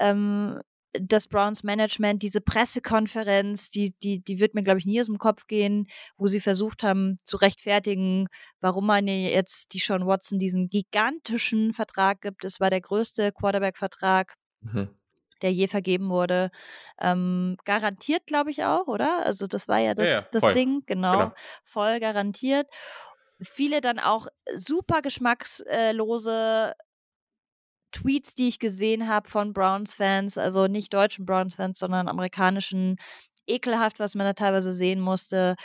Ähm, 0.00 0.60
das 0.94 1.26
Browns 1.26 1.62
Management, 1.62 2.22
diese 2.22 2.42
Pressekonferenz, 2.42 3.70
die, 3.70 3.94
die, 4.02 4.22
die 4.22 4.40
wird 4.40 4.54
mir, 4.54 4.62
glaube 4.62 4.78
ich, 4.78 4.84
nie 4.84 5.00
aus 5.00 5.06
dem 5.06 5.16
Kopf 5.16 5.46
gehen, 5.46 5.86
wo 6.18 6.26
sie 6.26 6.40
versucht 6.40 6.82
haben 6.82 7.16
zu 7.24 7.38
rechtfertigen, 7.38 8.26
warum 8.60 8.86
man 8.86 9.08
jetzt 9.08 9.72
die 9.72 9.78
Sean 9.78 10.06
Watson 10.06 10.38
diesen 10.38 10.68
gigantischen 10.68 11.72
Vertrag 11.72 12.20
gibt. 12.20 12.44
Es 12.44 12.60
war 12.60 12.68
der 12.68 12.82
größte 12.82 13.32
Quarterback-Vertrag. 13.32 14.34
Mhm 14.60 14.90
der 15.42 15.52
je 15.52 15.68
vergeben 15.68 16.08
wurde. 16.08 16.50
Ähm, 17.00 17.56
garantiert, 17.64 18.26
glaube 18.26 18.50
ich 18.50 18.64
auch, 18.64 18.86
oder? 18.86 19.24
Also 19.24 19.46
das 19.46 19.68
war 19.68 19.78
ja 19.78 19.94
das, 19.94 20.10
ja, 20.10 20.16
ja, 20.16 20.24
das 20.30 20.52
Ding, 20.52 20.82
genau, 20.86 21.12
genau, 21.12 21.32
voll 21.64 22.00
garantiert. 22.00 22.66
Viele 23.40 23.80
dann 23.80 23.98
auch 23.98 24.28
super 24.54 25.02
geschmackslose 25.02 26.74
Tweets, 27.92 28.34
die 28.34 28.48
ich 28.48 28.58
gesehen 28.58 29.08
habe 29.08 29.28
von 29.28 29.52
Browns-Fans, 29.52 30.38
also 30.38 30.66
nicht 30.66 30.94
deutschen 30.94 31.26
Browns-Fans, 31.26 31.78
sondern 31.78 32.08
amerikanischen, 32.08 32.96
ekelhaft, 33.46 34.00
was 34.00 34.14
man 34.14 34.26
da 34.26 34.32
teilweise 34.32 34.72
sehen 34.72 35.00
musste. 35.00 35.56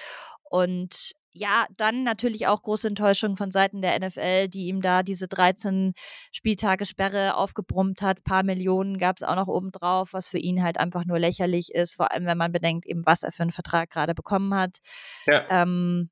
Und 0.50 1.14
ja, 1.38 1.68
dann 1.78 2.04
natürlich 2.04 2.48
auch 2.48 2.62
große 2.62 2.88
Enttäuschung 2.88 3.36
von 3.36 3.52
Seiten 3.52 3.82
der 3.82 4.00
NFL, 4.00 4.48
die 4.48 4.68
ihm 4.68 4.82
da 4.82 5.04
diese 5.04 5.28
13 5.28 5.94
Spieltage 6.32 6.86
Sperre 6.86 7.36
aufgebrummt 7.36 8.02
hat. 8.02 8.20
Ein 8.20 8.24
paar 8.24 8.44
Millionen 8.44 8.98
gab 8.98 9.18
es 9.18 9.24
auch 9.24 9.36
noch 9.36 9.48
obendrauf, 9.48 10.14
was 10.14 10.28
für 10.28 10.40
ihn 10.40 10.64
halt 10.64 10.78
einfach 10.78 11.06
nur 11.06 11.20
lächerlich 11.20 11.74
ist, 11.74 11.96
vor 11.96 12.12
allem 12.12 12.26
wenn 12.26 12.38
man 12.38 12.52
bedenkt, 12.52 12.86
eben 12.86 13.06
was 13.06 13.24
er 13.24 13.32
für 13.32 13.44
einen 13.44 13.52
Vertrag 13.52 13.90
gerade 13.90 14.16
bekommen 14.16 14.54
hat. 14.54 14.78
Ja. 15.26 15.46
Ähm, 15.50 16.10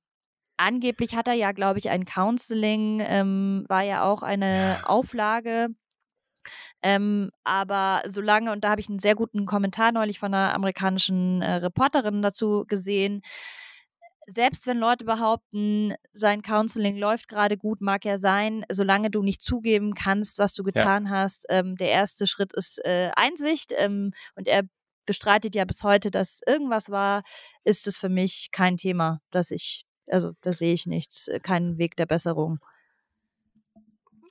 angeblich 0.57 1.15
hat 1.15 1.28
er 1.28 1.34
ja, 1.34 1.51
glaube 1.51 1.80
ich, 1.80 1.89
ein 1.89 2.05
Counseling, 2.05 3.01
ähm, 3.01 3.65
war 3.67 3.82
ja 3.82 4.03
auch 4.03 4.23
eine 4.23 4.82
Auflage. 4.86 5.69
Ähm, 6.84 7.32
aber 7.43 8.03
solange, 8.05 8.51
und 8.51 8.63
da 8.63 8.69
habe 8.69 8.82
ich 8.82 8.89
einen 8.89 8.99
sehr 8.99 9.15
guten 9.15 9.47
Kommentar 9.47 9.91
neulich 9.91 10.19
von 10.19 10.34
einer 10.34 10.53
amerikanischen 10.53 11.41
äh, 11.41 11.55
Reporterin 11.55 12.21
dazu 12.21 12.63
gesehen, 12.67 13.21
selbst 14.28 14.67
wenn 14.67 14.78
Leute 14.78 15.05
behaupten, 15.05 15.93
sein 16.11 16.41
Counseling 16.41 16.97
läuft 16.97 17.28
gerade 17.28 17.57
gut, 17.57 17.82
mag 17.82 18.05
ja 18.05 18.17
sein, 18.17 18.65
solange 18.71 19.09
du 19.09 19.21
nicht 19.21 19.41
zugeben 19.41 19.93
kannst, 19.93 20.39
was 20.39 20.53
du 20.53 20.63
getan 20.63 21.05
ja. 21.05 21.11
hast. 21.11 21.45
Ähm, 21.49 21.76
der 21.76 21.89
erste 21.89 22.28
Schritt 22.28 22.53
ist 22.53 22.84
äh, 22.86 23.11
Einsicht 23.15 23.73
ähm, 23.78 24.11
und 24.36 24.47
er 24.47 24.63
bestreitet 25.05 25.55
ja 25.55 25.65
bis 25.65 25.84
heute, 25.84 26.09
dass 26.11 26.41
irgendwas 26.47 26.89
war, 26.89 27.23
ist 27.63 27.88
es 27.88 27.97
für 27.97 28.09
mich 28.09 28.49
kein 28.51 28.78
Thema, 28.78 29.21
dass 29.32 29.51
ich, 29.51 29.86
also 30.07 30.34
da 30.41 30.51
sehe 30.51 30.73
ich 30.73 30.86
nichts, 30.86 31.28
äh, 31.28 31.39
keinen 31.39 31.78
Weg 31.78 31.95
der 31.95 32.07
Besserung. 32.07 32.59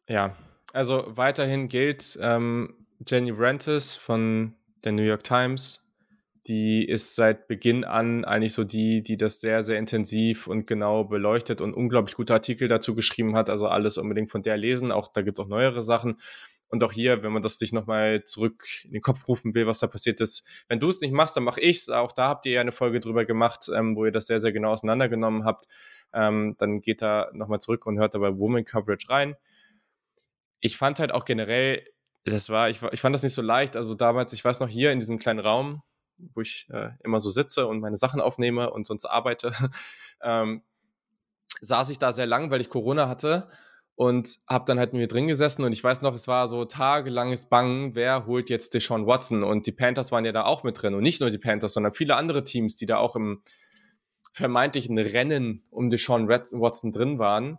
Ja, 0.08 0.36
also 0.72 1.04
weiterhin 1.06 1.68
gilt 1.68 2.18
ähm, 2.20 2.86
Jenny 3.06 3.30
Rentis 3.30 3.96
von 3.96 4.54
der 4.82 4.92
New 4.92 5.02
York 5.02 5.24
Times 5.24 5.83
die 6.46 6.86
ist 6.86 7.14
seit 7.14 7.48
Beginn 7.48 7.84
an 7.84 8.24
eigentlich 8.24 8.52
so 8.52 8.64
die, 8.64 9.02
die 9.02 9.16
das 9.16 9.40
sehr, 9.40 9.62
sehr 9.62 9.78
intensiv 9.78 10.46
und 10.46 10.66
genau 10.66 11.04
beleuchtet 11.04 11.62
und 11.62 11.72
unglaublich 11.72 12.16
gute 12.16 12.34
Artikel 12.34 12.68
dazu 12.68 12.94
geschrieben 12.94 13.34
hat. 13.34 13.48
Also 13.48 13.66
alles 13.66 13.96
unbedingt 13.96 14.30
von 14.30 14.42
der 14.42 14.58
lesen. 14.58 14.92
Auch 14.92 15.08
da 15.12 15.22
gibt 15.22 15.38
es 15.38 15.44
auch 15.44 15.48
neuere 15.48 15.82
Sachen. 15.82 16.18
Und 16.68 16.82
auch 16.82 16.92
hier, 16.92 17.22
wenn 17.22 17.32
man 17.32 17.42
das 17.42 17.58
sich 17.58 17.72
nochmal 17.72 18.24
zurück 18.24 18.64
in 18.84 18.92
den 18.92 19.00
Kopf 19.00 19.26
rufen 19.28 19.54
will, 19.54 19.66
was 19.66 19.78
da 19.78 19.86
passiert 19.86 20.20
ist, 20.20 20.44
wenn 20.68 20.80
du 20.80 20.88
es 20.88 21.00
nicht 21.00 21.14
machst, 21.14 21.36
dann 21.36 21.44
mache 21.44 21.60
ich 21.60 21.78
es. 21.78 21.88
Auch 21.88 22.12
da 22.12 22.28
habt 22.28 22.46
ihr 22.46 22.52
ja 22.52 22.60
eine 22.60 22.72
Folge 22.72 23.00
drüber 23.00 23.24
gemacht, 23.24 23.70
ähm, 23.74 23.96
wo 23.96 24.04
ihr 24.04 24.12
das 24.12 24.26
sehr, 24.26 24.40
sehr 24.40 24.52
genau 24.52 24.72
auseinandergenommen 24.72 25.44
habt. 25.44 25.66
Ähm, 26.12 26.56
dann 26.58 26.80
geht 26.80 27.00
da 27.00 27.30
nochmal 27.32 27.60
zurück 27.60 27.86
und 27.86 27.98
hört 27.98 28.14
dabei 28.14 28.36
Woman 28.36 28.64
Coverage 28.64 29.08
rein. 29.08 29.34
Ich 30.60 30.76
fand 30.76 31.00
halt 31.00 31.12
auch 31.12 31.24
generell, 31.24 31.86
das 32.24 32.48
war, 32.48 32.70
ich, 32.70 32.82
ich 32.92 33.00
fand 33.00 33.14
das 33.14 33.22
nicht 33.22 33.34
so 33.34 33.42
leicht. 33.42 33.76
Also 33.76 33.94
damals, 33.94 34.32
ich 34.32 34.44
weiß 34.44 34.60
noch 34.60 34.68
hier 34.68 34.92
in 34.92 34.98
diesem 34.98 35.18
kleinen 35.18 35.40
Raum, 35.40 35.82
wo 36.18 36.40
ich 36.40 36.66
äh, 36.70 36.90
immer 37.02 37.20
so 37.20 37.30
sitze 37.30 37.66
und 37.66 37.80
meine 37.80 37.96
Sachen 37.96 38.20
aufnehme 38.20 38.70
und 38.70 38.86
sonst 38.86 39.04
arbeite, 39.06 39.52
ähm, 40.22 40.62
saß 41.60 41.90
ich 41.90 41.98
da 41.98 42.12
sehr 42.12 42.26
lang, 42.26 42.50
weil 42.50 42.60
ich 42.60 42.68
Corona 42.68 43.08
hatte 43.08 43.48
und 43.96 44.40
habe 44.48 44.64
dann 44.66 44.78
halt 44.78 44.92
mit 44.92 45.00
mir 45.00 45.08
drin 45.08 45.28
gesessen 45.28 45.64
und 45.64 45.72
ich 45.72 45.82
weiß 45.82 46.02
noch, 46.02 46.14
es 46.14 46.26
war 46.26 46.48
so 46.48 46.64
tagelanges 46.64 47.46
Bangen, 47.46 47.94
wer 47.94 48.26
holt 48.26 48.50
jetzt 48.50 48.74
Deshaun 48.74 49.06
Watson? 49.06 49.44
Und 49.44 49.66
die 49.66 49.72
Panthers 49.72 50.10
waren 50.10 50.24
ja 50.24 50.32
da 50.32 50.44
auch 50.44 50.64
mit 50.64 50.82
drin 50.82 50.94
und 50.94 51.02
nicht 51.02 51.20
nur 51.20 51.30
die 51.30 51.38
Panthers, 51.38 51.74
sondern 51.74 51.94
viele 51.94 52.16
andere 52.16 52.44
Teams, 52.44 52.76
die 52.76 52.86
da 52.86 52.96
auch 52.96 53.14
im 53.16 53.42
vermeintlichen 54.32 54.98
Rennen 54.98 55.62
um 55.70 55.90
Deshaun 55.90 56.28
Watson 56.28 56.90
drin 56.90 57.20
waren, 57.20 57.58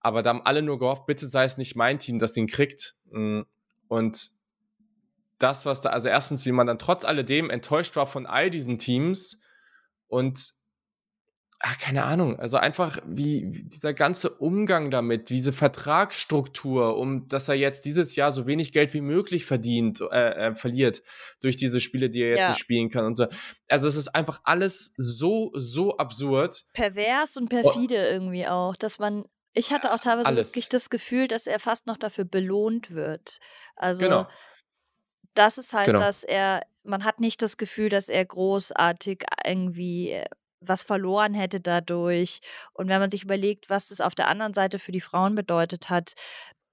aber 0.00 0.22
da 0.22 0.30
haben 0.30 0.42
alle 0.42 0.62
nur 0.62 0.78
gehofft, 0.78 1.06
bitte 1.06 1.26
sei 1.26 1.44
es 1.44 1.58
nicht 1.58 1.74
mein 1.74 1.98
Team, 1.98 2.18
das 2.18 2.36
ihn 2.36 2.46
kriegt. 2.46 2.94
Mm, 3.10 3.40
und 3.88 4.30
das, 5.38 5.66
was 5.66 5.80
da, 5.80 5.90
also 5.90 6.08
erstens, 6.08 6.46
wie 6.46 6.52
man 6.52 6.66
dann 6.66 6.78
trotz 6.78 7.04
alledem 7.04 7.50
enttäuscht 7.50 7.96
war 7.96 8.06
von 8.06 8.26
all 8.26 8.50
diesen 8.50 8.78
Teams 8.78 9.40
und 10.08 10.54
ach, 11.60 11.78
keine 11.78 12.04
Ahnung, 12.04 12.38
also 12.38 12.56
einfach 12.56 12.98
wie, 13.06 13.46
wie 13.50 13.64
dieser 13.64 13.94
ganze 13.94 14.30
Umgang 14.30 14.90
damit, 14.90 15.30
diese 15.30 15.52
Vertragsstruktur, 15.52 16.96
um 16.96 17.28
dass 17.28 17.48
er 17.48 17.54
jetzt 17.54 17.84
dieses 17.84 18.14
Jahr 18.16 18.32
so 18.32 18.46
wenig 18.46 18.72
Geld 18.72 18.94
wie 18.94 19.00
möglich 19.00 19.46
verdient, 19.46 20.00
äh, 20.00 20.48
äh, 20.48 20.54
verliert 20.54 21.02
durch 21.40 21.56
diese 21.56 21.80
Spiele, 21.80 22.10
die 22.10 22.22
er 22.22 22.30
jetzt 22.30 22.40
ja. 22.40 22.48
nicht 22.50 22.60
spielen 22.60 22.90
kann. 22.90 23.06
Und 23.06 23.16
so. 23.16 23.26
Also 23.68 23.88
es 23.88 23.96
ist 23.96 24.14
einfach 24.14 24.40
alles 24.44 24.92
so, 24.96 25.50
so 25.54 25.96
absurd. 25.96 26.64
Pervers 26.72 27.36
und 27.36 27.48
perfide 27.48 27.96
oh. 27.96 28.12
irgendwie 28.12 28.46
auch, 28.46 28.76
dass 28.76 28.98
man 28.98 29.22
ich 29.58 29.72
hatte 29.72 29.94
auch 29.94 29.98
teilweise 29.98 30.26
Alles. 30.26 30.50
wirklich 30.50 30.68
das 30.68 30.90
Gefühl, 30.90 31.28
dass 31.28 31.46
er 31.46 31.58
fast 31.58 31.86
noch 31.86 31.96
dafür 31.96 32.26
belohnt 32.26 32.90
wird. 32.90 33.38
Also 33.74 34.04
genau 34.04 34.26
das 35.38 35.58
ist 35.58 35.74
halt, 35.74 35.86
genau. 35.86 36.00
dass 36.00 36.24
er, 36.24 36.62
man 36.82 37.04
hat 37.04 37.20
nicht 37.20 37.42
das 37.42 37.56
Gefühl, 37.56 37.88
dass 37.88 38.08
er 38.08 38.24
großartig 38.24 39.24
irgendwie 39.44 40.10
äh, 40.10 40.24
was 40.60 40.82
verloren 40.82 41.34
hätte 41.34 41.60
dadurch. 41.60 42.40
Und 42.72 42.88
wenn 42.88 43.00
man 43.00 43.10
sich 43.10 43.22
überlegt, 43.22 43.70
was 43.70 43.88
das 43.88 44.00
auf 44.00 44.14
der 44.14 44.28
anderen 44.28 44.54
Seite 44.54 44.78
für 44.78 44.92
die 44.92 45.00
Frauen 45.00 45.34
bedeutet 45.34 45.90
hat, 45.90 46.14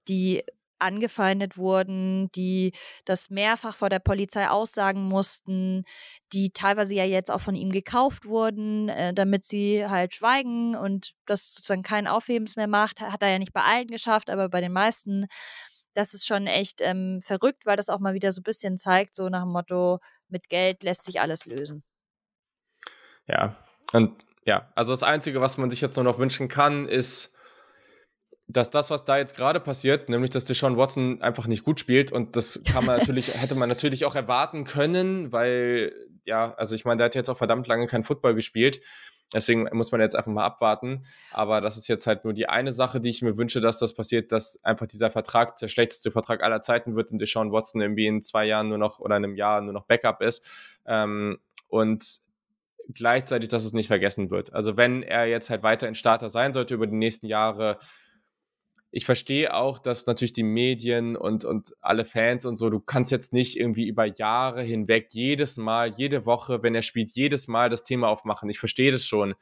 die 0.08 0.42
angefeindet 0.78 1.56
wurden, 1.56 2.30
die 2.32 2.72
das 3.04 3.30
mehrfach 3.30 3.74
vor 3.74 3.88
der 3.88 4.00
Polizei 4.00 4.48
aussagen 4.48 5.02
mussten, 5.04 5.84
die 6.32 6.50
teilweise 6.50 6.94
ja 6.94 7.04
jetzt 7.04 7.30
auch 7.30 7.40
von 7.40 7.54
ihm 7.54 7.70
gekauft 7.70 8.26
wurden, 8.26 8.88
äh, 8.88 9.14
damit 9.14 9.44
sie 9.44 9.86
halt 9.86 10.14
schweigen 10.14 10.76
und 10.76 11.12
das 11.26 11.54
sozusagen 11.54 11.82
kein 11.82 12.06
Aufhebens 12.06 12.56
mehr 12.56 12.66
macht. 12.66 13.00
Hat 13.00 13.22
er 13.22 13.30
ja 13.30 13.38
nicht 13.38 13.52
bei 13.52 13.62
allen 13.62 13.88
geschafft, 13.88 14.30
aber 14.30 14.48
bei 14.48 14.60
den 14.60 14.72
meisten 14.72 15.26
das 15.94 16.14
ist 16.14 16.26
schon 16.26 16.46
echt 16.46 16.80
ähm, 16.80 17.20
verrückt, 17.24 17.66
weil 17.66 17.76
das 17.76 17.88
auch 17.88 18.00
mal 18.00 18.14
wieder 18.14 18.32
so 18.32 18.40
ein 18.40 18.44
bisschen 18.44 18.76
zeigt, 18.76 19.14
so 19.14 19.28
nach 19.28 19.42
dem 19.42 19.52
Motto, 19.52 20.00
mit 20.28 20.48
Geld 20.48 20.82
lässt 20.82 21.04
sich 21.04 21.20
alles 21.20 21.46
lösen. 21.46 21.82
Ja, 23.26 23.56
und 23.92 24.24
ja, 24.44 24.70
also 24.74 24.92
das 24.92 25.02
Einzige, 25.02 25.40
was 25.40 25.56
man 25.56 25.70
sich 25.70 25.80
jetzt 25.80 25.96
nur 25.96 26.04
noch 26.04 26.18
wünschen 26.18 26.48
kann, 26.48 26.88
ist, 26.88 27.34
dass 28.46 28.70
das, 28.70 28.90
was 28.90 29.04
da 29.06 29.16
jetzt 29.16 29.36
gerade 29.36 29.60
passiert, 29.60 30.10
nämlich 30.10 30.30
dass 30.30 30.44
Deshaun 30.44 30.76
Watson 30.76 31.22
einfach 31.22 31.46
nicht 31.46 31.64
gut 31.64 31.80
spielt 31.80 32.12
und 32.12 32.36
das 32.36 32.62
kann 32.64 32.84
man 32.84 32.98
natürlich, 32.98 33.40
hätte 33.40 33.54
man 33.54 33.68
natürlich 33.68 34.04
auch 34.04 34.14
erwarten 34.14 34.64
können, 34.64 35.32
weil, 35.32 35.94
ja, 36.24 36.54
also 36.54 36.74
ich 36.74 36.84
meine, 36.84 36.98
der 36.98 37.06
hat 37.06 37.14
jetzt 37.14 37.30
auch 37.30 37.38
verdammt 37.38 37.66
lange 37.66 37.86
kein 37.86 38.04
Football 38.04 38.34
gespielt 38.34 38.80
Deswegen 39.34 39.68
muss 39.72 39.90
man 39.92 40.00
jetzt 40.00 40.14
einfach 40.14 40.30
mal 40.32 40.44
abwarten. 40.44 41.04
Aber 41.32 41.60
das 41.60 41.76
ist 41.76 41.88
jetzt 41.88 42.06
halt 42.06 42.24
nur 42.24 42.32
die 42.32 42.48
eine 42.48 42.72
Sache, 42.72 43.00
die 43.00 43.10
ich 43.10 43.20
mir 43.20 43.36
wünsche, 43.36 43.60
dass 43.60 43.80
das 43.80 43.92
passiert, 43.92 44.32
dass 44.32 44.62
einfach 44.64 44.86
dieser 44.86 45.10
Vertrag, 45.10 45.56
der 45.56 45.68
schlechteste 45.68 46.12
Vertrag 46.12 46.42
aller 46.42 46.62
Zeiten 46.62 46.94
wird 46.94 47.10
und 47.10 47.18
Deshaun 47.18 47.52
Watson 47.52 47.80
irgendwie 47.80 48.06
in 48.06 48.22
zwei 48.22 48.44
Jahren 48.44 48.68
nur 48.68 48.78
noch 48.78 49.00
oder 49.00 49.16
in 49.16 49.24
einem 49.24 49.36
Jahr 49.36 49.60
nur 49.60 49.72
noch 49.72 49.86
Backup 49.86 50.22
ist. 50.22 50.46
Ähm, 50.86 51.38
und 51.68 52.20
gleichzeitig, 52.92 53.48
dass 53.48 53.64
es 53.64 53.72
nicht 53.72 53.88
vergessen 53.88 54.30
wird. 54.30 54.52
Also 54.52 54.76
wenn 54.76 55.02
er 55.02 55.26
jetzt 55.26 55.50
halt 55.50 55.62
weiter 55.62 55.88
in 55.88 55.94
Starter 55.94 56.28
sein 56.28 56.52
sollte 56.52 56.74
über 56.74 56.86
die 56.86 56.96
nächsten 56.96 57.26
Jahre, 57.26 57.78
ich 58.96 59.06
verstehe 59.06 59.52
auch, 59.52 59.80
dass 59.80 60.06
natürlich 60.06 60.34
die 60.34 60.44
Medien 60.44 61.16
und, 61.16 61.44
und 61.44 61.74
alle 61.80 62.04
Fans 62.04 62.46
und 62.46 62.56
so, 62.56 62.70
du 62.70 62.78
kannst 62.78 63.10
jetzt 63.10 63.32
nicht 63.32 63.58
irgendwie 63.58 63.88
über 63.88 64.04
Jahre 64.04 64.62
hinweg 64.62 65.08
jedes 65.10 65.56
Mal, 65.56 65.88
jede 65.88 66.26
Woche, 66.26 66.62
wenn 66.62 66.76
er 66.76 66.82
spielt, 66.82 67.10
jedes 67.10 67.48
Mal 67.48 67.68
das 67.68 67.82
Thema 67.82 68.06
aufmachen. 68.06 68.48
Ich 68.50 68.60
verstehe 68.60 68.92
das 68.92 69.04
schon. 69.04 69.34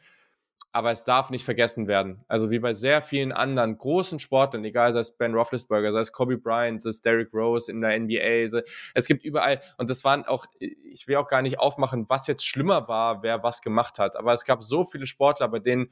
Aber 0.73 0.91
es 0.91 1.05
darf 1.05 1.29
nicht 1.29 1.45
vergessen 1.45 1.87
werden. 1.87 2.25
Also 2.29 2.51
wie 2.51 2.61
bei 2.61 2.73
sehr 2.73 3.03
vielen 3.03 3.31
anderen 3.31 3.77
großen 3.77 4.21
Sportlern, 4.21 4.65
egal 4.65 4.95
sei 4.95 5.01
es 5.01 5.19
Ben 5.19 5.35
Roethlisberger, 5.35 5.93
sei 5.93 6.01
es 6.01 6.13
Kobe 6.13 6.39
Bryant, 6.39 6.83
sei 6.83 6.89
es 6.89 7.03
Derrick 7.03 7.35
Rose 7.35 7.71
in 7.71 7.83
der 7.83 8.01
NBA, 8.01 8.59
es 8.95 9.07
gibt 9.07 9.23
überall, 9.23 9.61
und 9.77 9.91
das 9.91 10.03
waren 10.03 10.25
auch, 10.25 10.47
ich 10.61 11.07
will 11.07 11.17
auch 11.17 11.29
gar 11.29 11.43
nicht 11.43 11.59
aufmachen, 11.59 12.07
was 12.09 12.27
jetzt 12.27 12.47
schlimmer 12.47 12.89
war, 12.89 13.23
wer 13.23 13.43
was 13.43 13.61
gemacht 13.61 13.99
hat, 13.99 14.17
aber 14.17 14.33
es 14.33 14.47
gab 14.47 14.63
so 14.63 14.87
viele 14.87 15.05
Sportler, 15.05 15.49
bei 15.49 15.59
denen 15.59 15.91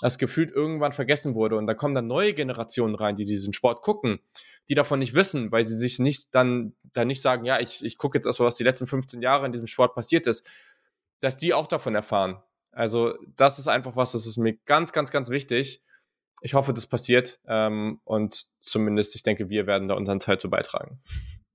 das 0.00 0.18
gefühlt 0.18 0.54
irgendwann 0.54 0.92
vergessen 0.92 1.34
wurde. 1.34 1.56
Und 1.56 1.66
da 1.66 1.74
kommen 1.74 1.94
dann 1.94 2.06
neue 2.06 2.34
Generationen 2.34 2.94
rein, 2.94 3.16
die 3.16 3.24
diesen 3.24 3.52
Sport 3.52 3.82
gucken, 3.82 4.20
die 4.68 4.74
davon 4.74 4.98
nicht 4.98 5.14
wissen, 5.14 5.52
weil 5.52 5.64
sie 5.64 5.76
sich 5.76 5.98
nicht 5.98 6.34
dann, 6.34 6.74
dann 6.92 7.08
nicht 7.08 7.22
sagen, 7.22 7.44
ja, 7.44 7.60
ich, 7.60 7.84
ich 7.84 7.98
gucke 7.98 8.18
jetzt 8.18 8.26
erst 8.26 8.40
mal, 8.40 8.46
was 8.46 8.56
die 8.56 8.64
letzten 8.64 8.86
15 8.86 9.22
Jahre 9.22 9.46
in 9.46 9.52
diesem 9.52 9.66
Sport 9.66 9.94
passiert 9.94 10.26
ist, 10.26 10.46
dass 11.20 11.36
die 11.36 11.54
auch 11.54 11.66
davon 11.66 11.94
erfahren. 11.94 12.42
Also 12.72 13.14
das 13.36 13.58
ist 13.58 13.68
einfach 13.68 13.96
was, 13.96 14.12
das 14.12 14.26
ist 14.26 14.36
mir 14.36 14.54
ganz, 14.66 14.92
ganz, 14.92 15.10
ganz 15.10 15.30
wichtig. 15.30 15.82
Ich 16.42 16.52
hoffe, 16.52 16.74
das 16.74 16.86
passiert 16.86 17.40
ähm, 17.46 18.00
und 18.04 18.46
zumindest, 18.58 19.14
ich 19.14 19.22
denke, 19.22 19.48
wir 19.48 19.66
werden 19.66 19.88
da 19.88 19.94
unseren 19.94 20.18
Teil 20.18 20.38
zu 20.38 20.50
beitragen. 20.50 21.00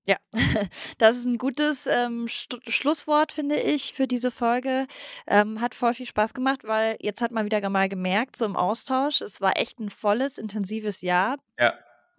Ja, 0.06 0.18
das 0.98 1.18
ist 1.18 1.26
ein 1.26 1.38
gutes 1.38 1.86
ähm, 1.86 2.28
Schlusswort, 2.28 3.32
finde 3.32 3.60
ich, 3.60 3.94
für 3.94 4.08
diese 4.08 4.32
Folge. 4.32 4.88
Ähm, 5.28 5.62
hat 5.62 5.76
voll 5.76 5.94
viel 5.94 6.08
Spaß 6.08 6.34
gemacht, 6.34 6.64
weil 6.64 6.98
jetzt 7.00 7.22
hat 7.22 7.32
man 7.32 7.46
wieder 7.46 7.68
mal 7.70 7.88
gemerkt, 7.88 8.36
so 8.36 8.46
im 8.46 8.56
Austausch, 8.56 9.22
es 9.22 9.42
war 9.42 9.58
echt 9.58 9.80
ein 9.80 9.90
volles, 9.92 10.38
intensives 10.40 11.02
Jahr. 11.02 11.38
Ja. 11.60 11.74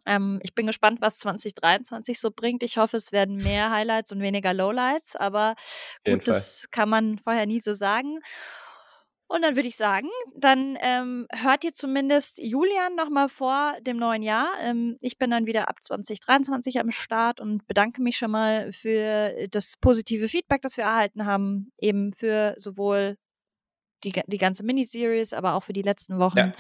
Ähm, 0.07 0.41
ich 0.43 0.55
bin 0.55 0.67
gespannt, 0.67 1.01
was 1.01 1.19
2023 1.19 2.21
so 2.21 2.31
bringt. 2.31 2.63
Ich 2.63 2.77
hoffe, 2.77 2.97
es 2.97 3.13
werden 3.13 3.37
mehr 3.37 3.71
Highlights 3.71 4.13
und 4.13 4.21
weniger 4.21 4.53
Lowlights, 4.53 5.17
aber 5.17 5.55
gut, 6.05 6.27
das 6.27 6.69
kann 6.71 6.89
man 6.89 7.19
vorher 7.19 7.47
nie 7.47 7.61
so 7.61 7.75
sagen. 7.75 8.21
Und 9.33 9.41
dann 9.41 9.57
würde 9.57 9.69
ich 9.69 9.77
sagen, 9.77 10.11
dann 10.37 10.77
ähm, 10.83 11.27
hört 11.33 11.65
ihr 11.65 11.73
zumindest 11.73 12.39
Julian 12.39 12.95
nochmal 12.95 13.31
vor 13.31 13.73
dem 13.81 13.97
neuen 13.97 14.23
Jahr. 14.23 14.53
Ähm, 14.61 14.99
ich 15.01 15.17
bin 15.17 15.31
dann 15.31 15.47
wieder 15.47 15.71
ab 15.71 15.83
2023 15.83 16.79
am 16.79 16.91
Start 16.91 17.41
und 17.41 17.67
bedanke 17.67 18.03
mich 18.03 18.19
schon 18.19 18.31
mal 18.31 18.71
für 18.73 19.49
das 19.49 19.79
positive 19.81 20.29
Feedback, 20.29 20.61
das 20.61 20.77
wir 20.77 20.85
erhalten 20.85 21.25
haben, 21.25 21.73
eben 21.79 22.13
für 22.13 22.55
sowohl 22.59 23.17
die, 24.05 24.13
die 24.27 24.37
ganze 24.37 24.67
Miniseries, 24.67 25.33
aber 25.33 25.55
auch 25.55 25.63
für 25.63 25.73
die 25.73 25.81
letzten 25.81 26.19
Wochen. 26.19 26.37
Ja. 26.37 26.53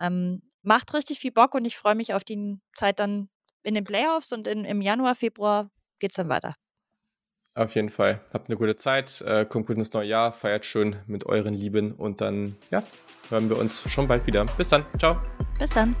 Ähm, 0.00 0.40
macht 0.62 0.94
richtig 0.94 1.18
viel 1.18 1.32
Bock 1.32 1.54
und 1.54 1.66
ich 1.66 1.76
freue 1.76 1.94
mich 1.94 2.14
auf 2.14 2.24
die 2.24 2.58
Zeit 2.74 3.00
dann 3.00 3.28
in 3.64 3.74
den 3.74 3.84
Playoffs 3.84 4.32
und 4.32 4.48
in, 4.48 4.64
im 4.64 4.80
Januar, 4.80 5.14
Februar 5.14 5.70
geht 5.98 6.12
es 6.12 6.16
dann 6.16 6.30
weiter. 6.30 6.56
Auf 7.54 7.74
jeden 7.76 7.90
Fall. 7.90 8.20
Habt 8.32 8.48
eine 8.48 8.56
gute 8.56 8.74
Zeit, 8.74 9.20
äh, 9.20 9.44
kommt 9.44 9.68
gut 9.68 9.76
ins 9.76 9.92
neue 9.92 10.08
Jahr, 10.08 10.32
feiert 10.32 10.64
schön 10.66 10.96
mit 11.06 11.24
euren 11.26 11.54
Lieben 11.54 11.92
und 11.92 12.20
dann, 12.20 12.56
ja, 12.70 12.82
hören 13.30 13.48
wir 13.48 13.58
uns 13.58 13.88
schon 13.88 14.08
bald 14.08 14.26
wieder. 14.26 14.44
Bis 14.56 14.68
dann. 14.68 14.84
Ciao. 14.98 15.20
Bis 15.58 15.70
dann. 15.70 15.94